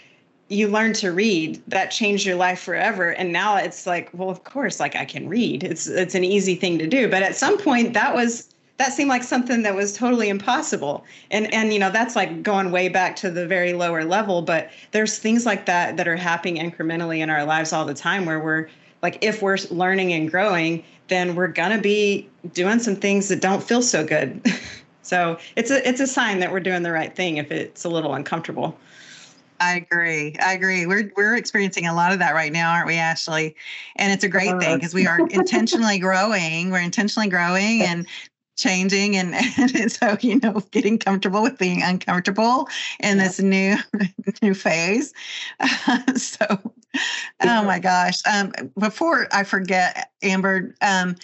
you 0.49 0.67
learn 0.67 0.93
to 0.93 1.11
read 1.11 1.61
that 1.67 1.91
changed 1.91 2.25
your 2.25 2.35
life 2.35 2.59
forever 2.59 3.11
and 3.11 3.31
now 3.31 3.55
it's 3.55 3.87
like 3.87 4.09
well 4.13 4.29
of 4.29 4.43
course 4.43 4.79
like 4.79 4.95
i 4.95 5.05
can 5.05 5.27
read 5.27 5.63
it's 5.63 5.87
it's 5.87 6.15
an 6.15 6.23
easy 6.23 6.53
thing 6.53 6.77
to 6.77 6.85
do 6.85 7.09
but 7.09 7.23
at 7.23 7.35
some 7.35 7.57
point 7.57 7.93
that 7.93 8.13
was 8.13 8.53
that 8.77 8.91
seemed 8.91 9.09
like 9.09 9.23
something 9.23 9.63
that 9.63 9.73
was 9.73 9.95
totally 9.95 10.29
impossible 10.29 11.05
and 11.31 11.51
and 11.53 11.73
you 11.73 11.79
know 11.79 11.89
that's 11.89 12.15
like 12.15 12.43
going 12.43 12.71
way 12.71 12.89
back 12.89 13.15
to 13.15 13.31
the 13.31 13.47
very 13.47 13.73
lower 13.73 14.03
level 14.03 14.41
but 14.41 14.69
there's 14.91 15.17
things 15.17 15.45
like 15.45 15.65
that 15.65 15.95
that 15.97 16.07
are 16.07 16.17
happening 16.17 16.57
incrementally 16.57 17.19
in 17.19 17.29
our 17.29 17.45
lives 17.45 17.71
all 17.71 17.85
the 17.85 17.93
time 17.93 18.25
where 18.25 18.39
we're 18.39 18.67
like 19.01 19.17
if 19.21 19.41
we're 19.41 19.57
learning 19.71 20.11
and 20.13 20.29
growing 20.29 20.83
then 21.07 21.35
we're 21.35 21.47
going 21.47 21.71
to 21.71 21.81
be 21.81 22.29
doing 22.53 22.79
some 22.79 22.95
things 22.95 23.27
that 23.27 23.41
don't 23.41 23.63
feel 23.63 23.81
so 23.81 24.05
good 24.05 24.41
so 25.03 25.37
it's 25.55 25.69
a 25.69 25.87
it's 25.87 25.99
a 25.99 26.07
sign 26.07 26.39
that 26.39 26.51
we're 26.51 26.59
doing 26.59 26.83
the 26.83 26.91
right 26.91 27.15
thing 27.15 27.37
if 27.37 27.51
it's 27.51 27.85
a 27.85 27.89
little 27.89 28.15
uncomfortable 28.15 28.77
I 29.59 29.75
agree. 29.75 30.35
I 30.43 30.53
agree. 30.53 30.85
We're 30.85 31.11
we're 31.15 31.35
experiencing 31.35 31.87
a 31.87 31.93
lot 31.93 32.11
of 32.11 32.19
that 32.19 32.33
right 32.33 32.51
now, 32.51 32.73
aren't 32.73 32.87
we, 32.87 32.95
Ashlee? 32.95 33.55
And 33.95 34.11
it's 34.11 34.23
a 34.25 34.27
great 34.27 34.59
thing 34.59 34.75
because 34.75 34.93
we 34.93 35.07
are 35.07 35.19
intentionally 35.29 35.99
growing. 35.99 36.69
We're 36.69 36.81
intentionally 36.81 37.29
growing 37.29 37.81
and 37.81 38.05
changing 38.55 39.15
and, 39.15 39.33
and 39.57 39.91
so 39.91 40.17
you 40.21 40.39
know 40.39 40.61
getting 40.71 40.97
comfortable 40.99 41.41
with 41.41 41.57
being 41.57 41.81
uncomfortable 41.81 42.67
in 42.99 43.17
this 43.17 43.39
new 43.39 43.75
new 44.41 44.53
phase 44.53 45.13
uh, 45.59 46.13
so 46.15 46.45
oh 47.41 47.63
my 47.63 47.79
gosh 47.79 48.19
um, 48.31 48.51
before 48.77 49.27
i 49.31 49.43
forget 49.43 50.11
amber 50.21 50.75
um, 50.81 51.15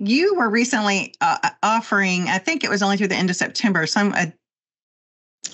you 0.00 0.34
were 0.34 0.48
recently 0.48 1.12
uh, 1.20 1.50
offering 1.62 2.28
i 2.28 2.38
think 2.38 2.62
it 2.64 2.70
was 2.70 2.82
only 2.82 2.96
through 2.96 3.08
the 3.08 3.16
end 3.16 3.30
of 3.30 3.36
september 3.36 3.86
some 3.86 4.12
a, 4.14 4.32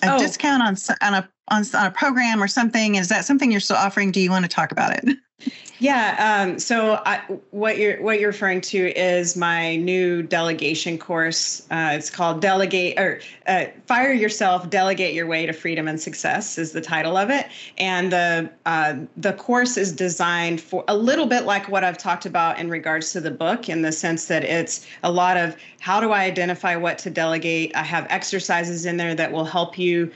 a 0.03 0.15
oh. 0.15 0.19
discount 0.19 0.63
on 0.63 0.77
on 1.01 1.15
a 1.15 1.29
on, 1.49 1.65
on 1.75 1.87
a 1.87 1.91
program 1.91 2.43
or 2.43 2.49
something. 2.49 2.95
Is 2.95 3.09
that 3.09 3.25
something 3.25 3.51
you're 3.51 3.61
still 3.61 3.77
offering? 3.77 4.11
Do 4.11 4.21
you 4.21 4.31
want 4.31 4.45
to 4.45 4.49
talk 4.49 4.73
about 4.73 4.97
it 4.97 5.19
Yeah. 5.85 6.47
Um, 6.47 6.59
so 6.59 7.03
I, 7.05 7.19
what 7.51 7.77
you're 7.77 8.01
what 8.03 8.19
you're 8.19 8.31
referring 8.31 8.63
to 8.63 8.99
is 8.99 9.37
my 9.37 9.77
new 9.77 10.23
delegation 10.23 10.97
course. 10.97 11.61
Uh, 11.71 11.91
it's 11.93 12.09
called 12.09 12.41
Delegate 12.41 12.99
or 12.99 13.21
uh, 13.47 13.67
Fire 13.85 14.15
Yourself, 14.15 14.71
Delegate 14.71 15.13
Your 15.13 15.27
Way 15.27 15.45
to 15.45 15.53
Freedom 15.53 15.87
and 15.87 16.01
Success 16.01 16.57
is 16.57 16.73
the 16.73 16.81
title 16.81 17.19
of 17.19 17.29
it. 17.29 17.49
And 17.77 18.11
the 18.11 18.51
uh, 18.65 18.97
the 19.19 19.35
course 19.35 19.77
is 19.77 19.93
designed 19.93 20.63
for 20.63 20.85
a 20.89 20.97
little 20.97 21.27
bit 21.27 21.45
like 21.45 21.69
what 21.69 21.85
I've 21.85 21.99
talked 21.99 22.25
about 22.25 22.59
in 22.59 22.71
regards 22.71 23.13
to 23.13 23.21
the 23.21 23.31
book, 23.31 23.69
in 23.69 23.83
the 23.83 23.93
sense 23.93 24.25
that 24.29 24.43
it's 24.43 24.87
a 25.03 25.13
lot 25.13 25.37
of 25.37 25.55
how 25.81 26.01
do 26.01 26.13
I 26.13 26.25
identify 26.25 26.77
what 26.77 26.97
to 27.01 27.11
delegate. 27.11 27.77
I 27.77 27.83
have 27.83 28.07
exercises 28.09 28.87
in 28.87 28.97
there 28.97 29.15
that 29.15 29.33
will 29.33 29.45
help 29.45 29.77
you 29.77 30.11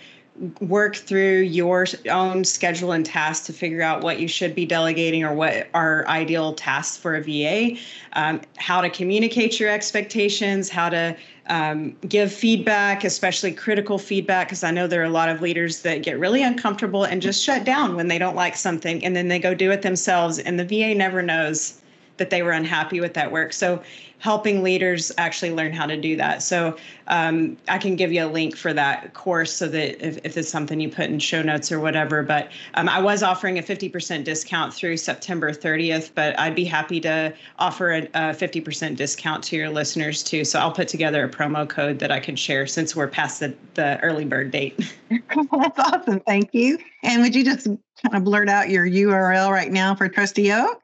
work 0.61 0.97
through 0.97 1.41
your 1.41 1.87
own 2.11 2.45
schedule 2.45 2.93
and 2.93 3.05
tasks 3.05 3.47
to 3.47 3.53
figure 3.53 3.83
out 3.83 4.03
what 4.03 4.21
you 4.21 4.29
should 4.29 4.55
be 4.55 4.65
delegating 4.65 5.25
or 5.25 5.35
what 5.35 5.69
are 5.75 6.07
ideal 6.07 6.55
tasks 6.55 6.97
for 6.97 7.17
a 7.17 7.23
VA, 7.23 7.77
um, 8.13 8.41
how 8.57 8.81
to 8.81 8.89
communicate 8.89 9.59
your 9.59 9.69
expectations, 9.69 10.69
how 10.69 10.89
to 10.89 11.17
um, 11.49 11.97
give 12.09 12.33
feedback, 12.33 13.05
especially 13.05 13.53
critical 13.53 13.99
feedback, 13.99 14.49
because 14.49 14.63
I 14.63 14.71
know 14.71 14.87
there 14.87 15.01
are 15.01 15.07
a 15.07 15.11
lot 15.11 15.29
of 15.29 15.41
leaders 15.41 15.83
that 15.83 16.03
get 16.03 16.19
really 16.19 16.43
uncomfortable 16.43 17.05
and 17.05 17.21
just 17.21 17.43
shut 17.43 17.65
down 17.65 17.97
when 17.97 18.09
they 18.09 18.19
don't 18.19 18.37
like 18.37 18.57
something 18.57 19.05
and 19.05 19.17
then 19.17 19.29
they 19.29 19.39
go 19.39 19.55
do 19.55 19.71
it 19.71 19.83
themselves, 19.83 20.39
and 20.39 20.61
the 20.61 20.65
VA 20.65 20.95
never 20.95 21.23
knows 21.23 21.81
that 22.19 22.31
they 22.31 22.43
were 22.43 22.53
unhappy 22.53 23.01
with 23.01 23.15
that 23.15 23.33
work. 23.33 23.53
So 23.53 23.83
helping 24.19 24.63
leaders 24.63 25.13
actually 25.17 25.53
learn 25.53 25.73
how 25.73 25.87
to 25.87 25.97
do 25.97 26.17
that. 26.17 26.43
So 26.43 26.77
um, 27.07 27.57
I 27.69 27.79
can 27.79 27.97
give 27.97 28.13
you 28.13 28.25
a 28.25 28.27
link 28.27 28.57
for 28.57 28.73
that 28.73 29.15
course 29.15 29.53
so 29.53 29.69
that 29.69 30.05
if, 30.05 30.19
if 30.25 30.37
it's 30.37 30.49
something 30.49 30.81
you 30.81 30.89
put 30.89 31.07
in 31.07 31.19
show 31.19 31.43
notes 31.43 31.71
or 31.71 31.81
whatever. 31.81 32.23
But 32.23 32.51
um, 32.75 32.89
I 32.89 33.01
was 33.01 33.23
offering 33.23 33.59
a 33.59 33.63
50% 33.63 34.25
discount 34.25 34.75
through 34.75 34.97
September 34.97 35.53
30th, 35.53 36.11
but 36.15 36.39
I'd 36.39 36.55
be 36.55 36.65
happy 36.65 37.01
to 37.01 37.33
offer 37.59 37.93
a, 37.93 38.03
a 38.15 38.35
50% 38.35 38.97
discount 38.97 39.45
to 39.45 39.57
your 39.57 39.71
listeners 39.71 40.23
too. 40.23 40.45
So 40.45 40.59
I'll 40.59 40.73
put 40.73 40.89
together 40.89 41.25
a 41.25 41.29
promo 41.29 41.69
code 41.69 42.01
that 42.01 42.11
I 42.11 42.21
can 42.21 42.37
share 42.37 42.67
since 42.67 42.97
we're 42.97 43.09
past 43.09 43.41
the, 43.41 43.55
the 43.75 44.01
early 44.01 44.25
bird 44.25 44.51
date. 44.51 44.95
That's 45.11 45.79
awesome. 45.79 46.21
Thank 46.21 46.53
you. 46.53 46.79
And 47.03 47.23
would 47.23 47.35
you 47.35 47.45
just 47.45 47.67
kind 47.67 48.15
of 48.15 48.25
blurt 48.25 48.49
out 48.49 48.69
your 48.69 48.87
URL 48.87 49.51
right 49.51 49.71
now 49.71 49.95
for 49.95 50.09
Trusty 50.09 50.53
Oak? 50.53 50.83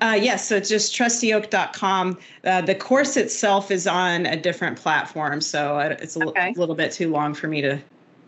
Uh, 0.00 0.18
yes, 0.20 0.48
so 0.48 0.56
it's 0.56 0.68
just 0.68 0.94
trustyoak.com. 0.94 2.18
Uh, 2.44 2.60
the 2.60 2.74
course 2.74 3.16
itself 3.16 3.70
is 3.70 3.86
on 3.86 4.26
a 4.26 4.36
different 4.36 4.76
platform, 4.76 5.40
so 5.40 5.78
it's 5.78 6.16
a 6.16 6.26
okay. 6.28 6.48
l- 6.48 6.54
little 6.56 6.74
bit 6.74 6.92
too 6.92 7.10
long 7.10 7.34
for 7.34 7.48
me 7.48 7.60
to 7.60 7.80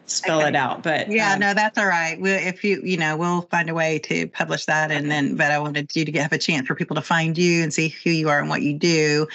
spell 0.06 0.40
okay. 0.40 0.48
it 0.48 0.56
out. 0.56 0.82
But 0.82 1.10
yeah, 1.10 1.34
um, 1.34 1.40
no, 1.40 1.54
that's 1.54 1.78
all 1.78 1.86
right. 1.86 2.20
We'll, 2.20 2.38
if 2.38 2.64
you, 2.64 2.80
you 2.82 2.96
know, 2.96 3.16
we'll 3.16 3.42
find 3.42 3.70
a 3.70 3.74
way 3.74 3.98
to 4.00 4.26
publish 4.28 4.64
that, 4.66 4.90
and 4.90 5.10
then. 5.10 5.36
But 5.36 5.50
I 5.50 5.58
wanted 5.58 5.94
you 5.94 6.04
to 6.04 6.12
have 6.20 6.32
a 6.32 6.38
chance 6.38 6.66
for 6.66 6.74
people 6.74 6.96
to 6.96 7.02
find 7.02 7.36
you 7.38 7.62
and 7.62 7.72
see 7.72 7.88
who 7.88 8.10
you 8.10 8.28
are 8.28 8.40
and 8.40 8.48
what 8.48 8.62
you 8.62 8.74
do. 8.74 9.26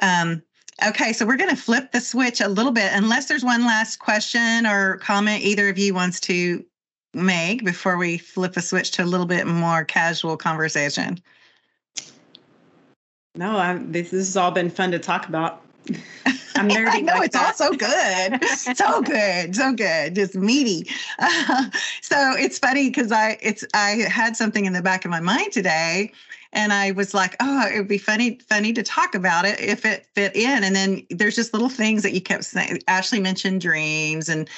Um, 0.00 0.42
Okay, 0.86 1.14
so 1.14 1.24
we're 1.24 1.38
going 1.38 1.48
to 1.48 1.56
flip 1.56 1.92
the 1.92 2.02
switch 2.02 2.38
a 2.38 2.48
little 2.48 2.70
bit, 2.70 2.90
unless 2.92 3.28
there's 3.28 3.42
one 3.42 3.64
last 3.64 3.96
question 3.96 4.66
or 4.66 4.98
comment 4.98 5.42
either 5.42 5.70
of 5.70 5.78
you 5.78 5.94
wants 5.94 6.20
to 6.20 6.62
make 7.14 7.64
before 7.64 7.96
we 7.96 8.18
flip 8.18 8.52
the 8.52 8.60
switch 8.60 8.90
to 8.92 9.02
a 9.02 9.06
little 9.06 9.24
bit 9.24 9.46
more 9.46 9.84
casual 9.84 10.36
conversation. 10.36 11.18
No, 13.36 13.58
I'm, 13.58 13.92
this, 13.92 14.10
this 14.10 14.26
has 14.26 14.36
all 14.36 14.50
been 14.50 14.70
fun 14.70 14.90
to 14.92 14.98
talk 14.98 15.28
about. 15.28 15.62
I'm 16.56 16.68
nerdy. 16.68 16.88
I 16.88 17.00
know 17.00 17.14
like 17.14 17.26
it's 17.26 17.34
that. 17.34 17.48
all 17.48 17.52
so 17.54 17.72
good, 17.72 18.44
so 18.76 19.02
good, 19.02 19.54
so 19.54 19.72
good, 19.72 20.14
just 20.14 20.34
meaty. 20.34 20.90
Uh, 21.18 21.64
so 22.00 22.32
it's 22.36 22.58
funny 22.58 22.88
because 22.88 23.12
I 23.12 23.36
it's 23.42 23.64
I 23.74 24.06
had 24.08 24.36
something 24.36 24.64
in 24.64 24.72
the 24.72 24.82
back 24.82 25.04
of 25.04 25.10
my 25.10 25.20
mind 25.20 25.52
today, 25.52 26.12
and 26.52 26.72
I 26.72 26.92
was 26.92 27.12
like, 27.12 27.36
oh, 27.40 27.68
it 27.72 27.76
would 27.78 27.88
be 27.88 27.98
funny 27.98 28.38
funny 28.48 28.72
to 28.72 28.82
talk 28.82 29.14
about 29.14 29.44
it 29.44 29.60
if 29.60 29.84
it 29.84 30.06
fit 30.14 30.34
in. 30.34 30.64
And 30.64 30.74
then 30.74 31.06
there's 31.10 31.36
just 31.36 31.52
little 31.52 31.68
things 31.68 32.02
that 32.02 32.12
you 32.12 32.22
kept 32.22 32.44
saying. 32.44 32.78
Ashlee 32.88 33.22
mentioned 33.22 33.60
dreams 33.60 34.28
and 34.28 34.48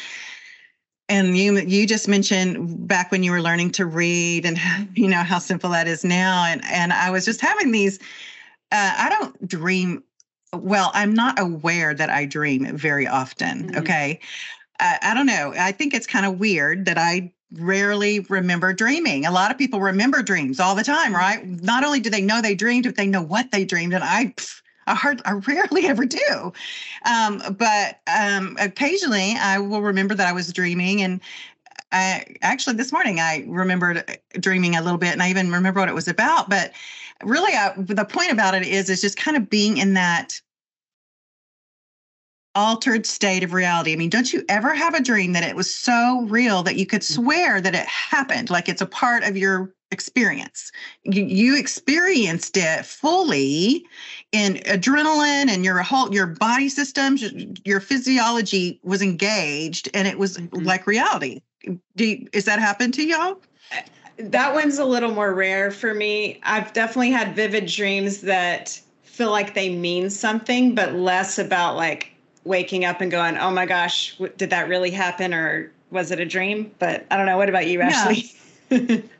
and 1.08 1.36
you 1.36 1.58
you 1.58 1.86
just 1.86 2.06
mentioned 2.06 2.86
back 2.86 3.10
when 3.10 3.22
you 3.22 3.32
were 3.32 3.42
learning 3.42 3.72
to 3.72 3.86
read 3.86 4.46
and 4.46 4.58
you 4.94 5.08
know 5.08 5.22
how 5.22 5.38
simple 5.38 5.70
that 5.70 5.88
is 5.88 6.04
now 6.04 6.44
and 6.44 6.64
and 6.66 6.92
I 6.92 7.10
was 7.10 7.24
just 7.24 7.40
having 7.40 7.72
these 7.72 7.98
uh, 8.72 8.94
I 8.98 9.08
don't 9.10 9.48
dream 9.48 10.02
well, 10.52 10.90
I'm 10.94 11.12
not 11.12 11.38
aware 11.38 11.94
that 11.94 12.10
I 12.10 12.24
dream 12.24 12.76
very 12.76 13.06
often. 13.06 13.64
Mm-hmm. 13.64 13.78
Okay. 13.78 14.20
I, 14.80 14.98
I 15.02 15.14
don't 15.14 15.26
know. 15.26 15.52
I 15.56 15.72
think 15.72 15.94
it's 15.94 16.06
kind 16.06 16.24
of 16.24 16.38
weird 16.38 16.86
that 16.86 16.98
I 16.98 17.32
rarely 17.52 18.20
remember 18.20 18.72
dreaming. 18.72 19.26
A 19.26 19.30
lot 19.30 19.50
of 19.50 19.58
people 19.58 19.80
remember 19.80 20.22
dreams 20.22 20.60
all 20.60 20.74
the 20.74 20.84
time, 20.84 21.14
right? 21.14 21.46
Not 21.46 21.84
only 21.84 22.00
do 22.00 22.10
they 22.10 22.20
know 22.20 22.40
they 22.40 22.54
dreamed, 22.54 22.84
but 22.84 22.96
they 22.96 23.06
know 23.06 23.22
what 23.22 23.50
they 23.50 23.64
dreamed. 23.64 23.94
And 23.94 24.04
I, 24.04 24.34
I, 24.86 24.94
hard, 24.94 25.22
I 25.24 25.32
rarely 25.32 25.86
ever 25.88 26.04
do. 26.04 26.52
Um, 27.04 27.42
but 27.58 28.00
um, 28.06 28.56
occasionally 28.60 29.34
I 29.38 29.58
will 29.58 29.82
remember 29.82 30.14
that 30.14 30.26
I 30.26 30.32
was 30.32 30.52
dreaming. 30.52 31.02
And 31.02 31.20
I 31.90 32.36
actually, 32.42 32.76
this 32.76 32.92
morning, 32.92 33.18
I 33.18 33.44
remembered 33.46 34.18
dreaming 34.34 34.76
a 34.76 34.82
little 34.82 34.98
bit 34.98 35.12
and 35.12 35.22
I 35.22 35.30
even 35.30 35.50
remember 35.50 35.80
what 35.80 35.88
it 35.88 35.94
was 35.94 36.08
about. 36.08 36.50
But 36.50 36.72
really 37.24 37.54
uh, 37.54 37.72
the 37.76 38.04
point 38.04 38.30
about 38.30 38.54
it 38.54 38.66
is 38.66 38.88
is 38.90 39.00
just 39.00 39.18
kind 39.18 39.36
of 39.36 39.50
being 39.50 39.78
in 39.78 39.94
that 39.94 40.40
altered 42.54 43.06
state 43.06 43.44
of 43.44 43.52
reality. 43.52 43.92
I 43.92 43.96
mean, 43.96 44.10
don't 44.10 44.32
you 44.32 44.44
ever 44.48 44.74
have 44.74 44.94
a 44.94 45.02
dream 45.02 45.32
that 45.32 45.44
it 45.44 45.54
was 45.54 45.72
so 45.72 46.26
real 46.28 46.62
that 46.64 46.76
you 46.76 46.86
could 46.86 47.02
mm. 47.02 47.14
swear 47.14 47.60
that 47.60 47.74
it 47.74 47.86
happened, 47.86 48.50
like 48.50 48.68
it's 48.68 48.82
a 48.82 48.86
part 48.86 49.22
of 49.22 49.36
your 49.36 49.72
experience? 49.90 50.72
You, 51.04 51.24
you 51.24 51.56
experienced 51.56 52.56
it 52.56 52.84
fully 52.84 53.86
in 54.32 54.54
adrenaline 54.66 55.48
and 55.48 55.64
your 55.64 55.78
whole 55.82 56.12
your 56.12 56.26
body 56.26 56.68
systems, 56.68 57.24
your 57.64 57.80
physiology 57.80 58.80
was 58.82 59.02
engaged, 59.02 59.88
and 59.94 60.08
it 60.08 60.18
was 60.18 60.36
mm-hmm. 60.36 60.64
like 60.64 60.86
reality. 60.86 61.42
Do 61.96 62.04
you, 62.04 62.26
is 62.32 62.44
that 62.46 62.58
happen 62.58 62.92
to 62.92 63.04
y'all? 63.04 63.40
That 64.18 64.54
one's 64.54 64.78
a 64.78 64.84
little 64.84 65.12
more 65.12 65.32
rare 65.32 65.70
for 65.70 65.94
me. 65.94 66.40
I've 66.42 66.72
definitely 66.72 67.10
had 67.10 67.36
vivid 67.36 67.66
dreams 67.66 68.22
that 68.22 68.80
feel 69.04 69.30
like 69.30 69.54
they 69.54 69.70
mean 69.70 70.10
something, 70.10 70.74
but 70.74 70.94
less 70.94 71.38
about 71.38 71.76
like 71.76 72.12
waking 72.44 72.84
up 72.84 73.00
and 73.00 73.10
going, 73.10 73.36
"Oh 73.36 73.50
my 73.50 73.66
gosh, 73.66 74.16
did 74.36 74.50
that 74.50 74.68
really 74.68 74.90
happen 74.90 75.34
or 75.34 75.70
was 75.90 76.10
it 76.10 76.20
a 76.20 76.24
dream?" 76.24 76.72
But 76.78 77.06
I 77.10 77.16
don't 77.16 77.26
know. 77.26 77.36
What 77.36 77.48
about 77.48 77.66
you, 77.66 77.78
Ashlee? 77.80 78.34
Yeah. 78.70 78.98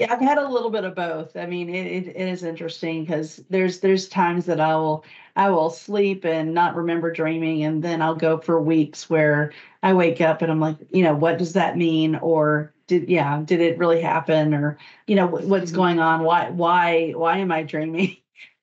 yeah, 0.00 0.10
I've 0.10 0.20
had 0.20 0.38
a 0.38 0.48
little 0.48 0.70
bit 0.70 0.84
of 0.84 0.94
both. 0.94 1.36
I 1.36 1.44
mean, 1.44 1.68
it, 1.68 2.08
it, 2.08 2.16
is 2.16 2.42
interesting 2.42 3.04
because 3.04 3.44
there's 3.50 3.80
there's 3.80 4.08
times 4.08 4.46
that 4.46 4.58
I 4.58 4.74
will 4.74 5.04
I 5.36 5.50
will 5.50 5.68
sleep 5.68 6.24
and 6.24 6.54
not 6.54 6.74
remember 6.74 7.12
dreaming, 7.12 7.64
and 7.64 7.84
then 7.84 8.00
I'll 8.00 8.14
go 8.14 8.38
for 8.38 8.58
weeks 8.62 9.10
where 9.10 9.52
I 9.82 9.92
wake 9.92 10.22
up 10.22 10.40
and 10.40 10.50
I'm 10.50 10.58
like, 10.58 10.78
you 10.88 11.02
know, 11.02 11.14
what 11.14 11.36
does 11.36 11.52
that 11.52 11.76
mean? 11.76 12.16
Or 12.16 12.72
did 12.86 13.10
yeah 13.10 13.42
did 13.44 13.60
it 13.60 13.76
really 13.76 14.00
happen 14.00 14.54
or 14.54 14.78
you 15.06 15.14
know 15.14 15.26
what's 15.26 15.66
mm-hmm. 15.66 15.76
going 15.76 16.00
on 16.00 16.24
why 16.24 16.50
why 16.50 17.12
why 17.12 17.36
am 17.38 17.52
i 17.52 17.62
dreaming 17.62 18.16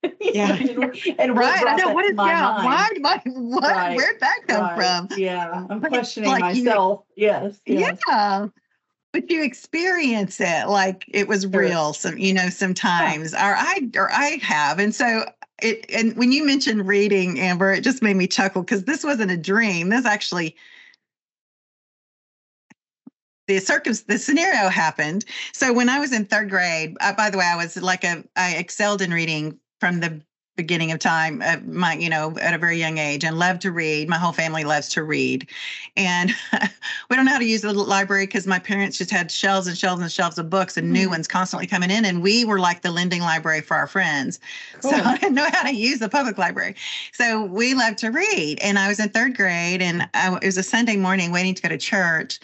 yeah 0.20 0.54
and 1.18 1.38
right 1.38 1.66
i 1.66 1.76
know 1.78 1.94
what 1.94 2.04
is 2.04 2.18
that 2.18 2.64
why, 2.66 2.92
why 3.00 3.22
what 3.26 3.64
right. 3.64 3.96
where'd 3.96 4.20
that 4.20 4.40
come 4.46 4.78
right. 4.78 5.08
from 5.08 5.18
yeah 5.18 5.66
i'm 5.70 5.80
questioning 5.80 6.30
like 6.30 6.42
myself 6.42 7.06
you, 7.16 7.28
yes, 7.28 7.58
yes 7.66 7.98
yeah 8.06 8.48
but 9.20 9.32
you 9.32 9.44
experience 9.44 10.40
it 10.40 10.68
like 10.68 11.04
it 11.08 11.28
was 11.28 11.48
real 11.48 11.92
some 11.92 12.20
you 12.20 12.32
know 12.32 12.50
sometimes 12.50 13.34
yeah. 13.34 13.50
or 13.50 13.56
i 13.58 13.90
or 13.96 14.12
i 14.12 14.40
have 14.44 14.78
and 14.78 14.94
so 14.94 15.26
it 15.60 15.84
and 15.92 16.16
when 16.18 16.32
you 16.32 16.46
mentioned 16.46 16.88
reading 16.88 17.40
amber 17.40 17.74
it 17.74 17.84
just 17.84 18.04
made 18.04 18.16
me 18.16 18.28
chuckle 18.28 18.62
because 18.62 18.84
this 18.84 19.04
wasn't 19.04 19.32
a 19.32 19.38
dream 19.38 19.90
this 19.90 20.06
actually 20.06 20.56
the 23.48 23.60
circum 23.60 23.94
the 24.08 24.18
scenario 24.18 24.68
happened. 24.68 25.24
So 25.54 25.72
when 25.72 25.88
I 25.88 26.00
was 26.00 26.12
in 26.12 26.26
third 26.26 26.50
grade, 26.50 26.98
uh, 27.00 27.14
by 27.14 27.30
the 27.30 27.38
way, 27.38 27.46
I 27.46 27.56
was 27.56 27.78
like 27.78 28.04
a 28.04 28.22
I 28.36 28.56
excelled 28.56 29.02
in 29.02 29.12
reading 29.12 29.58
from 29.80 30.02
the 30.02 30.22
beginning 30.58 30.92
of 30.92 30.98
time 30.98 31.42
uh, 31.46 31.58
my 31.68 31.94
you 31.94 32.10
know 32.10 32.36
at 32.42 32.54
a 32.54 32.58
very 32.58 32.78
young 32.78 32.98
age 32.98 33.24
and 33.24 33.40
loved 33.40 33.62
to 33.62 33.72
read. 33.72 34.10
My 34.10 34.18
whole 34.18 34.34
family 34.34 34.64
loves 34.64 34.90
to 34.90 35.04
read. 35.04 35.48
And 35.96 36.34
we 37.10 37.16
don't 37.16 37.26
know 37.26 37.32
how 37.32 37.38
to 37.38 37.46
use 37.46 37.62
the 37.62 37.72
library 37.72 38.26
because 38.26 38.48
my 38.48 38.60
parents 38.60 38.98
just 38.98 39.12
had 39.12 39.32
shelves 39.32 39.68
and 39.68 39.78
shelves 39.78 40.02
and 40.02 40.12
shelves 40.12 40.38
of 40.38 40.50
books 40.50 40.76
and 40.76 40.88
mm-hmm. 40.88 40.94
new 40.94 41.10
ones 41.10 41.28
constantly 41.28 41.68
coming 41.68 41.92
in 41.92 42.04
and 42.04 42.22
we 42.22 42.44
were 42.44 42.60
like 42.60 42.82
the 42.82 42.92
lending 42.92 43.22
library 43.22 43.62
for 43.62 43.78
our 43.78 43.88
friends. 43.88 44.40
Cool. 44.82 44.92
so 44.92 44.98
i 45.06 45.18
didn't 45.18 45.36
know 45.36 45.48
how 45.52 45.64
to 45.64 45.74
use 45.74 46.00
the 46.00 46.10
public 46.10 46.38
library. 46.38 46.76
So 47.14 47.44
we 47.46 47.74
loved 47.74 48.00
to 48.00 48.10
read. 48.10 48.60
And 48.62 48.80
i 48.80 48.88
was 48.88 49.00
in 49.00 49.10
third 49.10 49.38
grade 49.38 49.82
and 49.82 50.10
I, 50.14 50.36
it 50.36 50.44
was 50.44 50.58
a 50.58 50.64
sunday 50.64 50.98
morning 50.98 51.32
waiting 51.32 51.54
to 51.56 51.62
go 51.62 51.70
to 51.70 51.78
church 51.78 52.40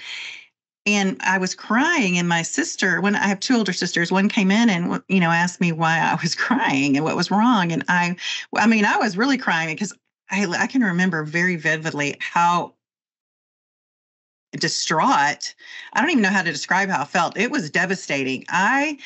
and 0.86 1.18
I 1.22 1.38
was 1.38 1.56
crying 1.56 2.18
and 2.18 2.28
my 2.28 2.42
sister 2.42 3.00
when 3.00 3.16
I 3.16 3.28
have 3.28 3.40
two 3.40 3.56
older 3.56 3.74
sisters 3.74 4.12
one 4.12 4.30
came 4.30 4.52
in 4.52 4.70
and 4.70 5.02
you 5.08 5.20
know 5.20 5.30
asked 5.30 5.62
me 5.62 5.72
why 5.72 6.00
I 6.00 6.18
was 6.22 6.36
crying 6.36 6.96
and 6.96 7.06
what 7.06 7.16
was 7.16 7.32
wrong 7.32 7.72
and 7.72 7.84
I 7.88 8.16
I 8.58 8.68
mean 8.68 8.86
I 8.86 8.98
was 8.98 9.18
really 9.18 9.38
crying 9.38 9.76
because 9.76 9.94
I 10.30 10.46
I 10.46 10.68
can 10.68 10.84
remember 10.84 11.24
very 11.24 11.56
vividly 11.56 12.18
how 12.20 12.74
distraught 14.54 15.56
I 15.94 16.02
don't 16.02 16.12
even 16.12 16.22
know 16.22 16.30
how 16.30 16.44
to 16.44 16.52
describe 16.52 16.90
how 16.90 17.02
I 17.02 17.06
felt. 17.06 17.38
It 17.38 17.50
was 17.50 17.72
devastating. 17.72 18.46
I 18.50 19.00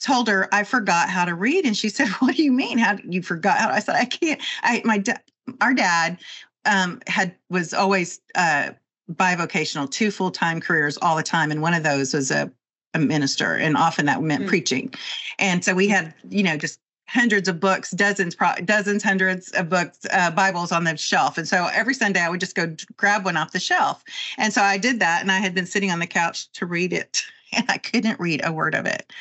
told 0.00 0.28
her 0.28 0.48
I 0.52 0.64
forgot 0.64 1.10
how 1.10 1.24
to 1.24 1.34
read 1.34 1.66
and 1.66 1.76
she 1.76 1.88
said 1.88 2.08
what 2.20 2.36
do 2.36 2.42
you 2.42 2.52
mean? 2.52 2.78
How 2.78 2.96
you 3.04 3.22
forgot 3.22 3.58
how? 3.58 3.70
I 3.70 3.80
said 3.80 3.96
I 3.96 4.04
can't 4.04 4.40
I 4.62 4.82
my 4.84 4.98
dad 4.98 5.20
our 5.60 5.74
dad 5.74 6.18
um 6.64 7.00
had 7.06 7.34
was 7.50 7.74
always 7.74 8.20
uh 8.34 8.70
bivocational, 9.12 9.90
two 9.90 10.10
full 10.10 10.30
time 10.30 10.60
careers 10.60 10.98
all 10.98 11.16
the 11.16 11.22
time. 11.22 11.50
And 11.50 11.62
one 11.62 11.74
of 11.74 11.82
those 11.82 12.14
was 12.14 12.30
a, 12.30 12.50
a 12.94 12.98
minister, 12.98 13.54
and 13.54 13.76
often 13.76 14.06
that 14.06 14.22
meant 14.22 14.42
mm-hmm. 14.42 14.48
preaching. 14.48 14.94
And 15.38 15.64
so 15.64 15.74
we 15.74 15.88
had, 15.88 16.14
you 16.28 16.42
know, 16.42 16.56
just 16.56 16.80
hundreds 17.08 17.48
of 17.48 17.60
books, 17.60 17.90
dozens, 17.90 18.34
dozens, 18.64 19.02
hundreds 19.02 19.50
of 19.52 19.68
books, 19.68 19.98
uh, 20.10 20.30
Bibles 20.30 20.72
on 20.72 20.84
the 20.84 20.96
shelf. 20.96 21.36
And 21.36 21.46
so 21.46 21.68
every 21.72 21.94
Sunday 21.94 22.20
I 22.20 22.30
would 22.30 22.40
just 22.40 22.56
go 22.56 22.74
grab 22.96 23.24
one 23.24 23.36
off 23.36 23.52
the 23.52 23.60
shelf. 23.60 24.02
And 24.38 24.52
so 24.52 24.62
I 24.62 24.78
did 24.78 25.00
that, 25.00 25.20
and 25.20 25.30
I 25.30 25.38
had 25.38 25.54
been 25.54 25.66
sitting 25.66 25.90
on 25.90 25.98
the 25.98 26.06
couch 26.06 26.50
to 26.52 26.66
read 26.66 26.92
it, 26.92 27.22
and 27.52 27.64
I 27.68 27.78
couldn't 27.78 28.20
read 28.20 28.40
a 28.44 28.52
word 28.52 28.74
of 28.74 28.86
it. 28.86 29.12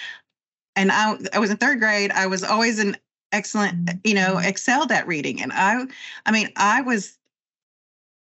And 0.76 0.92
I, 0.92 1.18
I 1.34 1.40
was 1.40 1.52
in 1.52 1.58
third 1.58 1.80
grade. 1.80 2.12
I 2.12 2.26
was 2.26 2.44
always 2.44 2.80
an 2.80 2.98
excellent, 3.32 3.92
you 4.04 4.14
know, 4.14 4.38
excelled 4.38 4.92
at 4.92 5.08
reading. 5.08 5.42
And 5.42 5.52
I, 5.54 5.86
I 6.26 6.32
mean, 6.32 6.50
I 6.56 6.82
was 6.82 7.18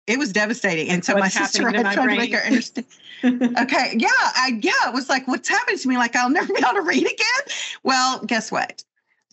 it 0.07 0.19
was 0.19 0.33
devastating. 0.33 0.89
And 0.89 1.05
so 1.05 1.17
my 1.17 1.29
sister 1.29 1.69
had 1.69 1.93
tried 1.93 2.07
to 2.11 2.17
make 2.17 2.33
her 2.33 2.45
understand. 2.45 2.87
okay. 3.25 3.95
Yeah. 3.97 4.09
I, 4.11 4.59
yeah. 4.61 4.89
It 4.89 4.95
was 4.95 5.09
like, 5.09 5.27
what's 5.27 5.49
happened 5.49 5.79
to 5.81 5.89
me? 5.89 5.97
Like, 5.97 6.15
I'll 6.15 6.31
never 6.31 6.53
be 6.53 6.61
able 6.61 6.75
to 6.75 6.83
read 6.83 7.03
again. 7.03 7.55
Well, 7.83 8.21
guess 8.25 8.53
what? 8.53 8.85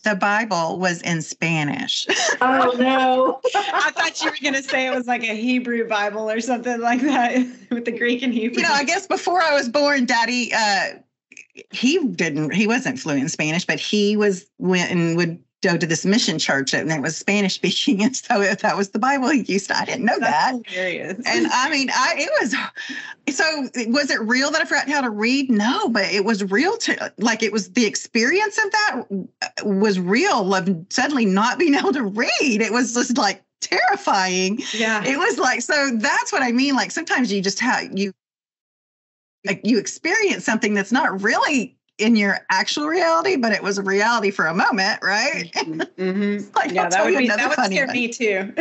The 0.02 0.16
Bible 0.16 0.78
was 0.78 1.00
in 1.02 1.22
Spanish. 1.22 2.06
Oh, 2.40 2.74
no. 2.78 3.40
I 3.54 3.90
thought 3.92 4.20
you 4.22 4.30
were 4.30 4.36
going 4.42 4.54
to 4.54 4.62
say 4.62 4.86
it 4.86 4.94
was 4.94 5.06
like 5.06 5.22
a 5.22 5.34
Hebrew 5.34 5.88
Bible 5.88 6.28
or 6.28 6.40
something 6.40 6.80
like 6.80 7.00
that 7.02 7.46
with 7.70 7.84
the 7.84 7.92
Greek 7.92 8.22
and 8.22 8.32
Hebrew. 8.32 8.62
You 8.62 8.68
know, 8.68 8.74
I 8.74 8.84
guess 8.84 9.06
before 9.06 9.40
I 9.40 9.54
was 9.54 9.68
born, 9.68 10.06
daddy, 10.06 10.52
uh, 10.52 10.98
he 11.70 12.04
didn't, 12.04 12.52
he 12.52 12.66
wasn't 12.66 12.98
fluent 12.98 13.22
in 13.22 13.28
Spanish, 13.28 13.64
but 13.64 13.78
he 13.78 14.16
was, 14.16 14.44
went 14.58 14.90
and 14.90 15.16
would 15.16 15.43
go 15.64 15.76
to 15.76 15.86
this 15.86 16.04
mission 16.04 16.38
church 16.38 16.74
and 16.74 16.90
it 16.92 17.00
was 17.00 17.16
Spanish 17.16 17.54
speaking. 17.54 18.02
And 18.04 18.14
so 18.14 18.40
that 18.40 18.76
was 18.76 18.90
the 18.90 18.98
Bible 18.98 19.30
he 19.30 19.40
used. 19.40 19.70
I 19.72 19.84
didn't 19.84 20.04
know 20.04 20.18
That's 20.18 20.58
that. 20.58 20.66
Hilarious. 20.66 21.22
And 21.26 21.46
I 21.50 21.70
mean, 21.70 21.88
I, 21.90 22.14
it 22.18 22.30
was, 22.40 23.36
so 23.36 23.90
was 23.90 24.10
it 24.10 24.20
real 24.20 24.50
that 24.50 24.60
I 24.60 24.64
forgot 24.64 24.88
how 24.88 25.00
to 25.00 25.10
read? 25.10 25.50
No, 25.50 25.88
but 25.88 26.04
it 26.04 26.24
was 26.24 26.44
real 26.44 26.76
to 26.78 27.12
like, 27.18 27.42
it 27.42 27.52
was 27.52 27.70
the 27.72 27.86
experience 27.86 28.58
of 28.58 28.70
that 28.72 29.02
was 29.64 29.98
real 29.98 30.54
of 30.54 30.68
suddenly 30.90 31.24
not 31.24 31.58
being 31.58 31.74
able 31.74 31.92
to 31.92 32.04
read. 32.04 32.60
It 32.60 32.72
was 32.72 32.92
just 32.94 33.16
like 33.16 33.42
terrifying. 33.60 34.60
Yeah. 34.72 35.02
It 35.04 35.18
was 35.18 35.38
like, 35.38 35.62
so 35.62 35.92
that's 35.94 36.32
what 36.32 36.42
I 36.42 36.52
mean. 36.52 36.74
Like 36.74 36.90
sometimes 36.90 37.32
you 37.32 37.40
just 37.40 37.60
have, 37.60 37.96
you, 37.96 38.12
like 39.46 39.60
you 39.64 39.78
experience 39.78 40.44
something 40.44 40.74
that's 40.74 40.92
not 40.92 41.22
really 41.22 41.76
in 41.98 42.16
your 42.16 42.38
actual 42.50 42.86
reality, 42.86 43.36
but 43.36 43.52
it 43.52 43.62
was 43.62 43.78
a 43.78 43.82
reality 43.82 44.30
for 44.30 44.46
a 44.46 44.54
moment, 44.54 45.00
right? 45.02 45.50
Mm-hmm. 45.54 46.50
like, 46.56 46.72
yeah, 46.72 46.88
that 46.88 47.04
would 47.04 47.16
be 47.16 47.28
that 47.28 47.48
would 47.48 47.66
scare 47.66 47.86
one. 47.86 47.94
me 47.94 48.08
too. 48.08 48.52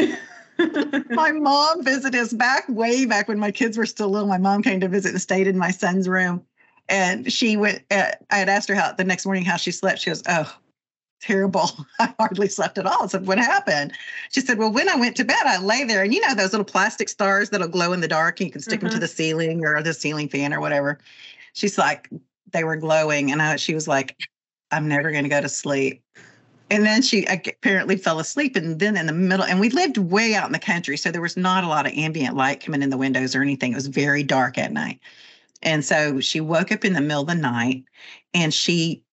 my 1.10 1.32
mom 1.32 1.84
visited 1.84 2.20
us 2.20 2.34
back 2.34 2.66
way 2.70 3.06
back 3.06 3.28
when 3.28 3.40
my 3.40 3.52
kids 3.52 3.78
were 3.78 3.86
still 3.86 4.10
little. 4.10 4.28
My 4.28 4.38
mom 4.38 4.62
came 4.62 4.80
to 4.82 4.88
visit 4.88 5.12
and 5.12 5.22
stayed 5.22 5.48
in 5.48 5.58
my 5.58 5.72
son's 5.72 6.08
room. 6.08 6.44
And 6.90 7.32
she 7.32 7.58
went, 7.58 7.84
uh, 7.92 8.12
I 8.30 8.38
had 8.38 8.50
asked 8.50 8.70
her 8.70 8.76
how 8.76 8.92
the 8.92 9.04
next 9.04 9.26
morning 9.26 9.46
how 9.46 9.58
she 9.58 9.72
slept. 9.72 10.00
She 10.00 10.10
goes, 10.10 10.22
Oh, 10.28 10.54
terrible. 11.22 11.72
I 12.00 12.14
hardly 12.20 12.50
slept 12.50 12.78
at 12.78 12.86
all. 12.86 13.04
I 13.04 13.08
said, 13.08 13.26
What 13.26 13.40
happened? 13.40 13.94
She 14.32 14.42
said, 14.42 14.60
Well, 14.60 14.72
when 14.72 14.90
I 14.90 14.96
went 14.96 15.16
to 15.18 15.26
bed, 15.26 15.44
I 15.44 15.58
lay 15.58 15.86
there 15.86 16.04
and 16.04 16.14
you 16.14 16.22
know 16.22 16.36
those 16.36 16.52
little 16.52 16.66
plastic 16.66 17.10
stars 17.10 17.50
that'll 17.50 17.68
glow 17.68 17.94
in 17.94 18.02
the 18.02 18.08
dark 18.08 18.40
and 18.40 18.48
you 18.48 18.52
can 18.52 18.62
stick 18.62 18.80
mm-hmm. 18.80 18.90
them 18.90 18.94
to 18.96 19.00
the 19.00 19.08
ceiling 19.08 19.66
or 19.66 19.82
the 19.82 19.94
ceiling 19.94 20.30
fan 20.30 20.54
or 20.54 20.60
whatever. 20.60 21.00
She's 21.54 21.78
like, 21.78 22.10
they 22.54 22.64
were 22.64 22.76
glowing. 22.76 23.32
And 23.32 23.42
I, 23.42 23.58
she 23.58 23.74
was 23.74 23.88
like, 23.88 24.18
I'm 24.72 24.88
never 24.88 25.12
going 25.12 25.24
to 25.24 25.30
go 25.30 25.42
to 25.42 25.50
sleep. 25.50 26.02
And 26.70 26.86
then 26.86 27.02
she 27.02 27.26
apparently 27.26 27.98
fell 27.98 28.20
asleep. 28.20 28.56
And 28.56 28.80
then 28.80 28.98
in 28.98 29.06
the 29.06 29.14
middle, 29.14 29.46
and 29.46 29.60
we 29.60 29.70
lived 29.70 29.98
way 29.98 30.34
out 30.34 30.48
in 30.48 30.54
the 30.54 30.60
country. 30.60 30.98
So 30.98 31.12
there 31.12 31.22
was 31.22 31.38
not 31.38 31.64
a 31.64 31.68
lot 31.68 31.86
of 31.86 31.94
ambient 31.94 32.36
light 32.36 32.62
coming 32.62 32.82
in 32.82 32.90
the 32.90 32.98
windows 32.98 33.36
or 33.36 33.42
anything. 33.42 33.74
It 33.74 33.76
was 33.76 33.88
very 33.88 34.24
dark 34.24 34.58
at 34.58 34.72
night. 34.72 35.00
And 35.62 35.84
so 35.86 36.20
she 36.20 36.42
woke 36.42 36.72
up 36.72 36.84
in 36.84 36.94
the 36.94 37.02
middle 37.02 37.22
of 37.22 37.28
the 37.28 37.36
night 37.36 37.84
and 38.34 38.54
she 38.54 39.04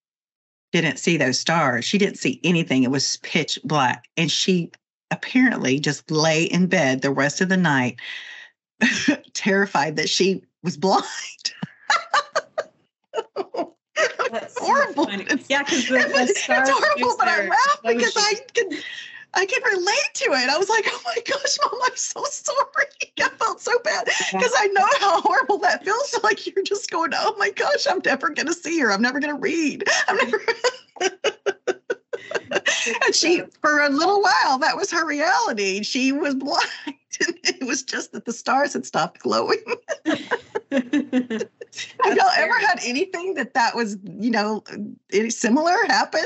didn't 0.73 0.99
see 0.99 1.17
those 1.17 1.39
stars. 1.39 1.85
She 1.85 1.99
didn't 1.99 2.19
see 2.19 2.41
anything. 2.45 2.83
It 2.83 2.91
was 2.91 3.19
pitch 3.19 3.59
black. 3.65 4.09
And 4.17 4.31
she 4.31 4.71
apparently 5.11 5.81
just 5.81 6.11
lay 6.11 6.45
in 6.45 6.67
bed 6.67 7.03
the 7.03 7.11
rest 7.11 7.41
of 7.41 7.49
the 7.49 7.57
night, 7.57 7.97
terrified 9.35 9.97
that 9.97 10.09
she 10.09 10.43
was 10.63 10.77
blind. 10.77 11.05
Horrible. 14.71 15.07
So 15.07 15.37
yeah, 15.49 15.63
because 15.63 16.31
it's 16.31 16.47
horrible, 16.47 17.17
but 17.19 17.29
I 17.29 17.49
laugh 17.49 17.81
because 17.83 18.17
I 18.17 18.35
can 18.55 18.79
I 19.35 19.47
can 19.47 19.63
relate 19.63 20.11
to 20.15 20.25
it. 20.33 20.49
I 20.49 20.59
was 20.59 20.69
like, 20.69 20.85
oh 20.89 21.01
my 21.05 21.17
gosh, 21.27 21.59
mom, 21.63 21.81
I'm 21.85 21.97
so 21.97 22.25
sorry. 22.25 22.87
I 23.23 23.29
felt 23.29 23.61
so 23.61 23.79
bad 23.85 24.07
because 24.07 24.53
I 24.57 24.67
know 24.69 24.87
how 24.99 25.21
horrible 25.21 25.59
that 25.59 25.85
feels. 25.85 26.11
So 26.11 26.19
like 26.25 26.47
you're 26.47 26.65
just 26.65 26.91
going, 26.91 27.13
oh 27.15 27.35
my 27.39 27.51
gosh, 27.51 27.87
I'm 27.89 28.01
never 28.05 28.31
gonna 28.31 28.53
see 28.53 28.79
her. 28.81 28.93
I'm 28.93 29.03
never 29.03 29.21
gonna 29.21 29.39
read. 29.39 29.85
I'm 30.09 30.17
never 30.17 30.41
and 33.05 33.15
she 33.15 33.43
for 33.61 33.81
a 33.81 33.89
little 33.89 34.21
while 34.21 34.59
that 34.59 34.77
was 34.77 34.91
her 34.91 35.07
reality. 35.07 35.83
She 35.83 36.13
was 36.13 36.35
blind. 36.35 36.97
it 37.45 37.67
was 37.67 37.83
just 37.83 38.13
that 38.13 38.25
the 38.25 38.33
stars 38.33 38.73
had 38.73 38.87
stopped 38.87 39.21
glowing. 39.21 39.59
Have 40.73 42.17
y'all 42.17 42.31
ever 42.37 42.59
had 42.59 42.81
anything 42.85 43.35
that 43.35 43.55
that 43.55 43.75
was, 43.75 43.97
you 44.05 44.31
know, 44.31 44.63
any 45.13 45.31
similar 45.31 45.75
happen? 45.87 46.25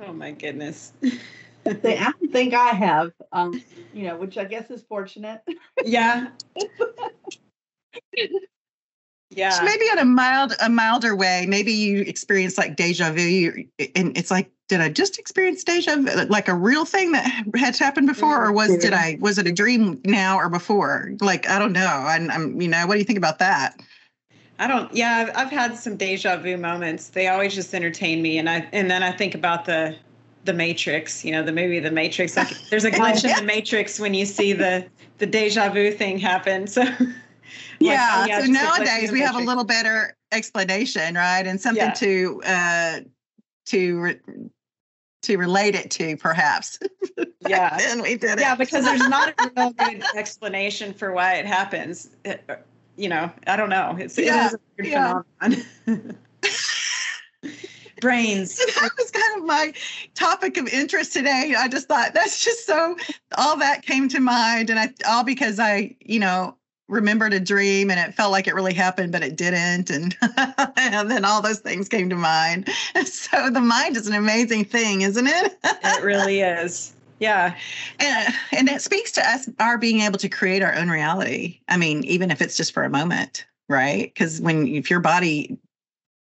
oh 0.00 0.12
my 0.12 0.32
goodness. 0.32 0.92
I 1.66 1.72
don't 1.72 2.32
think 2.32 2.54
I 2.54 2.68
have, 2.68 3.12
um, 3.32 3.62
you 3.92 4.06
know, 4.06 4.16
which 4.16 4.38
I 4.38 4.44
guess 4.44 4.70
is 4.70 4.82
fortunate. 4.82 5.42
Yeah. 5.84 6.28
yeah. 9.30 9.60
maybe 9.62 9.86
in 9.92 9.98
a 9.98 10.04
mild, 10.04 10.54
a 10.62 10.70
milder 10.70 11.14
way. 11.14 11.46
Maybe 11.48 11.72
you 11.72 12.00
experience 12.02 12.56
like 12.56 12.76
deja 12.76 13.12
vu, 13.12 13.64
and 13.94 14.16
it's 14.16 14.30
like, 14.30 14.50
did 14.68 14.80
I 14.82 14.90
just 14.90 15.18
experience 15.18 15.64
deja 15.64 15.96
vu, 15.96 16.24
like 16.28 16.48
a 16.48 16.54
real 16.54 16.84
thing 16.84 17.12
that 17.12 17.44
had 17.56 17.76
happened 17.76 18.06
before, 18.06 18.44
or 18.44 18.52
was 18.52 18.76
did 18.76 18.92
I 18.92 19.16
was 19.20 19.38
it 19.38 19.46
a 19.46 19.52
dream 19.52 20.00
now 20.04 20.38
or 20.38 20.50
before? 20.50 21.12
Like 21.20 21.48
I 21.48 21.58
don't 21.58 21.72
know. 21.72 21.86
I'm, 21.86 22.30
I'm 22.30 22.60
you 22.60 22.68
know, 22.68 22.86
what 22.86 22.94
do 22.94 22.98
you 22.98 23.04
think 23.04 23.18
about 23.18 23.38
that? 23.38 23.80
I 24.58 24.66
don't. 24.66 24.92
Yeah, 24.94 25.16
I've, 25.16 25.46
I've 25.46 25.52
had 25.52 25.76
some 25.76 25.96
deja 25.96 26.36
vu 26.36 26.56
moments. 26.56 27.08
They 27.08 27.28
always 27.28 27.54
just 27.54 27.74
entertain 27.74 28.20
me, 28.20 28.38
and 28.38 28.48
I 28.48 28.68
and 28.72 28.90
then 28.90 29.02
I 29.02 29.10
think 29.10 29.34
about 29.34 29.64
the 29.64 29.96
the 30.44 30.52
Matrix. 30.52 31.24
You 31.24 31.32
know, 31.32 31.42
the 31.42 31.52
movie 31.52 31.80
The 31.80 31.90
Matrix. 31.90 32.36
Like, 32.36 32.50
there's 32.70 32.84
a 32.84 32.90
glitch 32.90 33.24
in 33.24 33.34
the 33.36 33.42
Matrix 33.42 33.98
when 33.98 34.12
you 34.12 34.26
see 34.26 34.52
the 34.52 34.86
the 35.16 35.26
deja 35.26 35.70
vu 35.70 35.92
thing 35.92 36.18
happen. 36.18 36.66
So. 36.66 36.82
yeah, 36.82 36.88
like, 37.80 37.80
oh, 37.80 38.26
yeah. 38.26 38.40
So 38.40 38.50
nowadays 38.50 39.12
we 39.12 39.20
have 39.20 39.36
a 39.36 39.40
little 39.40 39.64
better 39.64 40.14
explanation, 40.30 41.14
right, 41.14 41.46
and 41.46 41.58
something 41.58 41.86
yeah. 41.86 41.92
to 41.92 42.42
uh 42.44 43.00
to. 43.66 44.00
Re- 44.00 44.20
to 45.22 45.36
relate 45.36 45.74
it 45.74 45.90
to 45.90 46.16
perhaps 46.16 46.78
yeah 47.48 47.76
and 47.80 48.02
we 48.02 48.16
did 48.16 48.38
it. 48.38 48.40
yeah 48.40 48.54
because 48.54 48.84
there's 48.84 49.08
not 49.08 49.34
a 49.38 49.50
real 49.56 49.70
good 49.72 50.02
explanation 50.14 50.92
for 50.94 51.12
why 51.12 51.34
it 51.34 51.46
happens 51.46 52.10
it, 52.24 52.44
uh, 52.48 52.54
you 52.98 53.08
know, 53.08 53.30
I 53.46 53.56
don't 53.56 53.70
know. 53.70 53.96
It's 53.98 54.18
yeah. 54.18 54.44
it 54.44 54.46
is 54.46 54.54
a 54.54 54.60
weird 54.76 54.88
yeah. 54.92 55.22
phenomenon. 55.40 56.18
Brains. 58.00 58.60
That 58.80 58.90
was 58.96 59.10
kind 59.10 59.38
of 59.38 59.44
my 59.44 59.72
topic 60.14 60.56
of 60.56 60.68
interest 60.68 61.12
today. 61.12 61.54
I 61.56 61.66
just 61.68 61.88
thought 61.88 62.14
that's 62.14 62.44
just 62.44 62.64
so 62.66 62.96
all 63.36 63.56
that 63.56 63.82
came 63.82 64.08
to 64.10 64.20
mind, 64.20 64.70
and 64.70 64.78
I 64.78 64.92
all 65.08 65.24
because 65.24 65.58
I, 65.58 65.96
you 66.00 66.20
know, 66.20 66.56
remembered 66.88 67.34
a 67.34 67.40
dream 67.40 67.90
and 67.90 68.00
it 68.00 68.14
felt 68.14 68.32
like 68.32 68.46
it 68.46 68.54
really 68.54 68.74
happened, 68.74 69.12
but 69.12 69.22
it 69.22 69.36
didn't, 69.36 69.90
and 69.90 70.16
and 70.76 71.10
then 71.10 71.24
all 71.24 71.42
those 71.42 71.60
things 71.60 71.88
came 71.88 72.08
to 72.10 72.16
mind. 72.16 72.68
So 73.04 73.50
the 73.50 73.60
mind 73.60 73.96
is 73.96 74.06
an 74.06 74.14
amazing 74.14 74.64
thing, 74.64 75.02
isn't 75.02 75.26
it? 75.26 75.58
it 75.62 76.02
really 76.02 76.40
is. 76.42 76.94
Yeah. 77.20 77.54
And, 77.98 78.34
and 78.52 78.68
it 78.68 78.80
speaks 78.80 79.12
to 79.12 79.28
us, 79.28 79.48
our 79.58 79.76
being 79.76 80.00
able 80.00 80.18
to 80.18 80.28
create 80.28 80.62
our 80.62 80.74
own 80.74 80.88
reality. 80.88 81.60
I 81.68 81.76
mean, 81.76 82.04
even 82.04 82.30
if 82.30 82.40
it's 82.40 82.56
just 82.56 82.72
for 82.72 82.84
a 82.84 82.90
moment, 82.90 83.44
right? 83.68 84.12
Because 84.12 84.40
when, 84.40 84.66
if 84.66 84.90
your 84.90 85.00
body 85.00 85.58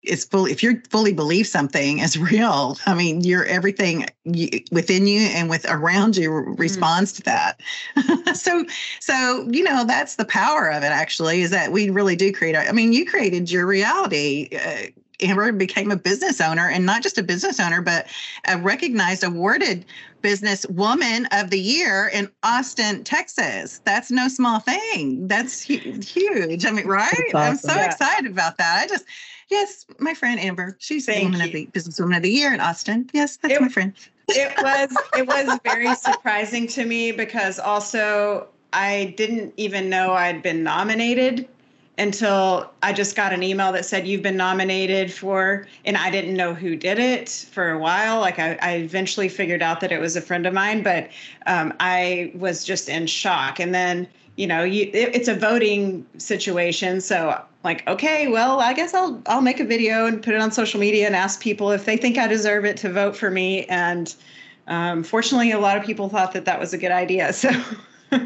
is 0.06 0.24
full, 0.24 0.46
if 0.46 0.62
you 0.62 0.80
fully 0.90 1.12
believe 1.12 1.46
something 1.46 1.98
is 1.98 2.18
real, 2.18 2.78
I 2.86 2.94
mean, 2.94 3.22
you're 3.22 3.44
everything 3.44 4.06
you, 4.24 4.48
within 4.70 5.06
you 5.06 5.20
and 5.20 5.50
with 5.50 5.66
around 5.68 6.16
you 6.16 6.30
mm-hmm. 6.30 6.54
responds 6.54 7.12
mm. 7.12 7.16
to 7.16 7.22
that. 7.24 8.36
so, 8.36 8.64
so, 9.00 9.46
you 9.50 9.62
know, 9.62 9.84
that's 9.84 10.16
the 10.16 10.24
power 10.24 10.70
of 10.70 10.82
it 10.82 10.92
actually, 10.92 11.42
is 11.42 11.50
that 11.50 11.72
we 11.72 11.90
really 11.90 12.16
do 12.16 12.32
create, 12.32 12.54
our, 12.54 12.62
I 12.62 12.72
mean, 12.72 12.92
you 12.92 13.06
created 13.06 13.50
your 13.50 13.66
reality. 13.66 14.48
Uh, 14.52 14.90
Amber 15.20 15.50
became 15.52 15.90
a 15.90 15.96
business 15.96 16.40
owner 16.40 16.68
and 16.68 16.84
not 16.84 17.02
just 17.02 17.16
a 17.16 17.22
business 17.22 17.58
owner, 17.58 17.80
but 17.80 18.06
a 18.46 18.58
recognized, 18.58 19.24
awarded 19.24 19.86
business 20.20 20.66
woman 20.66 21.26
of 21.32 21.50
the 21.50 21.58
year 21.58 22.10
in 22.12 22.30
Austin, 22.42 23.04
Texas. 23.04 23.80
That's 23.84 24.10
no 24.10 24.28
small 24.28 24.58
thing. 24.58 25.26
That's 25.26 25.64
hu- 25.64 26.00
huge. 26.00 26.66
I 26.66 26.70
mean, 26.72 26.86
right? 26.86 27.14
Awesome. 27.28 27.36
I'm 27.36 27.56
so 27.56 27.74
yeah. 27.74 27.86
excited 27.86 28.30
about 28.30 28.58
that. 28.58 28.82
I 28.84 28.88
just, 28.88 29.04
yes, 29.50 29.86
my 29.98 30.14
friend 30.14 30.40
Amber, 30.40 30.76
she's 30.78 31.06
Thank 31.06 31.18
the 31.18 31.24
woman 31.24 31.40
you. 31.40 31.46
of 31.46 31.52
the 31.52 31.66
businesswoman 31.78 32.16
of 32.16 32.22
the 32.22 32.30
year 32.30 32.52
in 32.52 32.60
Austin. 32.60 33.08
Yes, 33.12 33.36
that's 33.36 33.54
it, 33.54 33.60
my 33.60 33.68
friend. 33.68 33.92
it 34.28 34.52
was 34.62 34.96
it 35.16 35.26
was 35.26 35.58
very 35.64 35.94
surprising 35.94 36.66
to 36.66 36.84
me 36.84 37.12
because 37.12 37.58
also 37.58 38.48
I 38.72 39.14
didn't 39.16 39.54
even 39.56 39.88
know 39.88 40.12
I'd 40.12 40.42
been 40.42 40.62
nominated 40.62 41.48
until 41.98 42.70
I 42.82 42.92
just 42.92 43.16
got 43.16 43.32
an 43.32 43.42
email 43.42 43.72
that 43.72 43.86
said 43.86 44.06
you've 44.06 44.22
been 44.22 44.36
nominated 44.36 45.12
for, 45.12 45.66
and 45.84 45.96
I 45.96 46.10
didn't 46.10 46.34
know 46.34 46.52
who 46.52 46.76
did 46.76 46.98
it 46.98 47.28
for 47.50 47.70
a 47.70 47.78
while. 47.78 48.20
Like 48.20 48.38
I, 48.38 48.58
I 48.60 48.72
eventually 48.76 49.28
figured 49.28 49.62
out 49.62 49.80
that 49.80 49.92
it 49.92 50.00
was 50.00 50.14
a 50.16 50.20
friend 50.20 50.46
of 50.46 50.52
mine, 50.52 50.82
but 50.82 51.08
um, 51.46 51.72
I 51.80 52.32
was 52.34 52.64
just 52.64 52.88
in 52.88 53.06
shock. 53.06 53.58
And 53.60 53.74
then 53.74 54.06
you 54.36 54.46
know, 54.46 54.62
you, 54.62 54.84
it, 54.92 55.14
it's 55.14 55.28
a 55.28 55.34
voting 55.34 56.06
situation, 56.18 57.00
so 57.00 57.42
like, 57.66 57.86
okay, 57.88 58.28
well, 58.28 58.60
I 58.60 58.72
guess 58.72 58.94
I'll 58.94 59.20
I'll 59.26 59.42
make 59.42 59.58
a 59.58 59.64
video 59.64 60.06
and 60.06 60.22
put 60.22 60.34
it 60.34 60.40
on 60.40 60.52
social 60.52 60.78
media 60.78 61.06
and 61.06 61.16
ask 61.16 61.40
people 61.40 61.72
if 61.72 61.84
they 61.84 61.96
think 61.96 62.16
I 62.16 62.28
deserve 62.28 62.64
it 62.64 62.76
to 62.78 62.92
vote 62.92 63.16
for 63.16 63.30
me. 63.30 63.64
And 63.64 64.14
um, 64.68 65.02
fortunately, 65.02 65.50
a 65.50 65.58
lot 65.58 65.76
of 65.76 65.84
people 65.84 66.08
thought 66.08 66.32
that 66.32 66.44
that 66.44 66.60
was 66.60 66.72
a 66.72 66.78
good 66.78 66.92
idea. 66.92 67.32
So. 68.08 68.20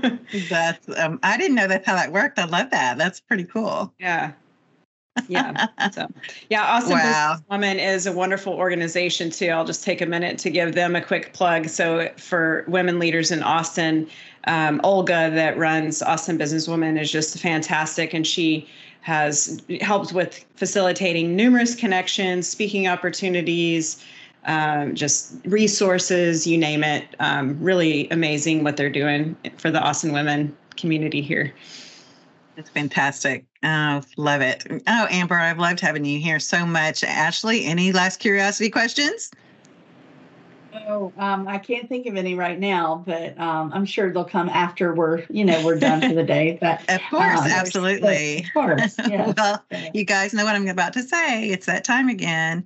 that's 0.51 0.87
um, 0.99 1.19
I 1.23 1.39
didn't 1.39 1.55
know 1.57 1.67
that's 1.67 1.87
how 1.87 1.95
that 1.95 2.13
worked. 2.13 2.39
I 2.39 2.45
love 2.45 2.71
that. 2.71 2.99
That's 2.99 3.19
pretty 3.19 3.45
cool. 3.45 3.91
Yeah. 3.99 4.33
yeah. 5.27 5.69
So, 5.91 6.07
yeah, 6.51 6.63
Austin 6.65 6.99
wow. 6.99 7.39
Woman 7.51 7.79
is 7.79 8.07
a 8.07 8.13
wonderful 8.13 8.53
organization 8.53 9.31
too. 9.31 9.49
I'll 9.49 9.65
just 9.65 9.83
take 9.83 10.03
a 10.03 10.07
minute 10.07 10.37
to 10.41 10.51
give 10.51 10.75
them 10.75 10.95
a 10.95 11.01
quick 11.01 11.33
plug. 11.33 11.69
So, 11.69 12.11
for 12.19 12.67
women 12.69 12.99
leaders 12.99 13.31
in 13.31 13.43
Austin, 13.43 14.07
um, 14.45 14.81
Olga, 14.85 15.31
that 15.31 15.57
runs 15.59 16.03
Austin 16.03 16.39
Businesswoman, 16.39 17.01
is 17.01 17.11
just 17.11 17.39
fantastic, 17.39 18.15
and 18.15 18.27
she 18.27 18.69
has 19.03 19.61
helped 19.81 20.13
with 20.13 20.45
facilitating 20.57 21.35
numerous 21.35 21.75
connections, 21.75 22.49
speaking 22.49 22.87
opportunities, 22.87 24.05
um, 24.45 24.95
just 24.95 25.35
resources, 25.45 26.47
you 26.47 26.57
name 26.59 26.85
it. 26.85 27.05
Um, 27.19 27.59
really 27.61 28.09
amazing 28.11 28.65
what 28.65 28.77
they're 28.77 28.91
doing 28.91 29.37
for 29.57 29.71
the 29.71 29.81
Austin 29.81 30.13
women 30.13 30.57
community 30.77 31.21
here. 31.21 31.53
It's 32.57 32.71
fantastic. 32.71 33.45
Oh, 33.63 34.03
love 34.17 34.43
it. 34.43 34.67
Oh, 34.87 35.07
Amber, 35.11 35.37
I've 35.37 35.59
loved 35.59 35.81
having 35.81 36.05
you 36.05 36.21
here 36.21 36.39
so 36.39 36.67
much. 36.67 37.03
Ashlee, 37.03 37.65
any 37.65 37.93
last 37.93 38.19
curiosity 38.21 38.71
questions? 38.71 39.31
Oh, 40.73 41.13
um, 41.19 41.49
I 41.49 41.59
can't 41.59 41.89
think 41.89 42.07
of 42.07 42.17
any 42.17 42.35
right 42.35 42.59
now, 42.59 43.03
but 43.07 43.39
um, 43.39 43.73
I'm 43.73 43.85
sure 43.85 44.13
they'll 44.13 44.25
come 44.25 44.49
after 44.49 44.95
we're, 44.95 45.25
you 45.29 45.45
know, 45.45 45.65
we're 45.65 45.79
done 45.79 46.01
for 46.01 46.15
the 46.15 46.23
day. 46.23 46.59
But 46.61 46.81
of 46.89 47.01
course, 47.11 47.41
um, 47.41 47.47
absolutely. 47.47 48.45
of 48.45 48.53
course, 48.53 48.97
yeah. 49.09 49.33
well, 49.37 49.65
you 49.93 50.05
guys 50.05 50.33
know 50.33 50.45
what 50.45 50.55
I'm 50.55 50.69
about 50.69 50.93
to 50.95 51.03
say. 51.03 51.51
It's 51.51 51.67
that 51.67 51.85
time 51.85 52.09
again. 52.09 52.65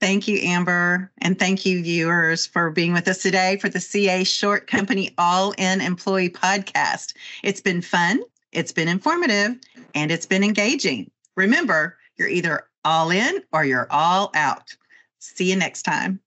Thank 0.00 0.28
you, 0.28 0.38
Amber. 0.38 1.10
And 1.18 1.38
thank 1.38 1.64
you, 1.64 1.82
viewers, 1.82 2.46
for 2.46 2.70
being 2.70 2.92
with 2.92 3.08
us 3.08 3.18
today 3.18 3.56
for 3.58 3.68
the 3.68 3.80
CA 3.80 4.24
Short 4.24 4.66
Company 4.66 5.14
All 5.18 5.54
In 5.58 5.80
Employee 5.80 6.30
Podcast. 6.30 7.14
It's 7.42 7.60
been 7.60 7.82
fun, 7.82 8.20
it's 8.52 8.72
been 8.72 8.88
informative, 8.88 9.56
and 9.94 10.10
it's 10.10 10.26
been 10.26 10.44
engaging. 10.44 11.10
Remember, 11.36 11.96
you're 12.16 12.28
either 12.28 12.66
all 12.84 13.10
in 13.10 13.42
or 13.52 13.64
you're 13.64 13.88
all 13.90 14.30
out. 14.34 14.74
See 15.18 15.50
you 15.50 15.56
next 15.56 15.82
time. 15.82 16.20